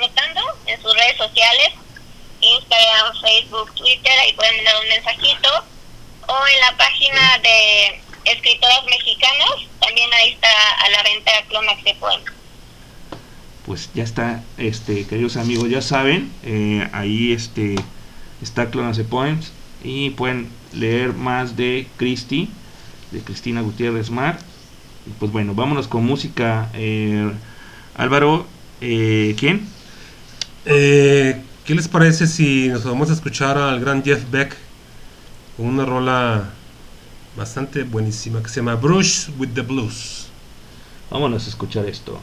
en 0.65 0.82
sus 0.82 0.94
redes 0.94 1.18
sociales, 1.18 1.74
Instagram, 2.41 3.14
Facebook, 3.22 3.74
Twitter, 3.76 4.11
ahí 4.24 4.34
pueden 4.34 4.56
mandar 4.57 4.76
un 4.82 4.88
mensajito, 4.90 5.49
o 6.28 6.36
en 6.48 6.60
la 6.62 6.78
página 6.78 7.38
de 7.40 8.02
escritoras 8.26 8.84
mexicanas, 8.86 9.68
también 9.80 10.14
ahí 10.14 10.34
está 10.34 10.49
a 10.86 10.90
la 10.90 11.04
venta 11.04 11.32
Clomax 11.49 11.84
de 11.84 11.95
Poemas. 11.95 12.34
Pues 13.66 13.90
ya 13.94 14.04
está, 14.04 14.44
este, 14.58 15.06
queridos 15.06 15.36
amigos, 15.36 15.70
ya 15.70 15.82
saben, 15.82 16.32
eh, 16.44 16.88
ahí 16.94 17.34
este 17.34 17.76
está 18.41 18.70
Clonas 18.70 18.98
de 18.98 19.04
Poems 19.04 19.52
y 19.84 20.12
pueden 20.12 20.49
leer 20.74 21.14
más 21.14 21.58
de 21.58 21.88
Cristi, 21.98 22.49
de 23.12 23.22
Cristina 23.22 23.62
Gutiérrez 23.62 24.10
Mar. 24.10 24.40
Y 25.06 25.12
pues 25.20 25.32
bueno, 25.32 25.54
vámonos 25.54 25.88
con 25.88 26.06
música. 26.06 26.70
eh, 26.74 27.32
Álvaro, 27.95 28.45
eh, 28.80 29.36
¿quién? 29.40 29.68
Eh, 30.66 31.41
¿Qué 31.66 31.76
les 31.76 31.88
parece 31.88 32.28
si 32.28 32.68
nos 32.68 32.84
vamos 32.84 33.10
a 33.10 33.14
escuchar 33.14 33.58
al 33.58 33.80
gran 33.80 34.04
Jeff 34.04 34.24
Beck 34.30 34.56
con 35.58 35.66
una 35.66 35.86
rola 35.86 36.52
bastante 37.36 37.84
buenísima 37.84 38.44
que 38.44 38.50
se 38.50 38.58
llama 38.58 38.76
Brush 38.76 39.30
with 39.40 39.50
the 39.56 39.64
Blues? 39.64 40.28
Vámonos 41.10 41.48
a 41.48 41.50
escuchar 41.50 41.88
esto. 41.88 42.20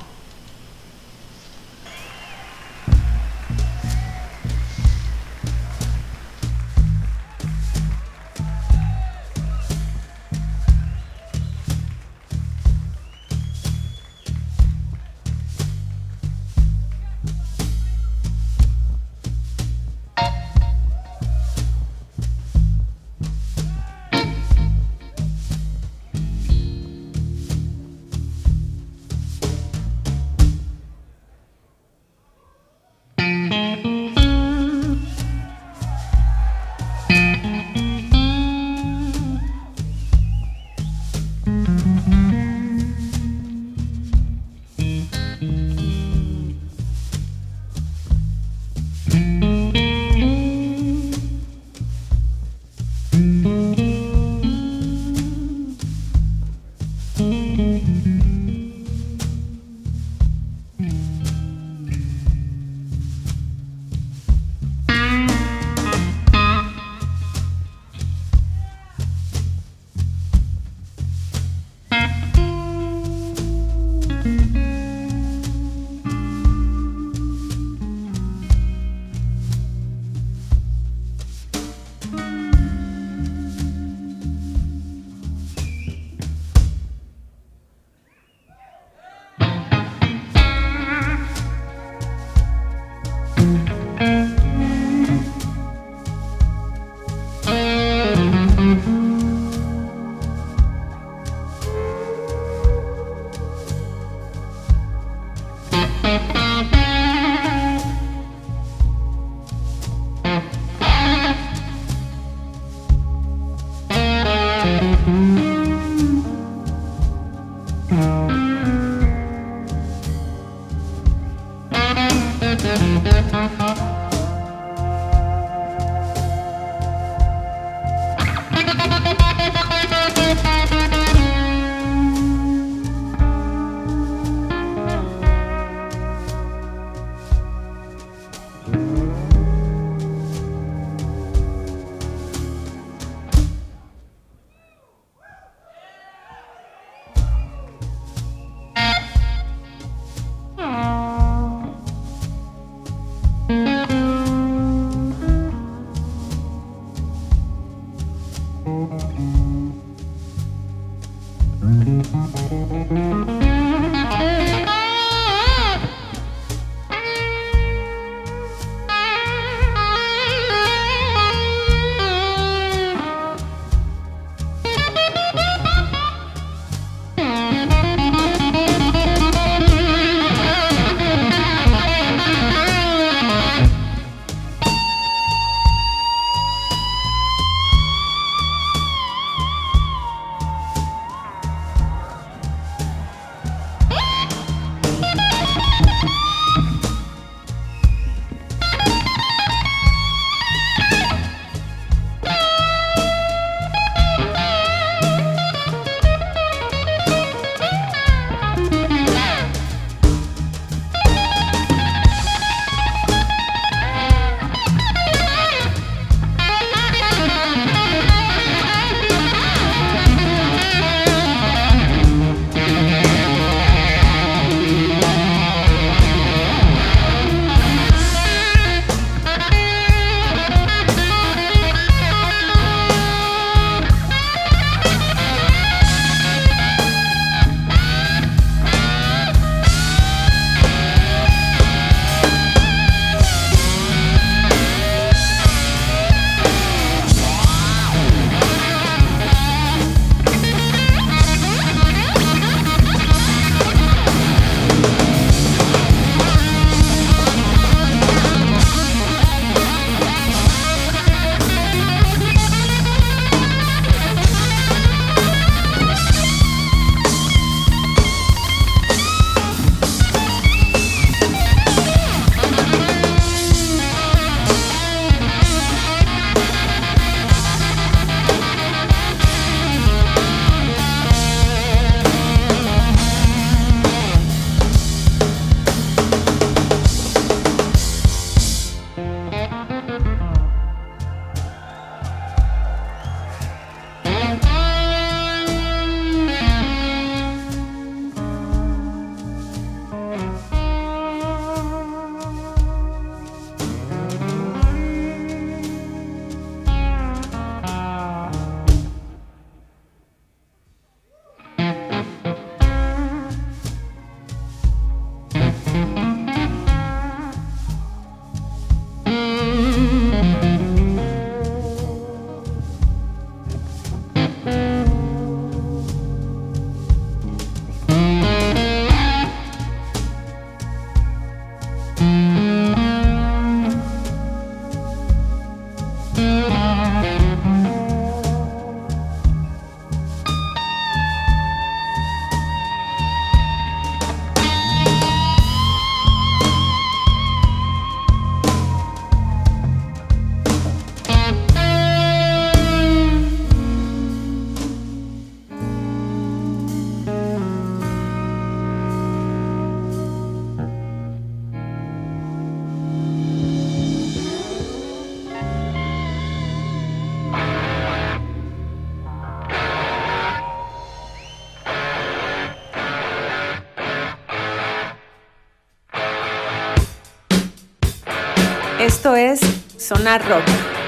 Sonar 380.04 380.28
Rock. 380.28 380.44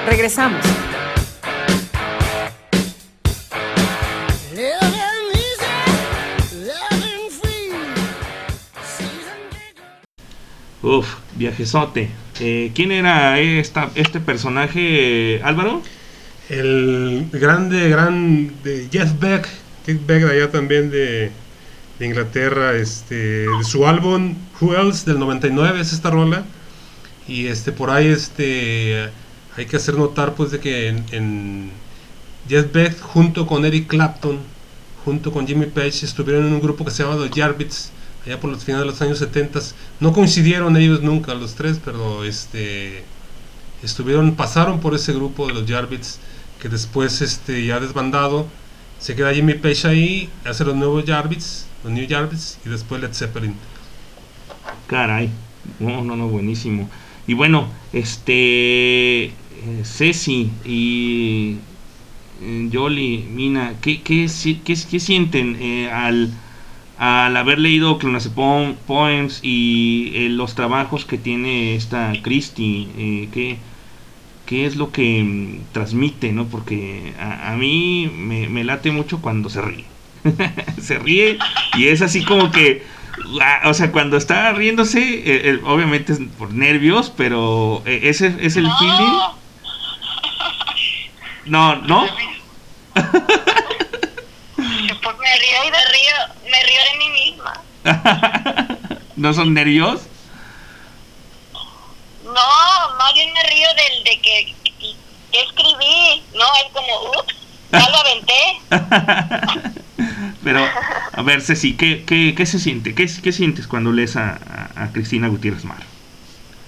Regresamos. 0.06 0.60
Uf, 10.82 11.06
viajesote. 11.36 12.10
Eh, 12.40 12.72
¿Quién 12.74 12.93
era 12.93 13.40
esta, 13.40 13.88
este 13.94 14.20
personaje, 14.20 15.40
Álvaro? 15.43 15.80
El 16.51 17.30
grande, 17.32 17.88
gran 17.88 18.52
de 18.62 18.88
Jeff 18.93 19.18
Beck, 19.18 19.48
Jeff 19.86 19.98
Beck 20.06 20.24
de 20.24 20.43
allá 20.43 20.51
también 20.51 20.90
de, 20.90 21.30
de 21.98 22.06
Inglaterra, 22.06 22.74
este, 22.74 23.14
de 23.14 23.64
su 23.64 23.86
álbum 23.86 24.34
Who 24.60 24.76
Else 24.76 25.10
del 25.10 25.18
99 25.20 25.80
es 25.80 25.94
esta 25.94 26.10
rola. 26.10 26.44
Y 27.28 27.47
este 27.47 27.73
por 27.73 27.90
ahí 27.90 28.09
este 28.09 29.11
hay 29.57 29.66
que 29.66 29.77
hacer 29.77 29.94
notar 29.94 30.35
pues 30.35 30.51
de 30.51 30.61
que 30.61 30.89
en, 30.89 31.05
en 31.12 31.70
Jeff 32.48 32.73
Beck 32.73 33.01
junto 33.01 33.47
con 33.47 33.65
Eric 33.65 33.89
Clapton, 33.89 34.39
junto 35.05 35.32
con 35.32 35.47
Jimmy 35.47 35.66
Page 35.66 36.05
estuvieron 36.05 36.47
en 36.47 36.53
un 36.53 36.61
grupo 36.61 36.85
que 36.85 36.90
se 36.90 37.03
llama 37.03 37.16
los 37.16 37.31
Yardbirds 37.31 37.90
allá 38.24 38.40
por 38.40 38.51
los 38.51 38.65
finales 38.65 38.86
de 38.86 38.90
los 38.93 39.03
años 39.03 39.19
70. 39.19 39.61
No 40.01 40.12
coincidieron 40.12 40.77
ellos 40.77 41.03
nunca 41.03 41.35
los 41.35 41.55
tres, 41.55 41.81
pero 41.85 42.24
este 42.24 43.05
estuvieron 43.82 44.35
pasaron 44.35 44.81
por 44.81 44.94
ese 44.94 45.12
grupo 45.12 45.47
de 45.47 45.55
los 45.55 45.66
Yardbirds 45.66 46.19
que 46.61 46.69
después 46.69 47.20
este 47.20 47.66
ya 47.66 47.81
desbandado 47.81 48.47
se 48.98 49.15
queda 49.15 49.35
Jimmy 49.35 49.55
Page 49.55 49.86
ahí, 49.86 50.31
hace 50.44 50.65
los 50.65 50.74
nuevos 50.74 51.05
Yardbirds, 51.05 51.66
los 51.85 51.93
New 51.93 52.07
Yardbirds 52.07 52.59
y 52.65 52.69
después 52.69 53.01
Led 53.01 53.12
Zeppelin. 53.12 53.55
Caray. 54.86 55.31
No, 55.78 56.03
no, 56.03 56.16
no, 56.16 56.28
buenísimo. 56.28 56.89
Y 57.27 57.35
bueno, 57.35 57.69
este 57.93 59.24
eh, 59.24 59.32
Ceci 59.85 60.51
y 60.65 61.57
eh, 62.43 62.69
Yoli, 62.70 63.24
Mina, 63.31 63.74
¿qué, 63.81 64.03
qué, 64.03 64.28
qué- 64.65 64.77
sienten 65.01 65.57
eh, 65.61 65.90
al, 65.90 66.31
al 66.98 67.36
haber 67.36 67.59
leído 67.59 67.98
Clonazepam 67.98 68.77
Poems 68.86 69.40
y 69.43 70.12
eh, 70.15 70.28
los 70.31 70.55
trabajos 70.55 71.05
que 71.05 71.19
tiene 71.19 71.74
esta 71.77 72.12
Christie? 72.23 72.89
Eh, 72.97 73.28
¿qué, 73.32 73.59
qué 74.47 74.66
es 74.66 74.77
lo 74.77 74.93
que 74.93 75.23
mm, 75.23 75.73
transmite? 75.73 76.32
¿no? 76.32 76.47
Porque 76.48 77.15
a, 77.19 77.53
a 77.53 77.57
mí 77.57 78.11
me, 78.15 78.48
late 78.65 78.90
mucho 78.93 79.20
cuando 79.20 79.48
se 79.51 79.61
ríe. 79.62 79.85
se 80.81 80.98
ríe 80.98 81.39
y 81.78 81.86
es 81.89 82.03
así 82.03 82.24
como 82.24 82.51
que 82.51 82.82
o 83.64 83.74
sea 83.74 83.93
cuando 83.93 84.16
está 84.16 84.52
riéndose 84.52 85.01
eh, 85.01 85.22
eh, 85.51 85.60
obviamente 85.64 86.12
es 86.12 86.20
por 86.38 86.52
nervios 86.52 87.12
pero 87.16 87.82
eh, 87.86 88.01
ese 88.05 88.34
es 88.40 88.56
el 88.56 88.70
feeling 88.78 89.18
no 91.47 91.76
no 91.76 92.06
Pues 95.06 95.18
me 95.18 95.36
río 95.36 95.64
y 95.64 95.70
me 95.70 95.84
río, 95.84 96.16
me 96.51 96.62
río 96.64 96.80
de 96.90 96.98
mí 96.98 97.09
misma. 97.10 97.52
no 99.16 99.32
son 99.32 99.55
nervios 99.55 100.01
No, 102.24 102.32
más 102.98 103.14
bien 103.14 103.32
me 103.32 103.43
río 103.44 103.68
del 103.76 104.02
de 104.05 104.20
que, 104.20 104.55
que 105.30 105.43
escribí. 105.43 106.24
No, 106.34 106.44
es 106.56 106.72
como, 106.72 107.10
ups, 107.20 107.36
ya 107.70 107.88
lo 107.88 107.97
aventé. 107.98 109.80
pero 110.47 110.60
a 111.12 111.23
ver 111.23 111.43
Ceci 111.43 111.77
qué, 111.77 112.05
qué, 112.06 112.35
qué 112.36 112.47
se 112.47 112.60
siente 112.60 112.94
¿Qué, 112.94 113.06
qué 113.20 113.32
sientes 113.32 113.66
cuando 113.66 113.90
lees 113.90 114.14
a, 114.14 114.39
a- 114.77 114.93
Cristina 114.93 115.27
Gutiérrez 115.27 115.64
Mar 115.64 115.82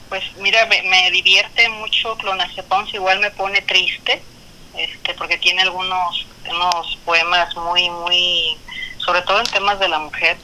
Pues 0.09 0.25
mira, 0.41 0.67
me, 0.67 0.83
me 0.83 1.11
divierte 1.13 1.69
mucho 1.69 2.17
Clonazepam, 2.17 2.87
igual 2.93 3.21
me 3.21 3.31
pone 3.31 3.63
triste, 3.63 4.21
este, 4.77 5.15
porque 5.15 5.39
tiene 5.39 5.63
algunos 5.63 6.27
unos 6.51 6.99
poemas 7.05 7.55
muy, 7.57 7.89
muy, 7.91 8.57
sobre 8.99 9.23
todo 9.23 9.39
en 9.39 9.47
temas 9.47 9.79
de 9.79 9.89
la 9.89 9.99
mujer, 10.01 10.37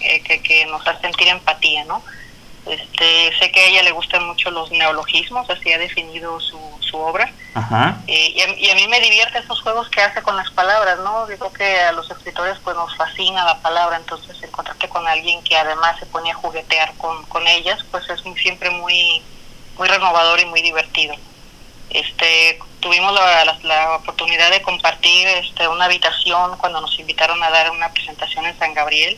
eh, 0.00 0.22
que, 0.22 0.40
que 0.42 0.64
nos 0.66 0.86
hace 0.86 1.02
sentir 1.02 1.28
empatía, 1.28 1.84
¿no? 1.84 2.02
Este, 2.66 3.32
sé 3.38 3.50
que 3.50 3.60
a 3.60 3.66
ella 3.66 3.82
le 3.82 3.90
gustan 3.92 4.26
mucho 4.26 4.50
los 4.50 4.70
neologismos, 4.70 5.48
así 5.48 5.72
ha 5.72 5.78
definido 5.78 6.38
su, 6.40 6.58
su 6.80 6.96
obra. 6.98 7.32
ajá 7.54 7.98
Eh, 8.06 8.32
y, 8.36 8.40
a, 8.42 8.54
y 8.58 8.70
a 8.70 8.74
mí 8.74 8.86
me 8.88 9.00
divierte 9.00 9.38
esos 9.38 9.60
juegos 9.62 9.88
que 9.88 10.00
hace 10.02 10.22
con 10.22 10.36
las 10.36 10.50
palabras, 10.50 10.98
¿no? 11.00 11.26
Digo 11.26 11.52
que 11.52 11.80
a 11.80 11.92
los 11.92 12.10
escritores 12.10 12.58
pues 12.62 12.76
nos 12.76 12.94
fascina 12.96 13.44
la 13.44 13.58
palabra, 13.62 13.96
entonces 13.96 14.40
encontrarte 14.42 14.88
con 14.88 15.06
alguien 15.08 15.42
que 15.42 15.56
además 15.56 15.98
se 15.98 16.06
pone 16.06 16.30
a 16.30 16.34
juguetear 16.34 16.92
con, 16.98 17.24
con 17.26 17.46
ellas, 17.46 17.78
pues 17.90 18.08
es 18.10 18.24
muy- 18.24 18.38
siempre 18.38 18.70
muy, 18.70 19.22
muy 19.78 19.88
renovador 19.88 20.38
y 20.40 20.44
muy 20.46 20.60
divertido. 20.62 21.14
Este, 21.90 22.58
tuvimos 22.80 23.12
la, 23.14 23.44
la- 23.44 23.58
la 23.62 23.96
oportunidad 23.96 24.50
de 24.50 24.62
compartir 24.62 25.26
este, 25.26 25.66
una 25.66 25.86
habitación 25.86 26.56
cuando 26.58 26.80
nos 26.80 26.96
invitaron 27.00 27.42
a 27.42 27.50
dar 27.50 27.70
una 27.70 27.92
presentación 27.92 28.46
en 28.46 28.56
San 28.58 28.74
Gabriel 28.74 29.16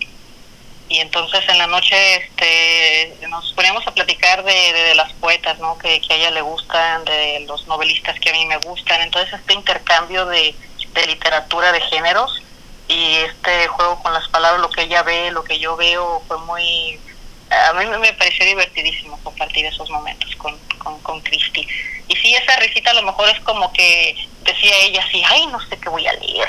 y 0.93 0.99
entonces 1.01 1.41
en 1.49 1.57
la 1.59 1.67
noche 1.67 1.97
este, 2.17 3.17
nos 3.29 3.53
poníamos 3.55 3.87
a 3.87 3.93
platicar 3.95 4.45
de, 4.45 4.53
de- 4.73 4.95
las 4.95 5.11
poetas 5.15 5.59
¿no? 5.59 5.79
que, 5.79 5.89
a 6.11 6.15
ella 6.15 6.31
le 6.31 6.43
gustan, 6.43 7.05
de 7.07 7.45
los 7.49 7.67
novelistas 7.67 8.19
que 8.21 8.29
a 8.31 8.33
mí 8.33 8.45
me 8.47 8.59
gustan, 8.59 9.01
entonces 9.01 9.33
este 9.33 9.55
intercambio 9.55 10.27
de, 10.27 10.55
de 10.93 11.07
literatura 11.07 11.73
de 11.73 11.81
géneros 11.81 12.43
y 12.89 13.15
este 13.17 13.69
juego 13.69 14.03
con 14.03 14.13
las 14.13 14.29
palabras, 14.29 14.61
lo 14.61 14.69
que 14.71 14.83
ella 14.83 15.03
ve, 15.03 15.31
lo 15.31 15.43
que 15.45 15.59
yo 15.59 15.77
veo, 15.77 16.23
fue 16.29 16.37
muy... 16.41 17.01
A 17.51 17.73
mí 17.73 17.87
me- 17.87 17.99
me 17.99 18.13
pareció 18.13 18.45
divertidísimo 18.45 19.19
compartir 19.23 19.65
esos 19.65 19.89
momentos 19.89 20.35
con, 20.37 20.59
con, 20.79 20.99
con 21.01 21.21
Cristi. 21.23 21.67
Y 22.09 22.17
sí, 22.17 22.35
esa 22.35 22.57
risita 22.57 22.91
a 22.91 22.95
lo 22.95 23.03
mejor 23.03 23.29
es 23.31 23.41
como 23.41 23.73
que 23.73 24.15
decía 24.43 24.77
ella 24.83 25.03
así, 25.09 25.23
ay, 25.27 25.47
no 25.47 25.59
sé 25.69 25.79
qué 25.79 25.89
voy 25.89 26.07
a 26.07 26.13
leer. 26.15 26.49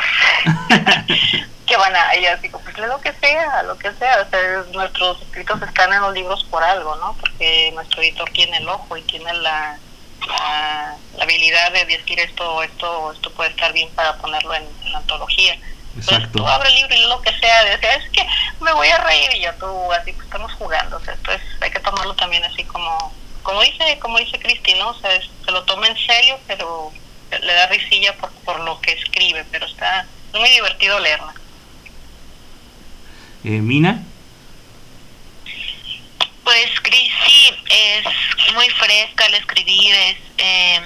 que 1.74 1.78
van 1.78 1.96
a, 1.96 2.14
ella 2.14 2.36
digo, 2.38 2.60
pues 2.60 2.78
lee 2.78 2.86
lo 2.86 3.02
que 3.02 3.12
sea, 3.14 3.64
lo 3.64 3.76
que 3.80 3.92
sea. 3.94 4.22
O 4.22 4.30
sea, 4.30 4.64
nuestros 4.74 5.20
escritos 5.24 5.60
están 5.64 5.92
en 5.92 6.02
los 6.02 6.14
libros 6.14 6.44
por 6.52 6.64
algo, 6.64 6.96
¿no? 6.98 7.18
Porque 7.20 7.72
nuestro 7.74 8.04
editor 8.04 8.30
tiene 8.30 8.58
el 8.58 8.70
ojo 8.70 8.96
y 8.96 9.02
tiene 9.02 9.34
la, 9.34 9.80
la, 10.28 10.96
la 11.18 11.24
habilidad 11.24 11.72
de 11.72 11.86
decir 11.86 12.20
esto, 12.20 12.62
esto, 12.62 13.12
esto 13.12 13.32
puede 13.34 13.50
estar 13.50 13.74
bien 13.74 13.90
para 13.96 14.16
ponerlo 14.18 14.54
en, 14.54 14.68
en 14.84 14.92
la 14.92 15.00
antología. 15.00 15.54
Entonces 15.96 16.14
exacto 16.18 16.38
tú 16.40 16.48
abre 16.48 16.70
el 16.70 16.76
libro 16.76 16.96
y 16.96 17.08
lo 17.08 17.22
que 17.24 17.36
sea, 17.40 17.64
decía, 17.64 17.94
es 17.96 18.10
que 18.12 18.24
me 18.60 18.72
voy 18.74 18.90
a 18.90 18.98
reír 19.00 19.30
y 19.34 19.42
ya 19.42 19.54
tú, 19.58 19.92
así 19.94 20.12
pues 20.14 20.26
estamos 20.26 20.52
jugando, 20.54 20.98
o 20.98 21.00
sea, 21.00 21.14
esto 21.16 21.32
es, 21.32 21.42
hay 21.60 21.72
que 21.72 21.80
tomarlo 21.80 22.14
también 22.16 22.44
así 22.44 22.64
como, 22.66 23.12
como 23.42 23.62
dice, 23.62 23.98
como 24.00 24.20
dice 24.20 24.38
Cristi, 24.40 24.76
¿no? 24.76 24.90
O 24.90 25.00
sea, 25.00 25.12
es- 25.16 25.30
se 25.44 25.52
lo 25.52 25.64
toma 25.64 25.88
en 25.88 25.98
serio, 25.98 26.40
pero 26.48 26.92
le 27.42 27.54
da 27.54 27.66
risilla 27.68 28.16
por, 28.18 28.32
por 28.46 28.60
lo 28.60 28.80
que 28.82 28.92
escribe, 28.92 29.44
pero 29.52 29.66
está 29.66 30.06
es 30.34 30.40
muy 30.40 30.50
divertido 30.50 31.00
leerla. 31.00 31.34
Eh, 33.44 33.60
Mina 33.60 34.02
Pues 36.46 36.80
Chrissy 36.82 37.56
es 37.70 38.54
muy 38.54 38.70
fresca 38.70 39.26
al 39.26 39.34
escribir, 39.34 39.94
es 39.94 40.18
eh, 40.38 40.82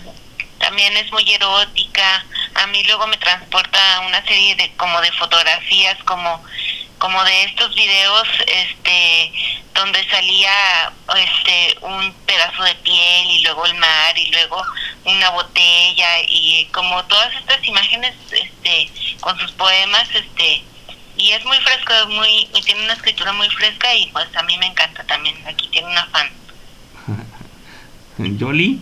también 0.60 0.96
es 0.98 1.12
muy 1.12 1.32
erótica. 1.32 2.26
A 2.56 2.68
mí 2.68 2.84
luego 2.86 3.06
me 3.08 3.18
transporta 3.18 3.80
una 4.08 4.26
serie 4.26 4.56
de 4.56 4.72
como 4.76 5.00
de 5.02 5.12
fotografías, 5.14 5.98
como 6.04 6.44
como 6.98 7.24
de 7.26 7.44
estos 7.44 7.76
videos, 7.76 8.28
este, 8.48 9.32
donde 9.76 10.04
salía 10.10 10.92
este 11.16 11.78
un 11.82 12.12
pedazo 12.26 12.64
de 12.64 12.74
piel 12.76 13.28
y 13.30 13.44
luego 13.44 13.68
el 13.68 13.76
mar 13.76 14.18
y 14.18 14.32
luego 14.32 14.64
una 15.06 15.30
botella 15.30 16.22
y 16.28 16.66
como 16.74 17.04
todas 17.06 17.36
estas 17.36 17.64
imágenes, 17.68 18.16
este, 18.32 18.90
con 19.22 19.38
sus 19.38 19.52
poemas, 19.52 20.10
este, 20.16 20.64
y 21.18 21.32
es 21.32 21.44
muy 21.46 21.58
fresco, 21.60 21.94
es 21.94 22.08
muy, 22.08 22.48
y 22.54 22.62
tiene 22.64 22.84
una 22.84 22.94
escritura 22.94 23.34
muy 23.34 23.50
fresca 23.50 23.94
y 23.96 24.08
pues 24.12 24.28
a 24.36 24.44
mí 24.44 24.58
me 24.58 24.68
encanta 24.68 25.04
también. 25.06 25.36
Aquí 25.48 25.68
tiene 25.70 25.88
una 25.88 26.06
fan. 26.08 26.30
Yoli 28.38 28.82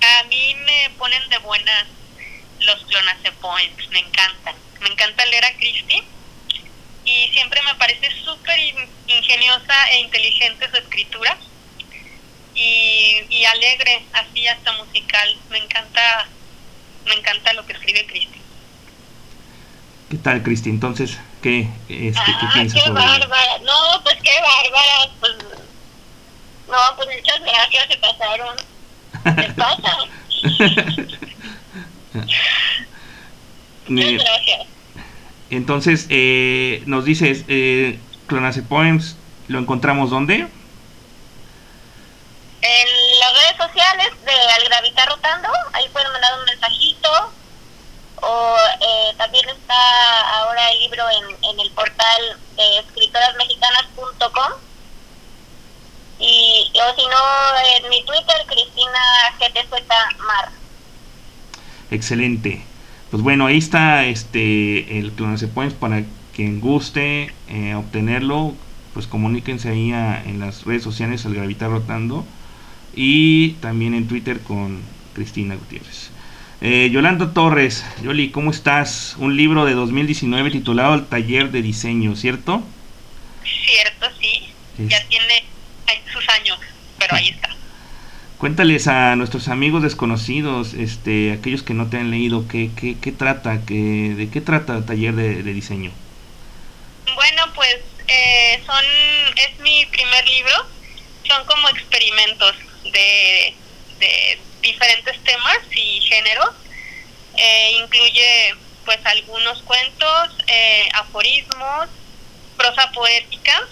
A 0.00 0.24
mí 0.24 0.54
me 0.66 0.90
ponen 0.98 1.28
de 1.28 1.38
buenas 1.38 1.84
los 2.60 2.84
clonacepoems, 2.86 3.88
me 3.90 4.00
encantan. 4.00 4.54
Me 4.80 4.88
encanta 4.88 5.24
leer 5.26 5.44
a 5.44 5.52
Christie 5.54 6.02
y 7.04 7.28
siempre 7.32 7.60
me 7.62 7.74
parece 7.76 8.10
súper 8.24 8.58
in- 8.58 8.88
ingeniosa 9.06 9.90
e 9.92 10.00
inteligente 10.00 10.68
su 10.70 10.76
escritura 10.76 11.36
y, 12.54 13.22
y 13.30 13.44
alegre, 13.44 14.02
así 14.12 14.46
hasta 14.48 14.72
musical. 14.72 15.36
Me 15.50 15.58
encanta, 15.58 16.26
me 17.06 17.14
encanta 17.14 17.52
lo 17.54 17.64
que 17.66 17.72
escribe 17.72 18.06
Christie. 18.06 18.40
¿Qué 20.08 20.16
tal, 20.16 20.42
Cristi? 20.42 20.70
Entonces, 20.70 21.18
¿qué, 21.42 21.68
este, 21.88 22.20
¿qué 22.40 22.46
Ah, 22.46 22.50
piensas 22.54 22.80
qué 22.80 22.88
sobre 22.88 23.02
bárbara. 23.02 23.58
No, 23.62 24.02
pues 24.02 24.16
qué 24.22 24.30
bárbara. 24.40 25.12
Pues, 25.20 25.32
no, 26.68 26.76
pues 26.96 27.08
muchas 27.14 27.40
gracias, 27.40 27.88
se 27.88 27.96
pasaron. 27.98 28.56
Se 29.36 29.52
pasan. 29.54 29.98
Muchas 33.88 34.10
Eh, 34.10 34.18
gracias. 34.18 34.66
Entonces, 35.50 36.06
eh, 36.10 36.82
nos 36.86 37.04
dices, 37.04 37.44
eh, 37.48 37.98
Clonacepoems, 38.26 39.16
¿lo 39.48 39.58
encontramos 39.58 40.10
dónde? 40.10 40.46
En 42.60 42.88
las 43.20 43.32
redes 43.34 43.56
sociales 43.56 44.08
de 44.24 44.32
Al 44.32 44.64
Gravitar 44.68 45.08
Rotando, 45.08 45.48
ahí 45.72 45.84
pueden 45.92 46.12
mandar 46.12 46.38
un 46.38 46.44
mensajito. 46.46 47.08
O 48.22 48.56
eh, 48.80 49.14
también 49.18 49.48
está 49.48 50.38
ahora 50.40 50.70
el 50.70 50.78
libro 50.80 51.04
en, 51.10 51.24
en 51.50 51.60
el 51.60 51.72
portal 51.74 52.40
de 52.56 52.78
escritorasmexicanas.com. 52.80 54.52
Y, 56.18 56.72
o 56.74 56.94
si 56.96 57.06
no, 57.06 57.16
en 57.78 57.88
mi 57.90 58.04
Twitter, 58.04 58.36
Cristina 58.48 59.00
GTZ 59.38 59.70
Mar. 60.26 60.52
Excelente. 61.90 62.66
Pues 63.10 63.22
bueno, 63.22 63.46
ahí 63.46 63.58
está 63.58 64.04
este 64.04 64.98
el 64.98 65.14
Clonacepoints 65.14 65.74
para 65.74 66.04
quien 66.32 66.60
guste 66.60 67.34
eh, 67.46 67.74
obtenerlo, 67.74 68.56
pues 68.92 69.06
comuníquense 69.06 69.70
ahí 69.70 69.92
a- 69.92 70.22
en 70.24 70.38
las 70.40 70.64
redes 70.64 70.82
sociales 70.82 71.24
al 71.26 71.34
Gravitar 71.34 71.70
Rotando 71.70 72.26
y 72.92 73.54
también 73.60 73.94
en 73.94 74.08
Twitter 74.08 74.42
con 74.42 74.82
Cristina 75.14 75.56
Gutiérrez. 75.56 76.12
Eh, 76.60 76.90
Yolanda 76.90 77.32
Torres, 77.32 77.84
Yoli, 78.02 78.30
¿cómo 78.30 78.50
estás? 78.50 79.14
Un 79.18 79.36
libro 79.36 79.64
de 79.64 79.74
2019 79.74 80.50
titulado 80.50 80.94
El 80.94 81.06
taller 81.06 81.50
de 81.52 81.62
diseño, 81.62 82.16
¿cierto? 82.16 82.62
Cierto, 83.64 84.06
sí. 84.20 84.52
Ya 84.78 85.04
tiene 85.06 85.44
sus 86.12 86.28
años, 86.28 86.58
pero 86.98 87.14
ahí 87.14 87.28
está. 87.28 87.48
Cuéntales 88.38 88.88
a 88.88 89.16
nuestros 89.16 89.48
amigos 89.48 89.82
desconocidos, 89.82 90.74
este, 90.74 91.32
aquellos 91.32 91.62
que 91.62 91.74
no 91.74 91.88
te 91.88 91.98
han 91.98 92.10
leído, 92.10 92.46
¿qué, 92.48 92.70
qué, 92.76 92.96
qué 93.00 93.12
trata? 93.12 93.64
¿Qué, 93.64 94.14
¿De 94.16 94.28
qué 94.28 94.40
trata 94.40 94.76
el 94.76 94.84
taller 94.84 95.14
de, 95.14 95.42
de 95.42 95.52
diseño? 95.52 95.92
Bueno, 97.14 97.42
pues 97.54 97.76
eh, 98.08 98.60
son 98.66 98.84
es 99.36 99.58
mi 99.60 99.86
primer 99.86 100.26
libro. 100.26 100.54
Son 101.26 101.44
como 101.46 101.68
experimentos 101.68 102.54
de, 102.84 103.54
de 104.00 104.38
diferentes 104.60 105.22
temas 105.24 105.58
y 105.70 106.00
géneros. 106.02 106.50
Eh, 107.36 107.78
incluye 107.82 108.54
pues 108.84 108.98
algunos 109.04 109.62
cuentos, 109.62 110.30
eh, 110.46 110.88
aforismos, 110.94 111.88
prosa 112.56 112.90
poética. 112.92 113.66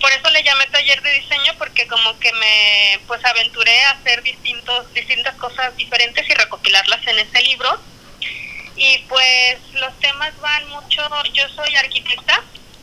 Por 0.00 0.10
eso 0.12 0.30
le 0.30 0.42
llamé 0.42 0.66
taller 0.66 1.02
de 1.02 1.12
diseño 1.12 1.52
porque 1.58 1.86
como 1.86 2.18
que 2.18 2.32
me 2.32 3.00
pues 3.06 3.24
aventuré 3.24 3.82
a 3.84 3.90
hacer 3.92 4.22
distintos 4.22 4.92
distintas 4.94 5.34
cosas 5.36 5.76
diferentes 5.76 6.28
y 6.28 6.34
recopilarlas 6.34 7.06
en 7.06 7.18
ese 7.18 7.42
libro. 7.42 7.80
Y 8.76 8.98
pues 9.08 9.58
los 9.74 9.98
temas 9.98 10.38
van 10.40 10.68
mucho, 10.68 11.02
yo 11.34 11.48
soy 11.50 11.74
arquitecta, 11.76 12.42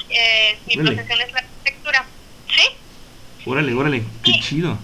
eh, 0.09 0.59
mi 0.67 0.77
profesión 0.77 1.21
es 1.21 1.31
la 1.31 1.39
arquitectura, 1.39 2.05
¿sí? 2.55 2.63
Órale, 3.45 3.73
órale, 3.73 4.03
qué 4.23 4.39
chido. 4.39 4.77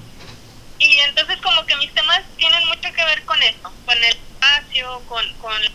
Y 0.84 1.00
entonces 1.00 1.38
como 1.42 1.66
que 1.66 1.78
mis 1.78 1.94
temas 1.94 2.22
tienen 2.36 2.68
mucho 2.68 2.92
que 2.92 3.06
ver 3.06 3.24
con 3.24 3.42
eso, 3.42 3.72
con 3.86 3.98
el 3.98 4.04
espacio, 4.04 5.02
con, 5.08 5.34
con 5.36 5.62
las 5.62 5.72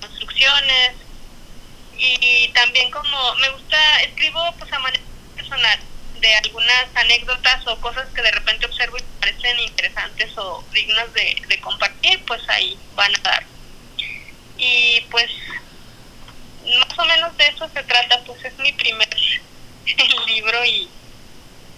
construcciones 0.00 0.92
y 1.98 2.48
también 2.48 2.90
como 2.90 3.34
me 3.36 3.48
gusta, 3.50 4.02
escribo 4.02 4.40
pues 4.58 4.72
a 4.72 4.78
manera 4.78 5.02
personal 5.34 5.78
de 6.20 6.34
algunas 6.36 6.86
anécdotas 6.94 7.66
o 7.66 7.80
cosas 7.80 8.08
que 8.14 8.22
de 8.22 8.30
repente 8.30 8.66
observo 8.66 8.96
y 8.98 9.02
parecen 9.20 9.58
interesantes 9.58 10.30
o 10.38 10.64
dignas 10.72 11.12
de, 11.12 11.42
de 11.48 11.60
compartir, 11.60 12.24
pues 12.24 12.48
ahí 12.48 12.78
van 12.94 13.14
a 13.16 13.18
dar. 13.18 13.44
Y 14.56 15.00
pues 15.10 15.30
más 16.78 16.98
o 16.98 17.04
menos 17.04 17.36
de 17.36 17.48
eso 17.48 17.68
se 17.68 17.82
trata, 17.82 18.22
pues 18.24 18.44
es 18.44 18.56
mi 18.58 18.72
primer 18.72 19.08
libro 20.26 20.64
y, 20.64 20.88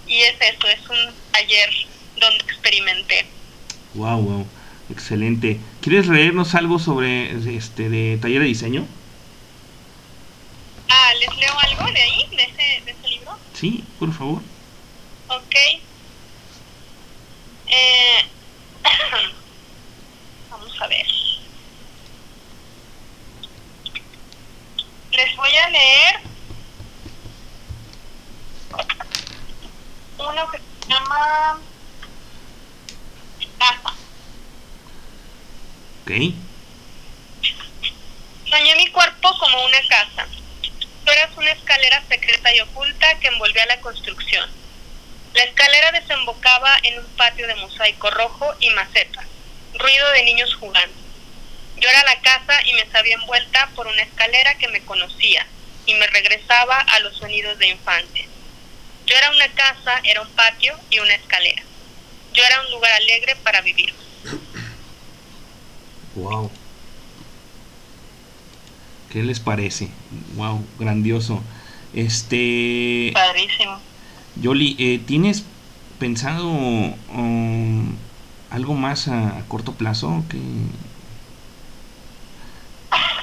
y 0.06 0.22
es 0.22 0.38
eso, 0.38 0.68
es 0.68 0.88
un 0.90 1.14
taller 1.32 1.70
donde 2.24 2.44
experimenté. 2.44 3.26
Wow, 3.94 4.22
wow, 4.22 4.46
excelente. 4.90 5.60
¿Quieres 5.80 6.06
leernos 6.06 6.54
algo 6.54 6.78
sobre 6.78 7.30
este 7.56 7.88
de 7.88 8.18
taller 8.18 8.40
de 8.40 8.48
diseño? 8.48 8.86
Ah, 10.88 11.12
¿les 11.20 11.36
leo 11.36 11.58
algo 11.58 11.92
de 11.92 12.02
ahí, 12.02 12.26
de 12.30 12.42
ese, 12.42 12.84
de 12.84 12.90
ese 12.90 13.08
libro? 13.08 13.38
Sí, 13.52 13.84
por 13.98 14.12
favor. 14.12 14.42
Ok. 15.28 15.54
Eh, 17.66 18.24
vamos 20.50 20.80
a 20.80 20.86
ver. 20.86 21.06
Les 25.12 25.36
voy 25.36 25.54
a 25.54 25.68
leer 25.70 26.20
uno 30.18 30.50
que 30.50 30.58
se 30.58 30.88
llama 30.88 31.60
Ok. 36.02 36.10
Soñé 38.50 38.76
mi 38.76 38.86
cuerpo 38.88 39.36
como 39.38 39.64
una 39.64 39.80
casa. 39.88 40.26
Tú 41.04 41.10
eras 41.10 41.30
una 41.36 41.50
escalera 41.50 42.02
secreta 42.08 42.54
y 42.54 42.60
oculta 42.60 43.18
que 43.20 43.28
envolvía 43.28 43.66
la 43.66 43.80
construcción. 43.80 44.50
La 45.34 45.44
escalera 45.44 45.92
desembocaba 45.92 46.76
en 46.82 46.98
un 46.98 47.06
patio 47.16 47.46
de 47.46 47.54
mosaico 47.56 48.10
rojo 48.10 48.54
y 48.60 48.70
macetas, 48.70 49.26
ruido 49.74 50.10
de 50.12 50.24
niños 50.24 50.54
jugando. 50.54 50.96
Yo 51.76 51.88
era 51.88 52.04
la 52.04 52.20
casa 52.20 52.62
y 52.66 52.74
me 52.74 52.86
sabía 52.90 53.14
envuelta 53.14 53.68
por 53.74 53.86
una 53.86 54.02
escalera 54.02 54.56
que 54.58 54.68
me 54.68 54.84
conocía 54.84 55.46
y 55.86 55.94
me 55.94 56.06
regresaba 56.06 56.78
a 56.78 57.00
los 57.00 57.16
sonidos 57.16 57.58
de 57.58 57.68
infancia. 57.68 58.26
Yo 59.06 59.16
era 59.16 59.30
una 59.30 59.48
casa, 59.48 60.00
era 60.04 60.22
un 60.22 60.30
patio 60.30 60.78
y 60.90 61.00
una 61.00 61.14
escalera. 61.14 61.62
Yo 62.34 62.42
era 62.44 62.60
un 62.62 62.70
lugar 62.72 62.92
alegre 62.92 63.36
para 63.42 63.60
vivir. 63.60 63.94
Wow. 66.16 66.50
¿Qué 69.12 69.22
les 69.22 69.40
parece? 69.40 69.88
Wow, 70.34 70.64
grandioso. 70.78 71.42
Este, 71.94 73.10
Padrísimo. 73.14 73.80
Yoli, 74.36 74.74
eh, 74.80 75.00
¿tienes 75.06 75.44
pensado 76.00 76.48
um, 76.48 77.94
algo 78.50 78.74
más 78.74 79.06
a, 79.06 79.38
a 79.38 79.42
corto 79.46 79.74
plazo 79.74 80.24
que 80.28 80.38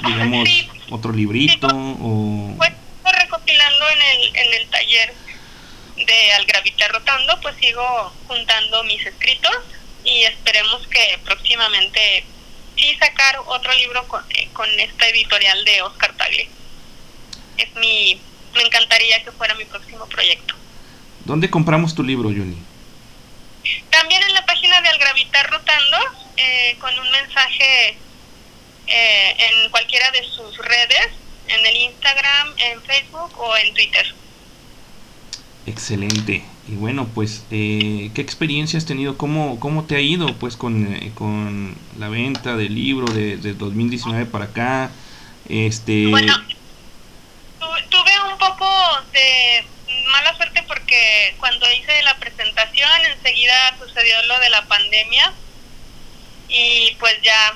digamos 0.08 0.48
Sí. 0.48 0.68
otro 0.90 1.12
librito 1.12 1.68
o 1.68 2.54
Pues 2.58 2.72
recopilando 3.04 3.90
en 3.90 4.02
el, 4.02 4.36
en 4.36 4.54
el 4.62 4.68
taller 4.70 5.14
de 5.98 6.32
Al 6.34 6.46
Gravitar 6.46 6.92
Rotando, 6.92 7.40
pues 7.42 7.56
sigo 7.72 8.12
juntando 8.28 8.84
mis 8.84 9.06
escritos 9.06 9.56
y 10.04 10.24
esperemos 10.24 10.86
que 10.88 11.20
próximamente 11.24 12.26
sí 12.76 12.96
sacar 13.00 13.40
otro 13.46 13.74
libro 13.76 14.06
con, 14.10 14.22
eh, 14.32 14.50
con 14.52 14.68
esta 14.80 15.08
editorial 15.08 15.64
de 15.64 15.82
Oscar 15.82 16.14
Tagle. 16.18 16.50
Es 17.58 17.74
mi, 17.76 18.20
me 18.56 18.64
encantaría 18.64 19.24
que 19.24 19.32
fuera 19.32 19.56
mi 19.56 19.64
próximo 19.64 20.06
proyecto. 20.08 20.56
¿Dónde 21.24 21.50
compramos 21.50 21.96
tu 21.96 22.04
libro, 22.04 22.30
Yoli? 22.30 22.58
También 23.90 24.22
en 24.24 24.34
la 24.34 24.46
página 24.46 24.82
de 24.82 24.90
Al 24.90 24.98
Gravitar 24.98 25.50
Rotando, 25.50 25.98
eh, 26.36 26.76
con 26.80 26.98
un 27.00 27.10
mensaje 27.12 27.98
eh, 28.88 29.36
en 29.38 29.70
cualquiera 29.70 30.12
de 30.12 30.24
sus 30.24 30.58
redes, 30.58 31.08
en 31.48 31.66
el 31.66 31.76
Instagram, 31.76 32.54
en 32.58 32.82
Facebook 32.82 33.40
o 33.40 33.56
en 33.56 33.74
Twitter. 33.74 34.16
Excelente. 35.68 36.44
Y 36.64 36.76
bueno, 36.76 37.08
pues, 37.14 37.44
eh, 37.50 38.12
¿qué 38.14 38.22
experiencia 38.22 38.78
has 38.78 38.86
tenido? 38.86 39.18
¿Cómo, 39.18 39.60
cómo 39.60 39.86
te 39.86 39.96
ha 39.96 40.00
ido 40.02 40.38
pues 40.38 40.58
con, 40.58 40.94
eh, 40.94 41.12
con 41.16 41.76
la 41.98 42.08
venta 42.10 42.56
del 42.56 42.76
libro 42.76 43.12
de, 43.12 43.38
de 43.38 43.54
2019 43.56 44.26
para 44.28 44.46
acá? 44.46 44.92
Este, 45.50 46.06
Bueno, 46.08 46.34
tu- 47.60 47.90
tuve 47.90 48.12
un 48.32 48.38
poco 48.38 48.68
de 49.12 49.66
mala 50.12 50.36
suerte 50.36 50.64
porque 50.68 51.36
cuando 51.40 51.66
hice 51.72 52.02
la 52.04 52.18
presentación 52.20 52.90
enseguida 53.06 53.78
sucedió 53.80 54.22
lo 54.24 54.40
de 54.40 54.50
la 54.50 54.68
pandemia 54.68 55.34
y 56.48 56.96
pues 57.00 57.16
ya 57.24 57.54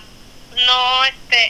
no, 0.51 1.05
este, 1.05 1.49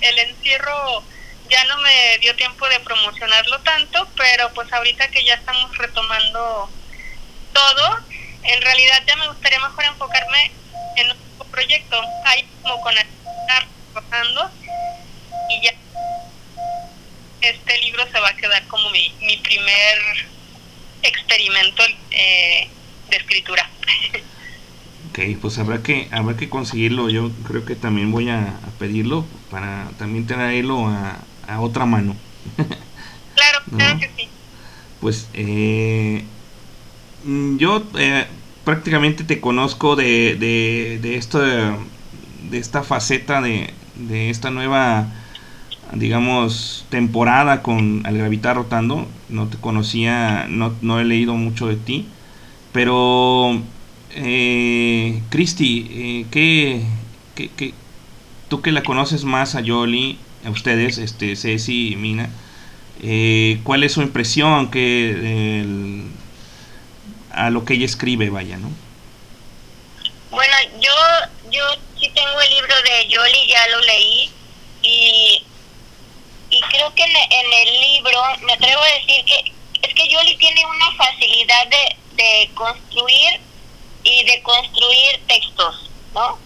el 0.08 0.18
encierro 0.18 1.04
ya 1.48 1.64
no 1.64 1.78
me 1.78 2.18
dio 2.20 2.34
tiempo 2.36 2.68
de 2.68 2.80
promocionarlo 2.80 3.60
tanto, 3.62 4.08
pero 4.16 4.52
pues 4.54 4.72
ahorita 4.72 5.10
que 5.10 5.24
ya 5.24 5.34
estamos 5.34 5.76
retomando 5.78 6.70
todo, 7.52 7.98
en 8.42 8.62
realidad 8.62 9.02
ya 9.06 9.16
me 9.16 9.28
gustaría 9.28 9.60
mejor 9.60 9.84
enfocarme 9.84 10.50
en 10.96 11.10
un 11.10 11.50
proyecto, 11.50 12.00
ahí 12.24 12.44
como 12.62 12.80
con 12.80 12.96
el 12.96 13.06
trabajando 13.92 14.50
y 15.50 15.64
ya 15.64 15.72
este 17.40 17.78
libro 17.78 18.04
se 18.12 18.20
va 18.20 18.28
a 18.28 18.36
quedar 18.36 18.66
como 18.68 18.90
mi, 18.90 19.12
mi 19.22 19.36
primer 19.38 19.98
experimento 21.02 21.82
eh, 22.10 22.68
de 23.08 23.16
escritura. 23.16 23.68
ok, 25.10 25.18
pues 25.40 25.58
habrá 25.58 25.82
que, 25.82 26.08
habrá 26.12 26.36
que 26.36 26.48
conseguirlo. 26.48 27.08
Yo 27.08 27.30
creo 27.48 27.64
que 27.64 27.74
también 27.76 28.12
voy 28.12 28.28
a, 28.28 28.40
a 28.40 28.70
pedirlo 28.78 29.26
para 29.50 29.88
también 29.98 30.26
traerlo 30.26 30.86
a, 30.88 31.18
a 31.48 31.60
otra 31.60 31.86
mano. 31.86 32.16
Claro, 33.34 33.60
No. 33.70 33.78
claro 33.78 33.98
que 34.00 34.10
sí. 34.18 34.28
Pues 35.00 35.28
eh, 35.32 36.24
yo 37.24 37.82
eh, 37.98 38.26
prácticamente 38.64 39.24
te 39.24 39.40
conozco 39.40 39.96
de, 39.96 40.36
de, 40.36 40.98
de, 41.02 41.16
esto, 41.16 41.40
de, 41.40 41.78
esta 42.52 42.82
faceta 42.82 43.40
de, 43.40 43.70
de 43.96 44.30
esta 44.30 44.50
nueva, 44.50 45.06
digamos, 45.94 46.86
temporada 46.90 47.62
con 47.62 48.02
Al 48.04 48.18
Gravitar 48.18 48.56
Rotando. 48.56 49.06
No 49.28 49.46
te 49.48 49.58
conocía, 49.58 50.46
no, 50.48 50.74
no 50.82 51.00
he 51.00 51.04
leído 51.04 51.34
mucho 51.34 51.66
de 51.66 51.76
ti. 51.76 52.06
Pero, 52.72 53.60
eh, 54.14 55.22
Cristi, 55.30 55.86
eh, 55.90 56.26
¿qué, 56.30 56.82
qué, 57.34 57.74
tú 58.48 58.60
que 58.62 58.72
la 58.72 58.82
conoces 58.82 59.24
más 59.24 59.54
a 59.54 59.60
Yoli, 59.60 60.18
a 60.44 60.50
ustedes, 60.50 60.98
este, 60.98 61.36
Ceci 61.36 61.92
y 61.92 61.96
Mina, 61.96 62.30
eh, 63.02 63.60
¿cuál 63.64 63.82
es 63.82 63.92
su 63.92 64.02
impresión 64.02 64.70
que 64.70 66.04
a 67.32 67.50
lo 67.50 67.64
que 67.64 67.74
ella 67.74 67.86
escribe, 67.86 68.30
vaya, 68.30 68.56
¿no? 68.56 68.70
Bueno, 70.30 70.54
yo, 70.80 70.92
yo 71.50 71.64
sí 71.98 72.08
tengo 72.14 72.40
el 72.40 72.50
libro 72.50 72.74
de 72.82 73.08
Yoli, 73.08 73.46
ya 73.48 73.66
lo 73.68 73.80
leí, 73.80 74.30
y, 74.82 75.44
y 76.50 76.60
creo 76.60 76.94
que 76.94 77.02
en, 77.02 77.52
el 77.52 77.80
libro 77.80 78.22
me 78.42 78.52
atrevo 78.52 78.80
a 78.80 78.98
decir 78.98 79.24
que 79.24 79.52
es 79.82 79.94
que 79.94 80.08
Yoli 80.08 80.36
tiene 80.36 80.64
una 80.66 80.92
facilidad 80.92 81.66
de, 81.66 81.96
de 82.22 82.50
construir 82.54 83.40
y 84.02 84.24
de 84.24 84.42
construir 84.42 85.20
textos, 85.26 85.90
¿no? 86.14 86.38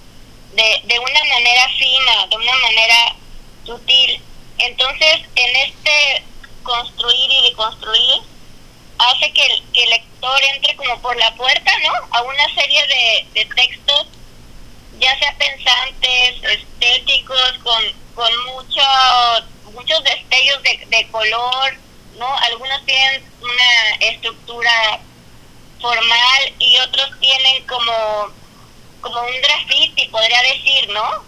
De, 0.54 0.80
de 0.84 0.98
una 0.98 1.24
manera 1.24 1.68
fina, 1.76 2.26
de 2.30 2.36
una 2.36 2.56
manera 2.56 3.16
sutil. 3.66 4.20
Entonces, 4.58 5.22
en 5.34 5.56
este 5.56 6.24
construir 6.62 7.30
y 7.30 7.42
deconstruir, 7.50 8.22
hace 8.98 9.32
que 9.32 9.44
el, 9.44 9.62
que 9.72 9.84
el 9.84 9.90
lector 9.90 10.40
entre 10.54 10.76
como 10.76 11.00
por 11.00 11.16
la 11.16 11.34
puerta, 11.34 11.72
¿no? 11.84 11.92
A 12.10 12.22
una 12.22 12.54
serie 12.54 12.86
de, 12.86 13.26
de 13.34 13.44
textos, 13.54 14.06
ya 14.98 15.18
sea 15.18 15.36
pensantes, 15.36 16.42
estéticos, 16.42 17.52
con, 17.62 17.82
con 18.14 18.44
mucho, 18.46 18.82
muchos 19.72 20.02
destellos 20.04 20.62
de, 20.62 20.86
de 20.88 21.08
color, 21.08 21.76
¿no? 22.18 22.38
Algunos 22.38 22.84
tienen 22.86 23.24
una 23.40 23.96
estructura 24.00 25.00
formal 25.80 26.54
y 26.58 26.78
otros 26.78 27.10
tienen 27.20 27.66
como, 27.66 28.32
como 29.00 29.20
un 29.20 29.40
graffiti, 29.42 30.06
podría 30.06 30.40
decir, 30.42 30.88
¿no? 30.90 31.24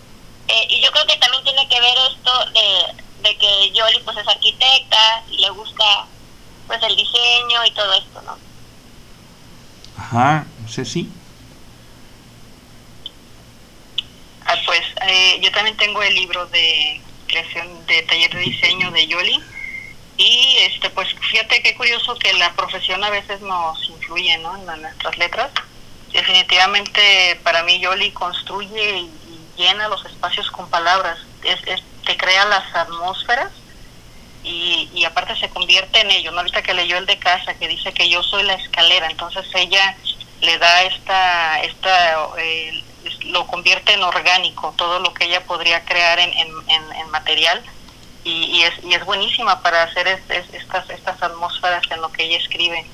Eh, 0.49 0.67
y 0.69 0.81
yo 0.81 0.91
creo 0.93 1.07
que 1.07 1.17
también 1.17 1.43
tiene 1.45 1.69
que 1.69 1.81
ver 1.81 1.95
esto 2.11 2.47
de, 2.53 3.29
de 3.29 3.37
que 3.37 3.71
Yoli 3.73 3.99
pues 4.01 4.17
es 4.17 4.29
arquitecta 4.29 5.25
y 5.29 5.39
le 5.39 5.51
gusta 5.51 6.07
pues 6.67 6.83
el 6.83 6.97
diseño 6.97 7.65
y 7.65 7.71
todo 7.73 7.93
esto, 7.95 8.23
¿no? 8.23 8.39
Ajá, 9.99 10.47
Ceci. 10.69 11.09
Ah, 14.45 14.55
pues 14.65 14.83
eh, 15.09 15.41
yo 15.43 15.51
también 15.53 15.77
tengo 15.77 16.03
el 16.03 16.15
libro 16.15 16.47
de 16.47 17.01
creación 17.27 17.87
de 17.87 18.03
taller 18.03 18.33
de 18.33 18.41
diseño 18.41 18.91
de 18.93 19.07
Yoli 19.07 19.43
y 20.17 20.57
este 20.61 20.89
pues 20.91 21.09
fíjate 21.31 21.63
qué 21.63 21.75
curioso 21.75 22.17
que 22.17 22.33
la 22.35 22.53
profesión 22.55 23.03
a 23.03 23.11
veces 23.11 23.41
nos 23.41 23.89
influye 23.89 24.39
¿no? 24.39 24.57
en 24.57 24.83
nuestras 24.83 25.19
letras 25.19 25.51
definitivamente 26.13 27.41
para 27.43 27.65
mí 27.65 27.81
Yoli 27.81 28.13
construye 28.13 28.99
y, 28.99 29.05
y 29.05 29.49
llena 29.57 29.89
los 29.89 30.05
espacios 30.07 30.51
con 30.53 30.71
palabras 30.71 31.19
es, 31.43 31.59
es, 31.67 31.83
te 32.05 32.17
crea 32.17 32.45
las 32.47 32.75
atmósferas 32.75 33.51
y, 34.47 34.89
y 34.95 35.05
aparte 35.05 35.35
se 35.37 35.49
convierte 35.49 36.01
en 36.01 36.11
ello, 36.13 36.31
¿no? 36.31 36.39
Ahorita 36.39 36.63
que 36.63 36.73
leyó 36.73 36.97
el 36.99 37.07
de 37.07 37.19
casa, 37.19 37.55
que 37.55 37.67
dice 37.67 37.93
que 37.93 38.09
yo 38.09 38.23
soy 38.23 38.45
la 38.45 38.55
escalera, 38.55 39.09
entonces 39.11 39.45
ella 39.55 39.97
le 40.41 40.57
da 40.59 40.83
esta, 40.85 41.61
esta 41.63 42.29
eh, 42.39 42.85
lo 43.25 43.45
convierte 43.49 43.93
en 43.95 44.05
orgánico, 44.05 44.73
todo 44.77 45.01
lo 45.01 45.13
que 45.13 45.25
ella 45.25 45.45
podría 45.45 45.85
crear 45.85 46.21
en, 46.21 46.33
en, 46.33 47.11
material, 47.11 47.61
y, 48.23 48.63
es, 48.63 48.73
y 48.85 48.93
es 48.93 49.05
buenísima 49.05 49.63
para 49.63 49.85
hacer 49.85 50.07
es, 50.09 50.21
es, 50.29 50.53
estas, 50.53 50.89
estas 50.91 51.23
atmósferas 51.23 51.83
en 51.91 52.01
lo 52.01 52.11
que 52.11 52.25
ella 52.25 52.39
escribe. 52.39 52.85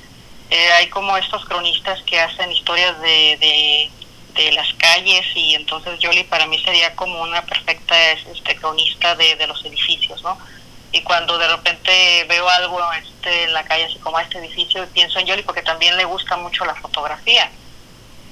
Eh, 0.51 0.73
hay 0.73 0.89
como 0.89 1.17
estos 1.17 1.45
cronistas 1.47 2.03
que 2.03 2.21
hacen 2.21 2.53
historias 2.53 3.01
de, 3.01 3.91
de, 4.35 4.53
las 4.53 4.73
calles 4.75 5.25
y 5.35 5.55
entonces 5.55 5.99
Yoli 5.99 6.25
para 6.25 6.47
mí 6.47 6.59
sería 6.59 6.95
como 6.95 7.23
una 7.23 7.43
perfecta 7.43 8.13
este, 8.13 8.57
cronista 8.57 9.15
de, 9.15 9.37
de 9.37 9.47
los 9.47 9.65
edificios, 9.65 10.23
¿no? 10.23 10.39
Y 10.93 11.03
cuando 11.03 11.39
de 11.39 11.49
repente 11.49 12.25
veo 12.29 12.49
algo 12.49 12.81
este, 12.93 13.45
en 13.45 13.53
la 13.55 13.65
calle, 13.65 13.85
así 13.87 13.99
como 13.99 14.19
este 14.21 14.39
edificio, 14.39 14.87
pienso 14.93 15.19
en 15.19 15.27
Yoli 15.27 15.43
porque 15.43 15.63
también 15.63 15.97
le 15.97 16.05
gusta 16.05 16.37
mucho 16.37 16.65
la 16.65 16.75
fotografía. 16.75 17.51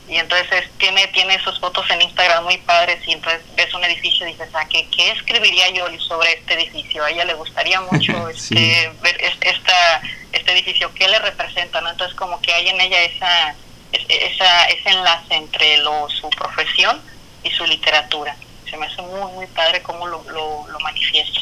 Y 0.09 0.17
entonces 0.17 0.69
tiene 0.79 1.07
tiene 1.09 1.41
sus 1.43 1.59
fotos 1.61 1.89
en 1.91 2.03
Instagram 2.03 2.43
muy 2.45 2.59
padres 2.59 2.99
y 3.07 3.13
entonces 3.13 3.43
ves 3.55 3.73
un 3.75 3.85
edificio 3.85 4.27
y 4.27 4.33
dices, 4.33 4.49
ah, 4.55 4.67
¿qué, 4.69 4.89
qué 4.91 5.11
escribiría 5.13 5.71
Yoli 5.71 5.99
sobre 6.01 6.33
este 6.33 6.55
edificio? 6.55 7.05
A 7.05 7.11
ella 7.11 7.25
le 7.25 7.35
gustaría 7.35 7.81
mucho 7.93 8.13
Sí. 8.35 8.55
este, 8.57 8.93
ver 9.03 9.17
es- 9.23 9.39
esta, 9.41 10.03
este 10.33 10.53
edificio, 10.53 10.93
¿qué 10.95 11.07
le 11.09 11.19
representa? 11.21 11.81
¿no? 11.81 11.91
Entonces 11.91 12.17
como 12.17 12.41
que 12.43 12.53
hay 12.53 12.69
en 12.69 12.81
ella 12.81 13.01
esa, 13.05 13.55
es- 13.93 14.05
esa, 14.09 14.65
ese 14.65 14.91
enlace 14.91 15.35
entre 15.35 15.77
lo, 15.79 16.09
su 16.11 16.29
profesión 16.31 17.01
y 17.45 17.51
su 17.53 17.65
literatura. 17.65 18.35
Se 18.69 18.77
me 18.77 18.87
hace 18.87 19.01
muy, 19.03 19.31
muy 19.33 19.47
padre 19.47 19.81
cómo 19.83 20.07
lo, 20.09 20.25
lo, 20.31 20.67
lo 20.69 20.81
manifiesta. 20.81 21.41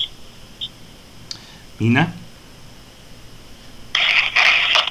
Mina. 1.78 2.12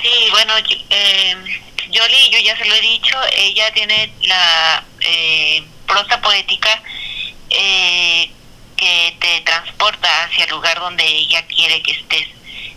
Sí, 0.01 0.27
bueno, 0.31 0.53
eh, 0.89 1.35
yo 1.91 2.39
ya 2.39 2.57
se 2.57 2.65
lo 2.65 2.75
he 2.75 2.81
dicho, 2.81 3.17
ella 3.35 3.71
tiene 3.73 4.11
la 4.23 4.83
eh, 5.01 5.63
prosa 5.85 6.21
poética 6.21 6.81
eh, 7.49 8.29
que 8.75 9.17
te 9.19 9.41
transporta 9.41 10.23
hacia 10.23 10.45
el 10.45 10.51
lugar 10.51 10.79
donde 10.79 11.05
ella 11.05 11.45
quiere 11.47 11.81
que 11.81 11.91
estés. 11.91 12.27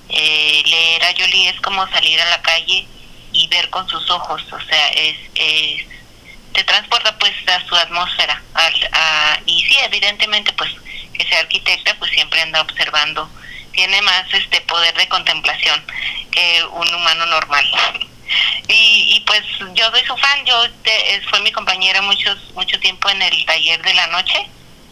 Eh, 0.08 0.62
leer 0.66 1.04
a 1.04 1.12
Yoli 1.12 1.48
es 1.48 1.60
como 1.60 1.86
salir 1.88 2.20
a 2.20 2.30
la 2.30 2.42
calle 2.42 2.86
y 3.32 3.46
ver 3.48 3.70
con 3.70 3.88
sus 3.88 4.10
ojos, 4.10 4.42
o 4.52 4.60
sea, 4.60 4.90
te 6.52 6.64
transporta 6.64 7.16
pues 7.18 7.32
a 7.48 7.64
su 7.66 7.76
atmósfera. 7.76 8.42
y 9.46 9.62
sí, 9.62 9.78
evidentemente 9.84 10.52
pues 10.54 10.70
que 11.16 11.24
sea 11.26 11.40
arquitecta 11.40 11.94
pues 11.98 12.10
siempre 12.10 12.40
anda 12.40 12.60
observando, 12.60 13.30
tiene 13.72 14.00
más 14.02 14.24
este 14.32 14.60
poder 14.62 14.94
de 14.96 15.08
contemplación 15.08 15.82
que 16.30 16.62
un 16.72 16.94
humano 16.94 17.26
normal. 17.26 17.64
Y, 18.68 19.16
y 19.16 19.20
pues 19.26 19.42
yo 19.74 19.90
soy 19.90 20.04
su 20.06 20.16
fan, 20.16 20.44
yo 20.46 20.70
te- 20.82 21.14
es- 21.16 21.26
fue 21.28 21.40
mi 21.40 21.50
compañera 21.50 22.00
muchos 22.02 22.38
mucho 22.54 22.78
tiempo 22.78 23.08
en 23.10 23.20
el 23.22 23.44
taller 23.44 23.82
de 23.82 23.94
la 23.94 24.06
noche, 24.08 24.38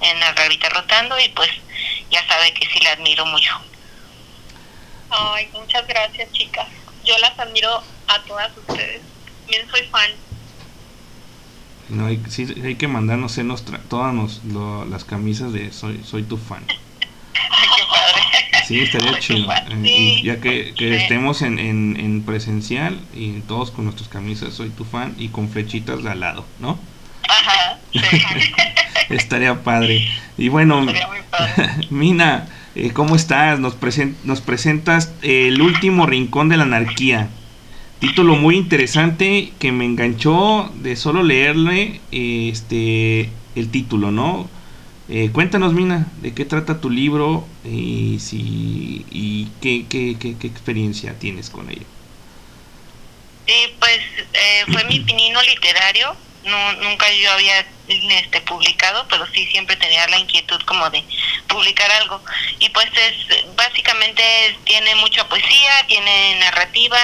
en 0.01 0.19
la 0.21 0.33
Gravita 0.33 0.69
Rotando, 0.71 1.19
y 1.21 1.29
pues 1.29 1.49
ya 2.11 2.27
sabe 2.27 2.53
que 2.55 2.67
sí 2.69 2.81
la 2.81 2.93
admiro 2.93 3.25
mucho. 3.27 3.51
Ay, 5.11 5.49
muchas 5.53 5.87
gracias, 5.87 6.33
chicas. 6.33 6.67
Yo 7.05 7.17
las 7.19 7.39
admiro 7.39 7.83
a 8.09 8.23
todas 8.25 8.51
ustedes. 8.57 9.03
También 9.47 9.71
soy 9.71 9.83
fan. 9.89 10.11
No, 11.89 12.07
hay, 12.07 12.21
sí, 12.29 12.47
hay 12.63 12.75
que 12.77 12.89
mandarnos 12.89 13.39
en 13.39 13.49
nuestra, 13.49 13.79
todas 13.89 14.13
nos- 14.13 14.45
lo- 14.45 14.85
las 14.85 15.05
camisas 15.05 15.53
de 15.53 15.73
soy, 15.73 16.03
soy 16.05 16.25
tu 16.25 16.37
fan. 16.37 16.67
Ay, 17.51 17.69
qué 17.77 17.83
padre. 17.91 18.65
Sí, 18.67 18.81
estaría 18.81 19.19
chido. 19.19 19.51
Eh, 19.53 19.57
Sí. 19.83 20.19
y 20.21 20.23
ya 20.25 20.41
que, 20.41 20.75
que 20.77 20.97
Sí. 20.97 21.03
estemos 21.03 21.43
en, 21.43 21.59
en, 21.59 21.97
en 21.99 22.23
presencial 22.23 22.99
y 23.15 23.41
todos 23.41 23.71
con 23.71 23.85
nuestras 23.85 24.09
camisas 24.09 24.55
soy 24.55 24.71
tu 24.71 24.85
fan 24.85 25.15
y 25.19 25.29
con 25.29 25.49
flechitas 25.49 26.03
de 26.03 26.11
al 26.11 26.21
lado, 26.21 26.45
¿no? 26.61 26.79
Ajá, 27.29 27.79
sí. 27.93 28.01
Estaría 29.11 29.63
padre. 29.63 30.07
Y 30.37 30.49
bueno, 30.49 30.85
Sería 30.85 31.09
muy 31.09 31.19
padre. 31.31 31.71
Mina, 31.91 32.47
eh, 32.75 32.91
¿cómo 32.93 33.17
estás? 33.17 33.59
Nos, 33.59 33.75
presen- 33.81 34.15
nos 34.25 34.41
presentas 34.43 35.13
El 35.23 35.63
último 35.63 36.05
rincón 36.07 36.49
de 36.51 36.59
la 36.59 36.65
anarquía. 36.65 37.29
Título 38.01 38.37
muy 38.37 38.57
interesante 38.57 39.53
que 39.59 39.73
me 39.73 39.85
enganchó 39.85 40.71
de 40.77 40.95
solo 40.95 41.23
leerle 41.23 42.01
este 42.13 43.31
el 43.57 43.71
título, 43.71 44.11
¿no? 44.13 44.49
Eh, 45.11 45.31
cuéntanos, 45.33 45.73
Mina, 45.73 46.07
de 46.21 46.35
qué 46.35 46.45
trata 46.45 46.81
tu 46.81 46.91
libro 46.91 47.47
y 47.65 48.19
si 48.21 49.07
y 49.11 49.49
qué, 49.63 49.87
qué, 49.89 50.17
qué, 50.21 50.37
qué 50.37 50.47
experiencia 50.47 51.19
tienes 51.19 51.49
con 51.49 51.71
ello. 51.71 51.87
Sí, 53.47 53.75
pues 53.81 54.01
eh, 54.35 54.65
fue 54.71 54.85
mi 54.85 55.01
pinino 55.01 55.41
literario. 55.43 56.15
No, 56.45 56.73
nunca 56.75 57.11
yo 57.13 57.33
había 57.33 57.67
este, 57.89 58.41
publicado, 58.43 59.07
pero 59.09 59.27
sí 59.33 59.47
siempre 59.47 59.77
tenía 59.77 60.07
la 60.09 60.19
inquietud 60.19 60.61
como 60.67 60.91
de 60.91 61.03
publicar 61.47 61.91
algo. 61.93 62.21
Y 62.59 62.69
pues 62.69 62.87
es 62.95 63.57
básicamente 63.57 64.23
tiene 64.65 64.95
mucha 64.97 65.27
poesía, 65.27 65.87
tiene 65.87 66.37
narrativa, 66.41 67.01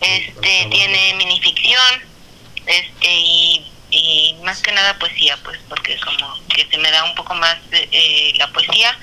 este, 0.00 0.66
tiene 0.70 1.14
minificción, 1.14 2.02
este 2.66 3.08
y, 3.08 3.72
y 3.96 4.36
más 4.44 4.60
que 4.60 4.72
nada 4.72 4.98
poesía, 4.98 5.38
pues 5.42 5.58
porque 5.68 5.96
como 5.98 6.36
que 6.48 6.66
se 6.70 6.78
me 6.78 6.90
da 6.90 7.04
un 7.04 7.14
poco 7.14 7.34
más 7.34 7.56
eh, 7.72 8.32
la 8.36 8.52
poesía 8.52 8.96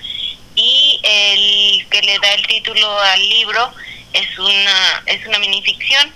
y 0.56 1.00
el 1.04 1.88
que 1.90 2.02
le 2.02 2.20
da 2.20 2.34
el 2.34 2.46
título 2.46 3.00
al 3.00 3.30
libro 3.30 3.74
es 4.14 4.38
una 4.38 5.04
es 5.08 5.26
una 5.26 5.40
minificción 5.40 6.12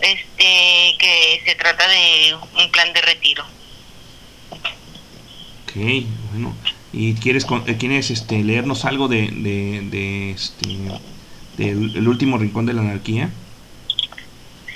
este 0.00 0.96
que 0.98 1.42
se 1.44 1.54
trata 1.54 1.88
de 1.88 2.36
un 2.56 2.70
plan 2.70 2.92
de 2.92 3.00
retiro. 3.02 3.44
Ok, 5.64 5.76
bueno. 6.32 6.56
¿Y 6.92 7.14
quieres, 7.14 7.46
eh, 7.66 7.76
quieres 7.78 8.10
este, 8.10 8.42
leernos 8.42 8.84
algo 8.84 9.06
de, 9.06 9.28
de, 9.30 9.80
de, 9.84 10.32
este, 10.32 10.66
del 11.56 11.96
el 11.96 12.08
último 12.08 12.36
rincón 12.36 12.66
de 12.66 12.72
la 12.72 12.80
anarquía? 12.80 13.30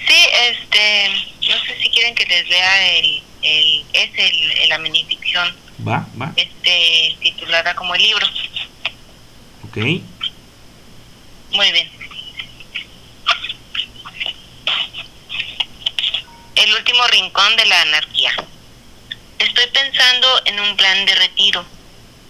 Sí, 0.07 0.27
este, 0.49 1.09
no 1.49 1.59
sé 1.65 1.83
si 1.83 1.89
quieren 1.91 2.15
que 2.15 2.25
les 2.27 2.49
lea 2.49 2.99
el, 2.99 3.23
el 3.45 3.85
es 3.93 4.11
el, 4.17 4.69
la 4.69 4.79
minificción, 4.79 5.55
Va, 5.87 6.07
va, 6.21 6.33
este, 6.37 7.17
titulada 7.21 7.75
como 7.75 7.95
el 7.95 8.03
libro. 8.03 8.27
ok. 9.65 9.77
Muy 11.51 11.71
bien. 11.73 11.91
El 16.57 16.75
último 16.75 17.07
rincón 17.09 17.57
de 17.57 17.67
la 17.67 17.83
anarquía. 17.83 18.33
Estoy 19.39 19.67
pensando 19.73 20.43
en 20.47 20.61
un 20.61 20.77
plan 20.77 21.05
de 21.05 21.15
retiro, 21.17 21.65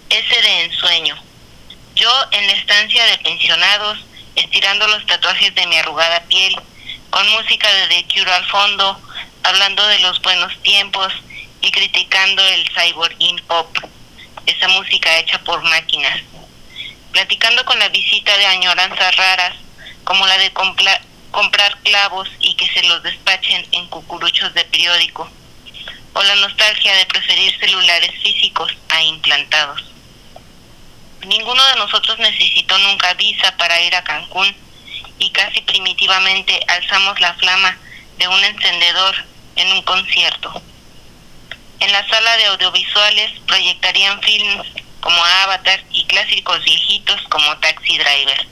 ese 0.09 0.41
de 0.41 0.63
ensueño. 0.65 1.15
Yo 1.95 2.11
en 2.31 2.47
la 2.47 2.53
estancia 2.53 3.05
de 3.05 3.17
pensionados, 3.19 3.99
estirando 4.35 4.87
los 4.87 5.05
tatuajes 5.05 5.55
de 5.55 5.67
mi 5.67 5.77
arrugada 5.77 6.19
piel, 6.23 6.55
con 7.09 7.29
música 7.29 7.71
de 7.71 7.87
The 7.87 8.05
Cure 8.13 8.31
al 8.33 8.45
fondo, 8.47 8.99
hablando 9.45 9.85
de 9.87 9.99
los 9.99 10.21
buenos 10.21 10.61
tiempos 10.61 11.13
y 11.61 11.71
criticando 11.71 12.41
el 12.45 12.69
cyborging 12.69 13.41
pop, 13.47 13.77
esa 14.45 14.67
música 14.67 15.17
hecha 15.17 15.39
por 15.39 15.63
máquinas 15.63 16.21
platicando 17.15 17.63
con 17.63 17.79
la 17.79 17.87
visita 17.87 18.37
de 18.37 18.45
añoranzas 18.45 19.15
raras, 19.15 19.55
como 20.03 20.27
la 20.27 20.37
de 20.37 20.51
comprar 20.51 21.77
clavos 21.81 22.27
y 22.39 22.55
que 22.55 22.67
se 22.67 22.83
los 22.83 23.01
despachen 23.03 23.65
en 23.71 23.87
cucuruchos 23.87 24.53
de 24.53 24.65
periódico, 24.65 25.31
o 26.11 26.23
la 26.23 26.35
nostalgia 26.35 26.93
de 26.93 27.05
preferir 27.05 27.57
celulares 27.57 28.11
físicos 28.21 28.69
a 28.89 29.01
implantados. 29.01 29.81
Ninguno 31.25 31.65
de 31.67 31.75
nosotros 31.77 32.19
necesitó 32.19 32.77
nunca 32.79 33.13
visa 33.13 33.55
para 33.55 33.79
ir 33.81 33.95
a 33.95 34.03
Cancún 34.03 34.53
y 35.17 35.29
casi 35.29 35.61
primitivamente 35.61 36.59
alzamos 36.67 37.21
la 37.21 37.33
flama 37.35 37.77
de 38.17 38.27
un 38.27 38.43
encendedor 38.43 39.15
en 39.55 39.71
un 39.71 39.81
concierto. 39.83 40.61
En 41.79 41.91
la 41.91 42.07
sala 42.07 42.37
de 42.37 42.45
audiovisuales 42.45 43.31
proyectarían 43.47 44.21
films 44.21 44.67
como 45.01 45.23
Avatar 45.43 45.83
y 45.91 46.05
clásicos 46.05 46.63
viejitos 46.63 47.21
como 47.29 47.57
Taxi 47.57 47.97
Driver, 47.97 48.47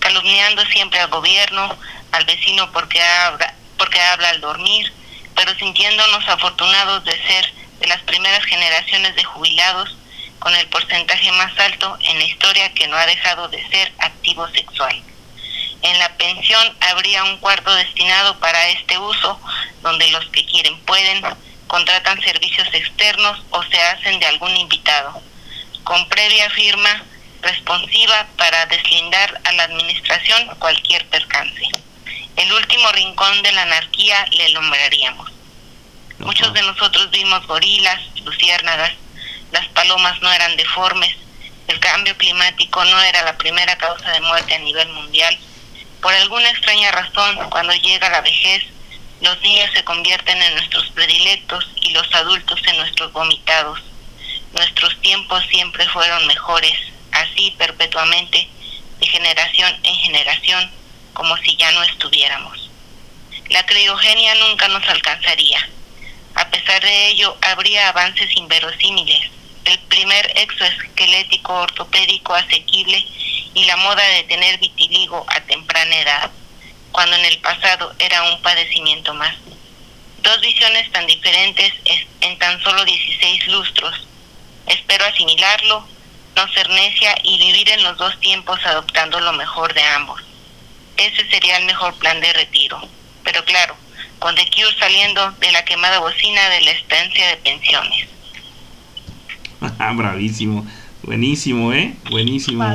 calumniando 0.00 0.64
siempre 0.66 0.98
al 1.00 1.08
gobierno, 1.08 1.76
al 2.10 2.24
vecino 2.24 2.70
porque 2.72 3.02
habla, 3.02 3.54
porque 3.78 4.00
habla 4.00 4.30
al 4.30 4.40
dormir, 4.40 4.92
pero 5.36 5.54
sintiéndonos 5.54 6.28
afortunados 6.28 7.04
de 7.04 7.26
ser 7.26 7.52
de 7.80 7.86
las 7.86 8.00
primeras 8.02 8.44
generaciones 8.44 9.14
de 9.14 9.24
jubilados 9.24 9.96
con 10.38 10.54
el 10.56 10.66
porcentaje 10.68 11.30
más 11.32 11.56
alto 11.58 11.96
en 12.00 12.18
la 12.18 12.24
historia 12.24 12.72
que 12.74 12.88
no 12.88 12.96
ha 12.96 13.06
dejado 13.06 13.48
de 13.48 13.64
ser 13.68 13.92
activo 13.98 14.48
sexual. 14.48 15.02
En 15.82 15.98
la 15.98 16.16
pensión 16.16 16.76
habría 16.80 17.24
un 17.24 17.38
cuarto 17.38 17.74
destinado 17.74 18.38
para 18.38 18.68
este 18.68 18.96
uso, 18.98 19.40
donde 19.82 20.08
los 20.12 20.24
que 20.26 20.46
quieren 20.46 20.78
pueden, 20.80 21.22
contratan 21.66 22.20
servicios 22.22 22.68
externos 22.72 23.42
o 23.50 23.62
se 23.64 23.80
hacen 23.80 24.20
de 24.20 24.26
algún 24.26 24.56
invitado, 24.56 25.20
con 25.84 26.08
previa 26.08 26.48
firma 26.50 27.02
responsiva 27.40 28.28
para 28.36 28.66
deslindar 28.66 29.40
a 29.44 29.52
la 29.52 29.64
administración 29.64 30.46
cualquier 30.58 31.06
percance. 31.08 31.62
El 32.36 32.52
último 32.52 32.90
rincón 32.92 33.42
de 33.42 33.52
la 33.52 33.62
anarquía 33.62 34.24
le 34.30 34.52
nombraríamos. 34.52 35.30
Muchos 36.18 36.52
de 36.52 36.62
nosotros 36.62 37.10
vimos 37.10 37.46
gorilas, 37.46 38.00
luciérnagas, 38.24 38.92
las 39.50 39.66
palomas 39.68 40.20
no 40.22 40.32
eran 40.32 40.56
deformes, 40.56 41.16
el 41.66 41.80
cambio 41.80 42.16
climático 42.16 42.84
no 42.84 43.02
era 43.02 43.22
la 43.24 43.36
primera 43.36 43.76
causa 43.76 44.10
de 44.12 44.20
muerte 44.20 44.54
a 44.54 44.58
nivel 44.60 44.88
mundial. 44.90 45.36
Por 46.02 46.12
alguna 46.12 46.50
extraña 46.50 46.90
razón, 46.90 47.48
cuando 47.48 47.72
llega 47.74 48.10
la 48.10 48.20
vejez, 48.22 48.64
los 49.20 49.40
niños 49.40 49.70
se 49.72 49.84
convierten 49.84 50.42
en 50.42 50.54
nuestros 50.54 50.90
predilectos 50.90 51.64
y 51.76 51.90
los 51.90 52.12
adultos 52.12 52.60
en 52.66 52.76
nuestros 52.76 53.12
vomitados. 53.12 53.78
Nuestros 54.52 55.00
tiempos 55.00 55.44
siempre 55.48 55.88
fueron 55.90 56.26
mejores, 56.26 56.76
así 57.12 57.54
perpetuamente, 57.56 58.48
de 58.98 59.06
generación 59.06 59.78
en 59.84 59.94
generación, 59.94 60.70
como 61.12 61.36
si 61.36 61.54
ya 61.56 61.70
no 61.70 61.84
estuviéramos. 61.84 62.68
La 63.50 63.64
criogenia 63.64 64.34
nunca 64.34 64.66
nos 64.66 64.86
alcanzaría. 64.88 65.68
A 66.34 66.48
pesar 66.48 66.82
de 66.82 67.08
ello, 67.10 67.36
habría 67.42 67.90
avances 67.90 68.36
inverosímiles, 68.36 69.30
el 69.64 69.78
primer 69.80 70.32
exoesquelético 70.36 71.52
ortopédico 71.54 72.34
asequible 72.34 73.06
y 73.54 73.64
la 73.64 73.76
moda 73.76 74.02
de 74.08 74.22
tener 74.24 74.58
vitiligo 74.58 75.24
a 75.28 75.40
temprana 75.42 75.96
edad, 75.96 76.30
cuando 76.90 77.16
en 77.16 77.24
el 77.24 77.38
pasado 77.38 77.94
era 77.98 78.22
un 78.32 78.42
padecimiento 78.42 79.14
más. 79.14 79.34
Dos 80.18 80.40
visiones 80.40 80.90
tan 80.92 81.06
diferentes 81.06 81.72
es- 81.84 82.06
en 82.20 82.38
tan 82.38 82.60
solo 82.62 82.84
16 82.84 83.46
lustros. 83.48 84.06
Espero 84.66 85.04
asimilarlo, 85.04 85.86
no 86.36 86.52
ser 86.52 86.68
necia 86.70 87.14
y 87.22 87.38
vivir 87.38 87.68
en 87.70 87.82
los 87.82 87.96
dos 87.96 88.18
tiempos 88.20 88.58
adoptando 88.64 89.20
lo 89.20 89.32
mejor 89.32 89.74
de 89.74 89.82
ambos. 89.82 90.22
Ese 90.96 91.28
sería 91.28 91.56
el 91.56 91.64
mejor 91.64 91.94
plan 91.98 92.20
de 92.20 92.32
retiro. 92.32 92.80
Pero 93.24 93.44
claro, 93.44 93.76
con 94.18 94.34
The 94.34 94.48
Cure 94.50 94.78
saliendo 94.78 95.30
de 95.32 95.50
la 95.52 95.64
quemada 95.64 95.98
bocina 95.98 96.48
de 96.50 96.60
la 96.60 96.70
estancia 96.70 97.28
de 97.28 97.36
pensiones. 97.38 98.08
Bravísimo. 99.96 100.66
Buenísimo, 101.02 101.72
¿eh? 101.72 101.94
Buenísimo. 102.10 102.74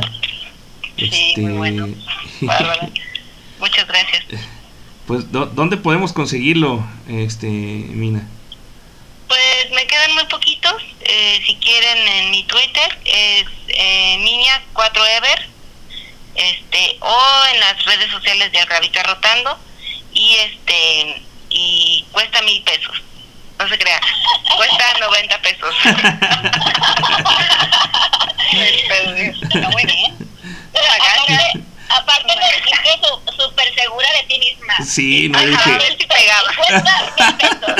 Sí, 0.97 1.34
muy 1.38 1.53
bueno. 1.53 1.88
Bárbara. 2.41 2.89
Muchas 3.59 3.88
gracias. 3.88 4.26
Pues, 5.05 5.31
¿dó- 5.31 5.45
¿dónde 5.45 5.77
podemos 5.77 6.11
conseguirlo, 6.14 6.85
este, 7.07 7.47
Mina? 7.47 8.27
Pues 9.27 9.72
me 9.73 9.85
quedan 9.88 10.14
muy 10.15 10.26
poquitos. 10.26 10.73
eh, 11.01 11.39
si 11.45 11.55
quieren 11.55 11.97
en 12.07 12.31
mi 12.31 12.43
Twitter 12.43 12.99
es 13.05 13.45
eh, 13.69 14.18
Niña4Ever 14.19 15.45
este, 16.35 16.97
o 16.99 17.19
en 17.53 17.59
las 17.61 17.84
redes 17.85 18.11
sociales 18.11 18.51
de 18.51 18.59
Algravita 18.59 19.03
Rotando 19.03 19.57
y 20.14 20.35
este 20.35 21.22
y 21.49 22.05
cuesta 22.11 22.41
mil 22.41 22.61
pesos. 22.64 23.01
No 23.60 23.68
se 23.68 23.78
crea, 23.78 24.00
cuesta 24.56 24.84
90 25.00 25.42
pesos. 25.42 25.76
Está 28.54 29.70
muy 29.70 29.84
bien. 29.86 30.16
Aparte, 30.74 31.64
aparte 31.90 32.36
me 32.36 32.46
dijiste 32.56 32.90
su- 33.02 33.22
súper 33.44 33.74
segura 33.74 34.08
de 34.14 34.24
ti 34.28 34.40
misma. 34.40 34.74
Sí, 34.86 35.30
no 35.30 35.40
dije. 35.40 35.72
a 35.74 35.78
ver 35.78 35.98
si 35.98 36.06
pegaba. 36.08 36.50
Cuesta 36.56 36.94
pesos. 37.38 37.76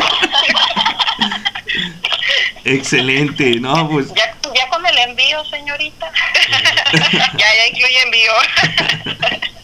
Excelente, 2.66 3.60
no, 3.60 3.88
pues 3.90 4.14
Ya, 4.14 4.36
ya 4.54 4.68
con 4.70 4.86
el 4.86 4.98
envío, 4.98 5.44
señorita. 5.45 6.12
ya, 7.38 7.38
ya 7.38 7.68
incluye 7.68 8.02
envío. 8.02 8.34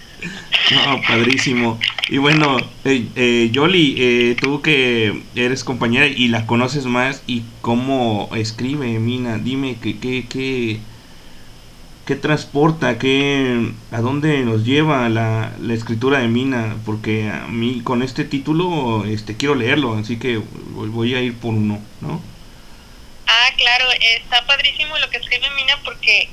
No, 0.71 1.01
padrísimo. 1.01 1.79
Y 2.09 2.17
bueno, 2.17 2.57
eh, 2.85 3.07
eh, 3.15 3.51
eh, 3.53 4.35
tú 4.39 4.61
que 4.61 5.23
eres 5.35 5.63
compañera 5.63 6.07
y 6.07 6.27
la 6.27 6.45
conoces 6.45 6.85
más, 6.85 7.23
¿y 7.27 7.43
cómo 7.61 8.29
escribe 8.35 8.99
Mina? 8.99 9.37
Dime 9.37 9.77
qué 9.81 9.97
qué 9.99 10.25
qué 10.27 10.79
qué 12.05 12.15
transporta, 12.15 12.97
qué 12.97 13.71
a 13.91 14.01
dónde 14.01 14.41
nos 14.43 14.65
lleva 14.65 15.07
la, 15.09 15.53
la 15.61 15.73
escritura 15.73 16.19
de 16.19 16.27
Mina, 16.27 16.75
porque 16.85 17.29
a 17.29 17.47
mí 17.47 17.81
con 17.83 18.01
este 18.03 18.25
título 18.25 19.05
este 19.05 19.37
quiero 19.37 19.55
leerlo, 19.55 19.95
así 19.95 20.17
que 20.17 20.37
voy 20.71 20.89
voy 20.89 21.15
a 21.15 21.21
ir 21.21 21.35
por 21.35 21.53
uno, 21.53 21.79
¿no? 22.01 22.21
Ah, 23.27 23.49
claro, 23.57 23.85
está 24.17 24.45
padrísimo 24.45 24.97
lo 24.97 25.09
que 25.09 25.17
escribe 25.17 25.49
Mina 25.55 25.79
porque 25.83 26.29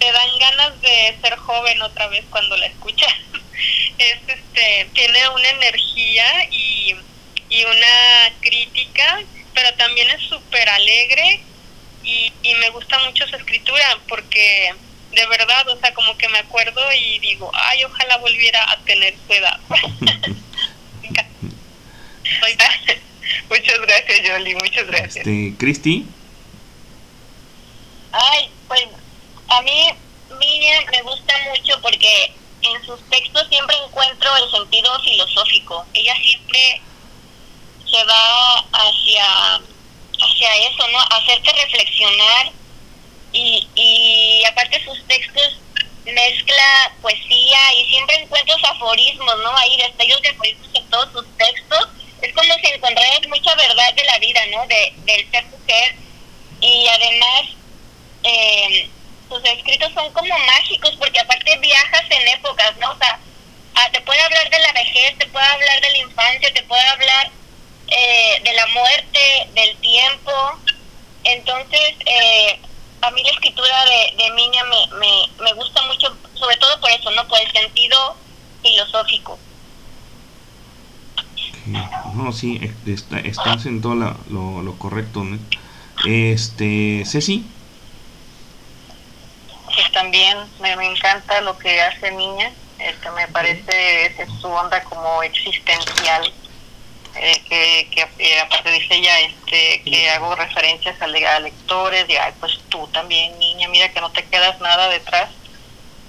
te 0.00 0.10
dan 0.10 0.38
ganas 0.40 0.80
de 0.80 1.16
ser 1.22 1.36
joven 1.36 1.80
otra 1.82 2.08
vez 2.08 2.24
cuando 2.30 2.56
la 2.56 2.66
escuchas. 2.66 3.14
Es, 3.98 4.16
este, 4.26 4.88
tiene 4.94 5.28
una 5.28 5.48
energía 5.50 6.24
y, 6.50 6.96
y 7.50 7.64
una 7.64 8.32
crítica, 8.40 9.20
pero 9.52 9.74
también 9.74 10.08
es 10.08 10.22
súper 10.22 10.66
alegre 10.70 11.42
y, 12.02 12.32
y 12.42 12.54
me 12.54 12.70
gusta 12.70 12.98
mucho 13.00 13.28
su 13.28 13.36
escritura 13.36 13.98
porque 14.08 14.74
de 15.12 15.26
verdad, 15.26 15.68
o 15.68 15.78
sea, 15.78 15.92
como 15.92 16.16
que 16.16 16.30
me 16.30 16.38
acuerdo 16.38 16.80
y 16.94 17.18
digo, 17.18 17.50
ay, 17.52 17.84
ojalá 17.84 18.16
volviera 18.16 18.72
a 18.72 18.78
tener 18.78 19.14
su 19.26 19.34
edad. 19.34 19.60
muchas 23.50 23.80
gracias, 23.80 24.22
Yoli, 24.26 24.54
muchas 24.54 24.86
gracias. 24.86 25.16
Este, 25.16 25.54
Cristi, 25.58 26.06
Ay, 28.12 28.50
pues 28.66 28.88
a 29.50 29.62
mí 29.62 29.88
Miriam 30.38 30.84
me 30.90 31.02
gusta 31.02 31.34
mucho 31.50 31.80
porque 31.82 32.32
en 32.62 32.86
sus 32.86 33.00
textos 33.10 33.46
siempre 33.48 33.76
encuentro 33.84 34.30
el 34.36 34.50
sentido 34.50 34.98
filosófico. 35.00 35.84
Ella 35.94 36.14
siempre 36.22 36.80
se 37.90 38.04
va 38.04 38.64
hacia, 38.72 39.56
hacia 39.56 40.56
eso, 40.68 40.88
¿no? 40.88 40.98
Hacerte 41.10 41.52
reflexionar 41.52 42.52
y, 43.32 43.66
y 43.74 44.44
aparte 44.44 44.84
sus 44.84 45.04
textos 45.06 45.58
mezcla 46.04 46.92
poesía 47.02 47.58
y 47.74 47.86
siempre 47.90 48.16
encuentros 48.16 48.62
aforismos, 48.64 49.34
¿no? 49.42 49.56
Ahí 49.56 49.76
destellos 49.76 50.22
de 50.22 50.28
aforismos 50.28 50.68
en 50.74 50.90
todos 50.90 51.12
sus 51.12 51.36
textos. 51.36 51.88
Es 52.22 52.34
como 52.34 52.54
si 52.54 52.66
encontraras 52.66 53.26
mucha 53.28 53.54
verdad 53.54 53.94
de 53.94 54.04
la 54.04 54.18
vida, 54.18 54.40
¿no? 54.46 54.66
De, 54.66 54.92
del 55.04 55.30
ser 55.30 55.44
mujer. 55.46 55.96
Y 56.60 56.86
además, 56.88 57.42
eh, 58.22 58.90
sus 59.30 59.42
escritos 59.44 59.92
son 59.94 60.12
como 60.12 60.36
mágicos 60.38 60.94
porque 60.98 61.20
aparte 61.20 61.56
viajas 61.58 62.04
en 62.10 62.28
épocas, 62.28 62.76
¿no? 62.78 62.90
O 62.90 62.98
sea, 62.98 63.18
ah, 63.76 63.88
te 63.92 64.00
puede 64.02 64.20
hablar 64.20 64.50
de 64.50 64.58
la 64.58 64.72
vejez, 64.72 65.16
te 65.18 65.26
puede 65.28 65.46
hablar 65.46 65.80
de 65.80 65.90
la 65.90 65.98
infancia, 65.98 66.52
te 66.52 66.62
puede 66.64 66.84
hablar 66.88 67.30
eh, 67.88 68.40
de 68.44 68.52
la 68.52 68.66
muerte, 68.68 69.20
del 69.54 69.76
tiempo. 69.78 70.32
Entonces, 71.24 71.94
eh, 72.06 72.58
a 73.02 73.10
mí 73.12 73.22
la 73.22 73.30
escritura 73.30 73.84
de, 73.86 74.22
de 74.24 74.30
Miña 74.32 74.64
me, 74.64 74.98
me, 74.98 75.44
me 75.44 75.52
gusta 75.54 75.80
mucho, 75.82 76.16
sobre 76.34 76.56
todo 76.56 76.80
por 76.80 76.90
eso, 76.90 77.10
¿no? 77.12 77.26
Por 77.28 77.40
el 77.40 77.50
sentido 77.52 78.16
filosófico. 78.62 79.38
No, 82.14 82.32
sí, 82.32 82.60
está- 82.86 83.20
estás 83.20 83.66
en 83.66 83.80
todo 83.80 83.94
lo, 83.94 84.62
lo 84.62 84.78
correcto. 84.78 85.22
¿no? 85.24 85.38
Este, 86.06 87.04
Ceci, 87.04 87.44
Pues 89.74 89.90
también 89.92 90.36
me, 90.60 90.74
me 90.76 90.86
encanta 90.86 91.40
lo 91.40 91.56
que 91.58 91.80
hace 91.80 92.10
Niña, 92.10 92.52
este, 92.78 93.10
me 93.12 93.28
parece 93.28 94.06
es 94.06 94.28
su 94.40 94.48
onda 94.48 94.82
como 94.84 95.22
existencial, 95.22 96.32
eh, 97.16 97.42
que, 97.48 97.88
que 97.90 98.08
eh, 98.18 98.40
aparte 98.40 98.70
dice 98.70 98.94
ella 98.94 99.20
este, 99.20 99.82
que 99.82 100.10
hago 100.10 100.34
referencias 100.34 101.00
a, 101.00 101.04
a 101.04 101.40
lectores, 101.40 102.08
y 102.08 102.16
ay, 102.16 102.32
pues 102.40 102.58
tú 102.68 102.86
también, 102.88 103.38
niña, 103.38 103.68
mira 103.68 103.92
que 103.92 104.00
no 104.00 104.10
te 104.10 104.24
quedas 104.24 104.60
nada 104.60 104.88
detrás. 104.88 105.28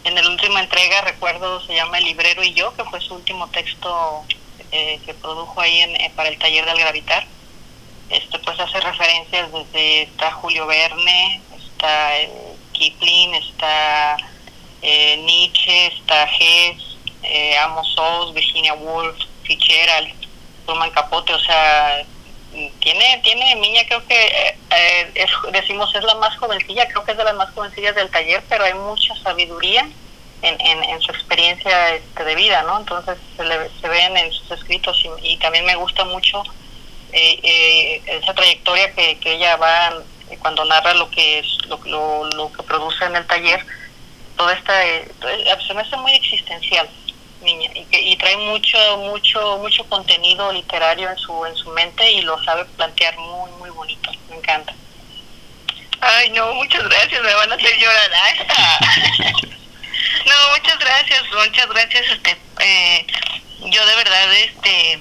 En 0.03 0.15
la 0.15 0.27
última 0.27 0.59
entrega, 0.61 1.01
recuerdo, 1.01 1.63
se 1.65 1.75
llama 1.75 1.99
El 1.99 2.05
librero 2.05 2.43
y 2.43 2.53
yo, 2.53 2.75
que 2.75 2.83
fue 2.85 2.99
su 3.01 3.13
último 3.13 3.47
texto 3.49 4.25
eh, 4.71 4.99
que 5.05 5.13
produjo 5.13 5.61
ahí 5.61 5.79
en, 5.81 5.95
eh, 5.95 6.11
para 6.15 6.29
el 6.29 6.39
taller 6.39 6.65
del 6.65 6.79
gravitar. 6.79 7.25
Este, 8.09 8.39
pues 8.39 8.59
hace 8.59 8.79
referencias 8.79 9.51
desde, 9.51 10.01
está 10.03 10.31
Julio 10.31 10.65
Verne, 10.65 11.41
está 11.55 12.17
eh, 12.17 12.50
Kipling, 12.81 13.35
está 13.35 14.17
eh, 14.81 15.17
Nietzsche, 15.17 15.87
está 15.87 16.23
Hess, 16.23 16.97
eh, 17.21 17.55
Amos 17.59 17.95
Oz, 17.95 18.33
Virginia 18.33 18.73
Woolf, 18.73 19.15
Fitzgerald, 19.43 20.09
Truman 20.65 20.89
Capote, 20.89 21.31
o 21.33 21.39
sea, 21.39 22.03
tiene, 22.79 23.21
tiene 23.23 23.55
niña, 23.55 23.81
creo 23.87 24.05
que 24.07 24.25
eh, 24.25 25.11
es- 25.13 25.51
decimos 25.53 25.93
es 25.93 26.03
la 26.03 26.15
más 26.15 26.35
jovencilla, 26.37 26.87
creo 26.87 27.03
que 27.05 27.11
es 27.11 27.17
de 27.17 27.23
las 27.23 27.35
más 27.35 27.51
jovencillas 27.53 27.95
del 27.95 28.09
taller, 28.09 28.43
pero 28.49 28.63
hay 28.63 28.73
mucha 28.73 29.15
sabiduría 29.17 29.87
en, 30.41 30.59
en, 30.59 31.01
su 31.01 31.11
experiencia 31.11 31.93
este, 31.93 32.23
de 32.23 32.33
vida, 32.35 32.63
¿no? 32.63 32.79
Entonces 32.79 33.15
se, 33.37 33.43
le, 33.43 33.69
se 33.79 33.87
ven 33.87 34.17
en 34.17 34.31
sus 34.31 34.49
escritos 34.49 34.99
y, 35.21 35.37
también 35.37 35.65
me 35.65 35.75
gusta 35.75 36.03
mucho 36.05 36.41
eh, 37.13 37.39
eh, 37.43 38.01
esa 38.07 38.33
trayectoria 38.33 38.91
que, 38.95 39.19
que 39.19 39.33
ella 39.35 39.55
va 39.57 40.01
cuando 40.37 40.65
narra 40.65 40.93
lo 40.93 41.09
que 41.09 41.39
es 41.39 41.65
lo, 41.67 41.79
lo, 41.85 42.25
lo 42.31 42.51
que 42.51 42.63
produce 42.63 43.05
en 43.05 43.15
el 43.15 43.25
taller 43.27 43.65
toda 44.37 44.53
esta 44.53 44.85
eh, 44.85 45.11
eh, 45.27 45.57
se 45.67 45.73
me 45.73 45.81
hace 45.81 45.97
muy 45.97 46.13
existencial 46.13 46.89
niña 47.41 47.69
y, 47.73 47.85
que, 47.85 47.99
y 47.99 48.15
trae 48.17 48.37
mucho 48.37 48.77
mucho 48.97 49.57
mucho 49.57 49.83
contenido 49.85 50.51
literario 50.53 51.09
en 51.09 51.17
su 51.17 51.45
en 51.45 51.55
su 51.55 51.69
mente 51.71 52.09
y 52.11 52.21
lo 52.21 52.41
sabe 52.43 52.65
plantear 52.65 53.17
muy 53.17 53.51
muy 53.59 53.69
bonito 53.71 54.11
me 54.29 54.37
encanta 54.37 54.73
Ay, 56.03 56.31
no, 56.31 56.51
muchas 56.55 56.83
gracias, 56.83 57.21
me 57.21 57.33
van 57.35 57.51
a 57.51 57.55
hacer 57.55 57.77
llorar. 57.77 58.11
No, 60.25 60.35
muchas 60.55 60.77
gracias, 60.79 61.23
muchas 61.33 61.67
gracias. 61.67 62.05
Este, 62.11 62.37
eh, 62.59 63.07
yo 63.65 63.85
de 63.85 63.95
verdad, 63.95 64.33
este, 64.33 64.99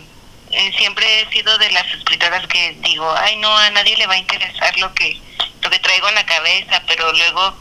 eh, 0.51 0.73
siempre 0.79 1.05
he 1.23 1.31
sido 1.31 1.57
de 1.59 1.71
las 1.71 1.87
escritoras 1.95 2.47
que 2.49 2.77
digo, 2.83 3.13
ay, 3.17 3.37
no, 3.37 3.57
a 3.57 3.71
nadie 3.71 3.97
le 3.97 4.07
va 4.07 4.15
a 4.15 4.19
interesar 4.19 4.77
lo 4.79 4.93
que, 4.95 5.19
lo 5.63 5.71
que 5.71 5.79
traigo 5.79 6.09
en 6.09 6.15
la 6.17 6.27
cabeza, 6.27 6.83
pero 6.87 7.13
luego, 7.13 7.55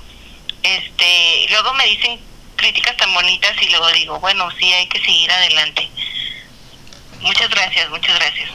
este, 0.63 1.47
luego 1.49 1.73
me 1.75 1.85
dicen 1.85 2.19
críticas 2.55 2.97
tan 2.97 3.13
bonitas 3.13 3.55
y 3.61 3.69
luego 3.69 3.87
digo, 3.93 4.19
bueno, 4.19 4.49
sí, 4.59 4.65
hay 4.73 4.87
que 4.87 4.99
seguir 4.99 5.31
adelante. 5.31 5.89
Muchas 7.21 7.49
gracias, 7.49 7.89
muchas 7.89 8.15
gracias. 8.17 8.49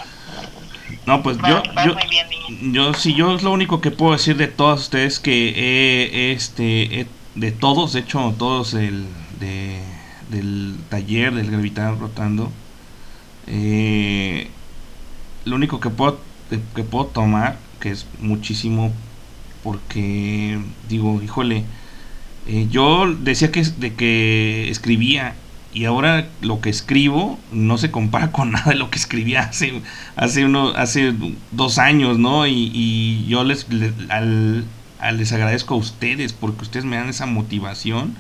no, 1.07 1.23
pues 1.23 1.39
Va- 1.39 1.49
yo, 1.49 1.63
va 1.77 1.85
yo, 1.85 1.95
bien, 2.09 2.73
yo, 2.73 2.95
sí, 2.95 3.15
yo 3.15 3.35
es 3.37 3.43
lo 3.43 3.53
único 3.53 3.81
que 3.81 3.91
puedo 3.91 4.13
decir 4.13 4.37
de 4.37 4.49
todos 4.49 4.81
ustedes 4.83 5.19
que 5.21 5.51
he, 5.57 6.33
este, 6.33 7.07
de 7.35 7.53
todos, 7.53 7.93
de 7.93 8.01
hecho, 8.01 8.35
todos 8.39 8.75
el, 8.75 9.07
de, 9.39 9.81
del 10.29 10.77
taller 10.89 11.33
del 11.35 11.51
Gravitar 11.51 11.99
Rotando, 11.99 12.53
eh, 13.55 14.51
lo 15.45 15.57
único 15.57 15.81
que 15.81 15.91
puedo, 15.91 16.21
que, 16.51 16.61
que 16.75 16.85
puedo 16.85 17.07
tomar, 17.07 17.59
que 17.81 17.91
es 17.91 18.07
muchísimo, 18.21 18.93
porque 19.63 20.59
digo, 20.89 21.23
híjole, 21.23 21.65
eh, 22.47 22.69
yo 22.71 23.13
decía 23.15 23.51
que, 23.53 23.63
de 23.63 23.95
que 23.95 24.71
escribía 24.71 25.37
y 25.73 25.87
ahora 25.87 26.29
lo 26.41 26.61
que 26.61 26.71
escribo 26.71 27.39
no 27.53 27.79
se 27.79 27.91
compara 27.91 28.33
con 28.33 28.53
nada 28.53 28.71
de 28.73 28.77
lo 28.77 28.91
que 28.91 28.99
escribía 28.99 29.43
hace 29.43 29.83
hace 30.17 30.45
uno 30.45 30.69
hace 30.71 31.15
dos 31.51 31.79
años 31.79 32.19
no 32.19 32.47
y, 32.47 33.27
yo 33.29 33.45
les 33.45 33.69
le- 33.73 33.93
al- 34.11 34.65
al- 35.01 35.17
les 35.19 35.33
agradezco 35.33 35.75
a 35.75 35.79
ustedes 35.79 36.33
porque 36.33 36.63
ustedes 36.63 36.85
me 36.85 36.97
dan 36.97 37.09
esa 37.09 37.27
motivación 37.27 38.15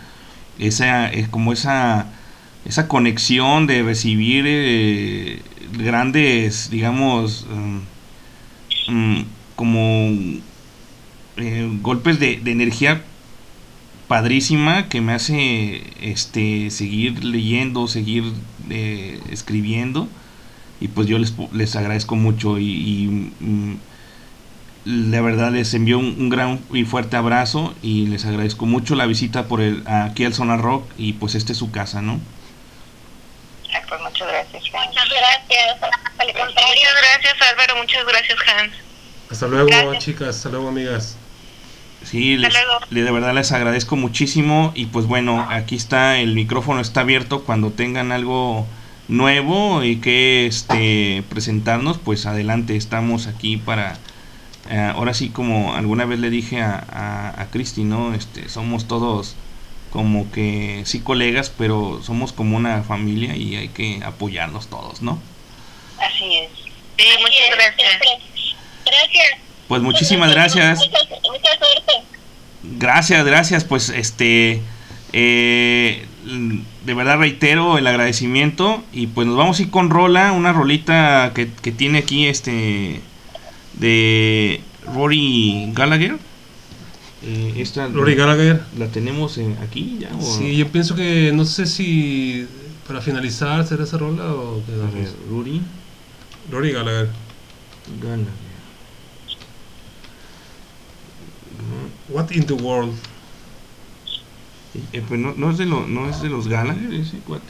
esa 0.58 1.12
eh, 1.12 1.28
como 1.30 1.52
esa 1.52 2.06
esa 2.64 2.88
conexión 2.88 3.66
de 3.66 3.82
recibir 3.82 4.44
eh, 4.46 5.42
grandes 5.76 6.70
digamos 6.70 7.46
mm, 8.88 8.92
mm, 8.92 9.24
como 9.56 10.10
eh, 11.36 11.68
golpes 11.82 12.18
de, 12.20 12.40
energía 12.44 13.02
padrísima 14.08 14.88
que 14.88 15.00
me 15.00 15.12
hace 15.12 15.82
este 16.00 16.70
seguir 16.70 17.24
leyendo, 17.24 17.88
seguir 17.88 18.24
eh, 18.70 19.20
escribiendo 19.30 20.08
y 20.80 20.88
pues 20.88 21.06
yo 21.06 21.18
les, 21.18 21.34
les 21.52 21.76
agradezco 21.76 22.16
mucho 22.16 22.58
y, 22.58 22.70
y, 22.70 23.30
mm, 23.40 23.76
la 24.84 25.22
verdad 25.22 25.52
les 25.52 25.72
envío 25.72 25.98
un, 25.98 26.14
un 26.18 26.28
gran 26.28 26.60
y 26.72 26.84
fuerte 26.84 27.16
abrazo 27.16 27.74
y 27.82 28.06
les 28.06 28.26
agradezco 28.26 28.66
mucho 28.66 28.94
la 28.94 29.06
visita 29.06 29.48
por 29.48 29.60
el 29.60 29.82
aquí 29.86 30.24
al 30.24 30.34
Zona 30.34 30.56
Rock 30.56 30.84
y 30.98 31.14
pues 31.14 31.34
este 31.34 31.52
es 31.52 31.58
su 31.58 31.70
casa, 31.70 32.02
¿no? 32.02 32.20
Muchas 34.14 34.28
gracias 34.28 34.70
Juan. 34.70 34.88
Muchas 34.90 35.08
gracias. 35.08 35.82
Al 36.18 36.26
contrario, 36.26 36.52
Muchas 36.54 36.94
gracias, 37.02 37.50
Álvaro, 37.50 37.76
muchas 37.78 38.06
gracias, 38.06 38.38
Hans. 38.46 38.72
Hasta 39.28 39.48
luego, 39.48 39.66
Gracias. 39.66 40.04
chicas. 40.04 40.36
Hasta 40.36 40.48
luego, 40.50 40.68
amigas. 40.68 41.16
Sí, 42.04 42.36
les, 42.36 42.54
de 42.90 43.10
verdad 43.10 43.34
les 43.34 43.50
agradezco 43.50 43.96
muchísimo 43.96 44.70
y 44.76 44.86
pues 44.86 45.06
bueno, 45.06 45.48
aquí 45.50 45.74
está, 45.74 46.18
el 46.18 46.34
micrófono 46.34 46.80
está 46.80 47.00
abierto 47.00 47.42
cuando 47.42 47.72
tengan 47.72 48.12
algo 48.12 48.66
nuevo 49.08 49.82
y 49.82 49.96
que 49.96 50.46
este 50.46 51.24
presentarnos, 51.28 51.98
pues 51.98 52.26
adelante, 52.26 52.76
estamos 52.76 53.26
aquí 53.26 53.56
para, 53.56 53.96
eh, 54.70 54.92
ahora 54.94 55.12
sí 55.12 55.30
como 55.30 55.74
alguna 55.74 56.04
vez 56.04 56.20
le 56.20 56.30
dije 56.30 56.62
a, 56.62 56.84
a, 56.88 57.42
a 57.42 57.46
Cristi, 57.50 57.82
¿no? 57.82 58.14
Este, 58.14 58.48
somos 58.48 58.86
todos 58.86 59.34
como 59.94 60.28
que 60.32 60.82
sí 60.86 60.98
colegas, 60.98 61.50
pero 61.56 62.02
somos 62.02 62.32
como 62.32 62.56
una 62.56 62.82
familia 62.82 63.36
y 63.36 63.54
hay 63.54 63.68
que 63.68 64.00
apoyarnos 64.04 64.66
todos, 64.66 65.00
¿no? 65.02 65.20
así 66.00 66.36
es 66.38 66.50
Sí, 66.98 67.04
así 67.08 67.22
muchas 67.22 67.48
es, 67.48 67.56
gracias. 67.56 67.88
siempre. 67.88 68.08
Gracias. 68.84 69.40
Pues 69.68 69.82
muchísimas 69.82 70.32
gracias. 70.32 70.78
Mucha, 70.80 70.98
mucha 71.30 71.58
suerte. 71.58 71.92
Gracias, 72.64 73.24
gracias. 73.24 73.64
Pues 73.64 73.88
este, 73.88 74.60
eh, 75.12 76.06
de 76.84 76.94
verdad 76.94 77.18
reitero 77.18 77.78
el 77.78 77.86
agradecimiento 77.86 78.82
y 78.92 79.06
pues 79.06 79.28
nos 79.28 79.36
vamos 79.36 79.60
a 79.60 79.62
ir 79.62 79.70
con 79.70 79.90
Rola, 79.90 80.32
una 80.32 80.52
rolita 80.52 81.30
que, 81.36 81.48
que 81.62 81.70
tiene 81.70 81.98
aquí 82.00 82.26
este 82.26 83.00
de 83.74 84.60
Rory 84.92 85.70
Gallagher. 85.72 86.16
Eh, 87.26 87.54
esta 87.56 87.88
Rory 87.88 88.14
Gallagher. 88.14 88.62
la 88.78 88.88
tenemos 88.88 89.38
eh, 89.38 89.56
aquí 89.62 89.96
ya. 90.00 90.10
o- 90.14 90.20
Sí, 90.20 90.56
yo 90.56 90.68
pienso 90.68 90.94
que 90.94 91.32
no 91.32 91.44
sé 91.46 91.66
si 91.66 92.46
para 92.86 93.00
finalizar 93.00 93.66
será 93.66 93.84
esa 93.84 93.96
rola 93.96 94.30
o 94.34 94.62
qué 94.66 94.72
A 94.74 94.90
ver, 94.94 95.08
Rory 95.30 95.62
Rory 96.50 96.72
Gallagher. 96.72 97.08
Gallagher. 98.00 98.44
What 102.08 102.30
in 102.32 102.44
the 102.46 102.54
world? 102.54 102.94
Eh, 104.92 105.02
pues 105.06 105.18
no, 105.20 105.32
no 105.36 105.50
es 105.50 105.58
de 105.58 105.66
lo, 105.66 105.86
no 105.86 106.08
es 106.10 106.20
de 106.20 106.28
los 106.28 106.48
Gallagher 106.48 106.92
ese 106.92 107.18
cuate. 107.18 107.46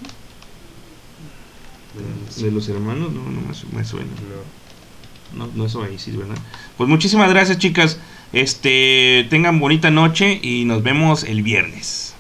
De 2.38 2.51
los 2.51 2.68
hermanos, 2.68 3.12
no, 3.12 3.22
no 3.22 3.40
me 3.72 3.84
suena. 3.84 4.10
No, 5.34 5.48
no 5.55 5.66
es 5.66 5.74
Oasis, 5.74 6.16
¿verdad? 6.16 6.36
Pues 6.76 6.88
muchísimas 6.88 7.28
gracias, 7.30 7.59
chicas. 7.59 7.98
Este, 8.35 9.27
tengan 9.31 9.61
bonita 9.61 9.93
noche 9.93 10.40
y 10.43 10.65
nos 10.65 10.82
vemos 10.82 11.23
el 11.23 11.43
viernes. 11.44 12.16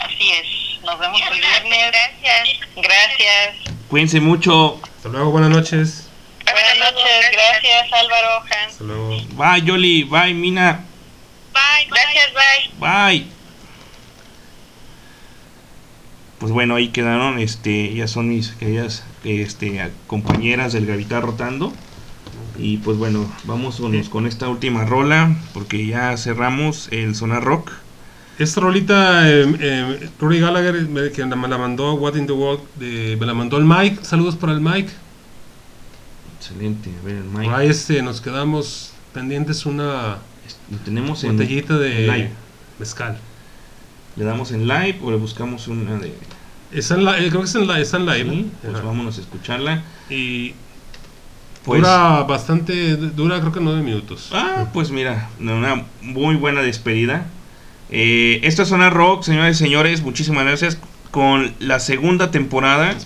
Así 0.00 0.30
es. 0.30 0.82
Nos 0.82 0.98
vemos 0.98 1.20
el 1.20 1.38
viernes. 1.38 1.92
Gracias. 1.92 2.60
Gracias. 2.74 3.74
Cuídense 3.88 4.20
mucho. 4.22 4.80
Hasta 4.82 5.10
luego, 5.10 5.30
buenas 5.30 5.50
noches. 5.50 6.08
Buenas 6.50 6.78
noches. 6.78 7.30
Gracias, 7.30 7.92
Álvaro. 7.92 8.40
Hans. 8.40 8.72
Hasta 8.72 8.84
luego. 8.84 9.16
Bye, 9.32 9.62
Yoli. 9.66 10.04
Bye, 10.04 10.32
Mina. 10.32 10.86
Bye. 11.52 11.88
Gracias, 11.90 12.32
bye. 12.32 13.14
Bye. 13.18 13.26
Pues 16.38 16.52
bueno, 16.52 16.76
ahí 16.76 16.88
quedaron, 16.88 17.38
este, 17.38 17.90
ellas 17.90 18.12
son 18.12 18.28
mis 18.30 18.52
queridas 18.52 19.04
este, 19.24 19.90
compañeras 20.06 20.72
del 20.72 20.86
Gavitar 20.86 21.22
Rotando. 21.22 21.74
Y 22.58 22.78
pues 22.78 22.96
bueno, 22.98 23.30
vamos 23.44 23.76
con, 23.76 23.98
con 24.04 24.26
esta 24.26 24.48
última 24.48 24.84
rola, 24.84 25.36
porque 25.54 25.86
ya 25.86 26.16
cerramos 26.16 26.88
el 26.90 27.14
Sonar 27.14 27.44
Rock. 27.44 27.70
Esta 28.38 28.60
rolita, 28.60 29.28
eh, 29.30 29.46
eh, 29.60 30.10
Rory 30.20 30.40
Gallagher, 30.40 30.88
me, 30.88 31.10
que 31.10 31.24
me 31.24 31.48
la 31.48 31.58
mandó 31.58 31.94
What 31.94 32.16
in 32.16 32.26
the 32.26 32.32
World, 32.32 32.62
de- 32.76 33.16
me 33.18 33.26
la 33.26 33.34
mandó 33.34 33.56
el 33.58 33.64
Mike. 33.64 34.00
Saludos 34.02 34.36
para 34.36 34.52
el 34.52 34.60
Mike. 34.60 34.90
Excelente, 36.38 36.90
a 37.02 37.04
ver, 37.06 37.16
el 37.16 37.22
Por 37.24 37.40
Mike. 37.40 37.54
ahí 37.54 37.68
este, 37.68 38.02
nos 38.02 38.20
quedamos 38.20 38.92
pendientes 39.12 39.66
una 39.66 40.18
Lo 40.70 40.78
tenemos 40.84 41.24
en, 41.24 41.36
botellita 41.36 41.74
en 41.74 41.80
de 41.80 41.90
live. 42.06 42.30
mezcal. 42.78 43.18
¿Le 44.16 44.24
damos 44.24 44.52
en 44.52 44.66
live 44.66 44.98
o 45.02 45.10
le 45.10 45.16
buscamos 45.16 45.68
una 45.68 45.96
de.? 45.96 46.14
Está 46.72 46.94
en 46.94 47.04
la- 47.04 47.18
eh, 47.18 47.28
creo 47.28 47.40
que 47.40 47.46
está 47.46 47.58
en, 47.60 47.66
la, 47.66 47.80
está 47.80 47.96
en 47.96 48.06
live. 48.06 48.30
Sí, 48.30 48.50
pues 48.62 48.74
Ajá. 48.74 48.84
vámonos 48.84 49.18
a 49.18 49.20
escucharla. 49.20 49.82
Y 50.10 50.54
Pues- 51.68 51.82
dura 51.82 52.22
bastante, 52.22 52.96
dura 52.96 53.40
creo 53.40 53.52
que 53.52 53.60
nueve 53.60 53.82
minutos. 53.82 54.30
Ah, 54.32 54.68
pues 54.72 54.90
mira, 54.90 55.28
una 55.38 55.84
muy 56.00 56.34
buena 56.34 56.62
despedida. 56.62 57.26
Eh, 57.90 58.40
esta 58.42 58.62
es 58.62 58.70
Zona 58.70 58.88
Rock, 58.88 59.22
señores 59.22 59.56
y 59.60 59.64
señores, 59.64 60.02
muchísimas 60.02 60.44
gracias. 60.44 60.78
Con 61.10 61.54
la 61.58 61.78
segunda 61.78 62.30
temporada. 62.30 62.96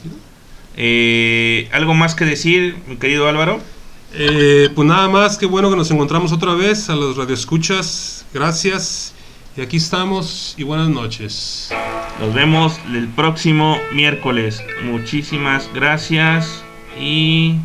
Eh, 0.77 1.69
¿Algo 1.73 1.95
más 1.95 2.15
que 2.15 2.25
decir, 2.25 2.77
mi 2.87 2.97
querido 2.97 3.29
Álvaro? 3.29 3.61
Eh, 4.15 4.69
pues 4.75 4.87
nada 4.87 5.09
más, 5.09 5.39
que 5.39 5.47
bueno 5.47 5.69
que 5.69 5.77
nos 5.77 5.91
encontramos 5.91 6.31
otra 6.33 6.55
vez 6.55 6.89
a 6.89 6.95
los 6.95 7.17
radioescuchas. 7.17 8.25
Gracias. 8.33 9.13
Y 9.57 9.61
aquí 9.61 9.77
estamos 9.77 10.55
y 10.57 10.63
buenas 10.63 10.89
noches. 10.89 11.71
Nos 12.21 12.33
vemos 12.33 12.79
el 12.95 13.09
próximo 13.09 13.77
miércoles. 13.93 14.63
Muchísimas 14.85 15.69
gracias 15.75 16.63
y 16.99 17.57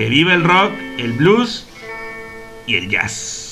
que 0.00 0.08
viva 0.08 0.32
el 0.32 0.44
rock, 0.44 0.72
el 0.96 1.12
blues 1.12 1.66
y 2.66 2.76
el 2.76 2.88
jazz. 2.88 3.49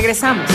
Regresamos. 0.00 0.46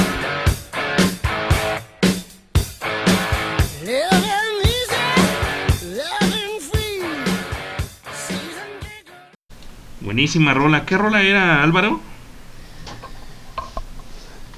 Buenísima 10.01 10.55
rola. 10.55 10.87
¿Qué 10.87 10.97
rola 10.97 11.21
era, 11.21 11.61
Álvaro? 11.61 12.01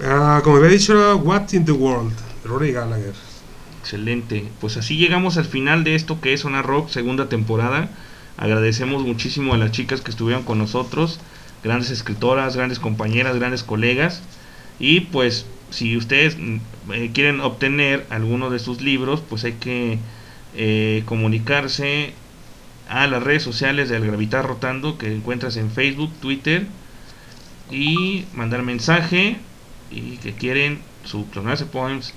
Ah, 0.02 0.40
como 0.42 0.56
había 0.56 0.70
dicho, 0.70 0.94
era 0.94 1.16
What 1.16 1.52
in 1.52 1.66
the 1.66 1.74
World, 1.74 2.14
de 2.44 2.48
Rory 2.48 2.72
Gallagher. 2.72 3.14
Excelente. 3.82 4.50
Pues 4.62 4.78
así 4.78 4.96
llegamos 4.96 5.36
al 5.36 5.44
final 5.44 5.84
de 5.84 5.96
esto 5.96 6.22
que 6.22 6.32
es 6.32 6.40
Sonar 6.40 6.66
Rock, 6.66 6.88
segunda 6.88 7.28
temporada. 7.28 7.90
Agradecemos 8.38 9.04
muchísimo 9.04 9.54
a 9.54 9.58
las 9.58 9.72
chicas 9.74 10.00
que 10.00 10.12
estuvieron 10.12 10.44
con 10.44 10.58
nosotros. 10.58 11.20
Grandes 11.62 11.90
escritoras, 11.90 12.56
grandes 12.56 12.80
compañeras, 12.80 13.36
grandes 13.36 13.64
colegas. 13.64 14.24
Y 14.80 15.02
pues 15.02 15.46
si 15.70 15.98
ustedes 15.98 16.38
mm, 16.38 16.58
eh, 16.94 17.12
quieren 17.14 17.42
obtener 17.42 18.06
alguno 18.10 18.50
de 18.50 18.60
sus 18.60 18.82
libros, 18.82 19.22
pues 19.28 19.44
hay 19.44 19.54
que 19.54 20.00
eh, 20.56 21.04
comunicarse 21.06 22.14
a 22.90 23.08
las 23.08 23.22
redes 23.24 23.44
sociales 23.44 23.90
de 23.90 23.98
Al 23.98 24.06
Gravitar 24.06 24.46
Rotando 24.46 24.98
que 24.98 25.14
encuentras 25.14 25.58
en 25.58 25.72
Facebook, 25.72 26.12
Twitter 26.22 26.68
y 27.70 28.26
mandar 28.34 28.64
mensaje 28.64 29.38
y 29.92 30.18
que 30.18 30.34
quieren 30.34 30.80
su 31.04 31.30
Clonarse 31.30 31.66
Poems 31.66 32.14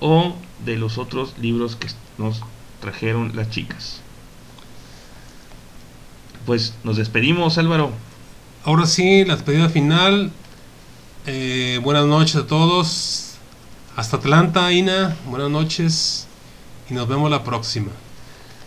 o 0.00 0.36
de 0.64 0.76
los 0.76 0.98
otros 0.98 1.34
libros 1.38 1.76
que 1.76 1.88
nos 2.18 2.42
trajeron 2.80 3.32
las 3.34 3.50
chicas. 3.50 4.00
Pues 6.44 6.74
nos 6.82 6.96
despedimos, 6.96 7.56
Álvaro. 7.56 7.92
Ahora 8.64 8.86
sí, 8.86 9.24
la 9.24 9.36
despedida 9.36 9.68
final. 9.68 10.32
Eh, 11.24 11.78
buenas 11.82 12.06
noches 12.06 12.34
a 12.34 12.46
todos. 12.46 13.34
Hasta 13.94 14.16
Atlanta, 14.16 14.72
Ina. 14.72 15.16
Buenas 15.26 15.50
noches. 15.50 16.26
Y 16.90 16.94
nos 16.94 17.06
vemos 17.06 17.30
la 17.30 17.44
próxima. 17.44 17.92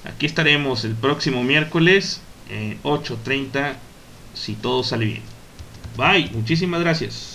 Aquí 0.05 0.25
estaremos 0.25 0.85
el 0.85 0.93
próximo 0.95 1.43
miércoles, 1.43 2.21
eh, 2.49 2.77
8.30, 2.83 3.73
si 4.33 4.53
todo 4.53 4.83
sale 4.83 5.05
bien. 5.05 5.21
Bye, 5.97 6.29
muchísimas 6.31 6.79
gracias. 6.79 7.34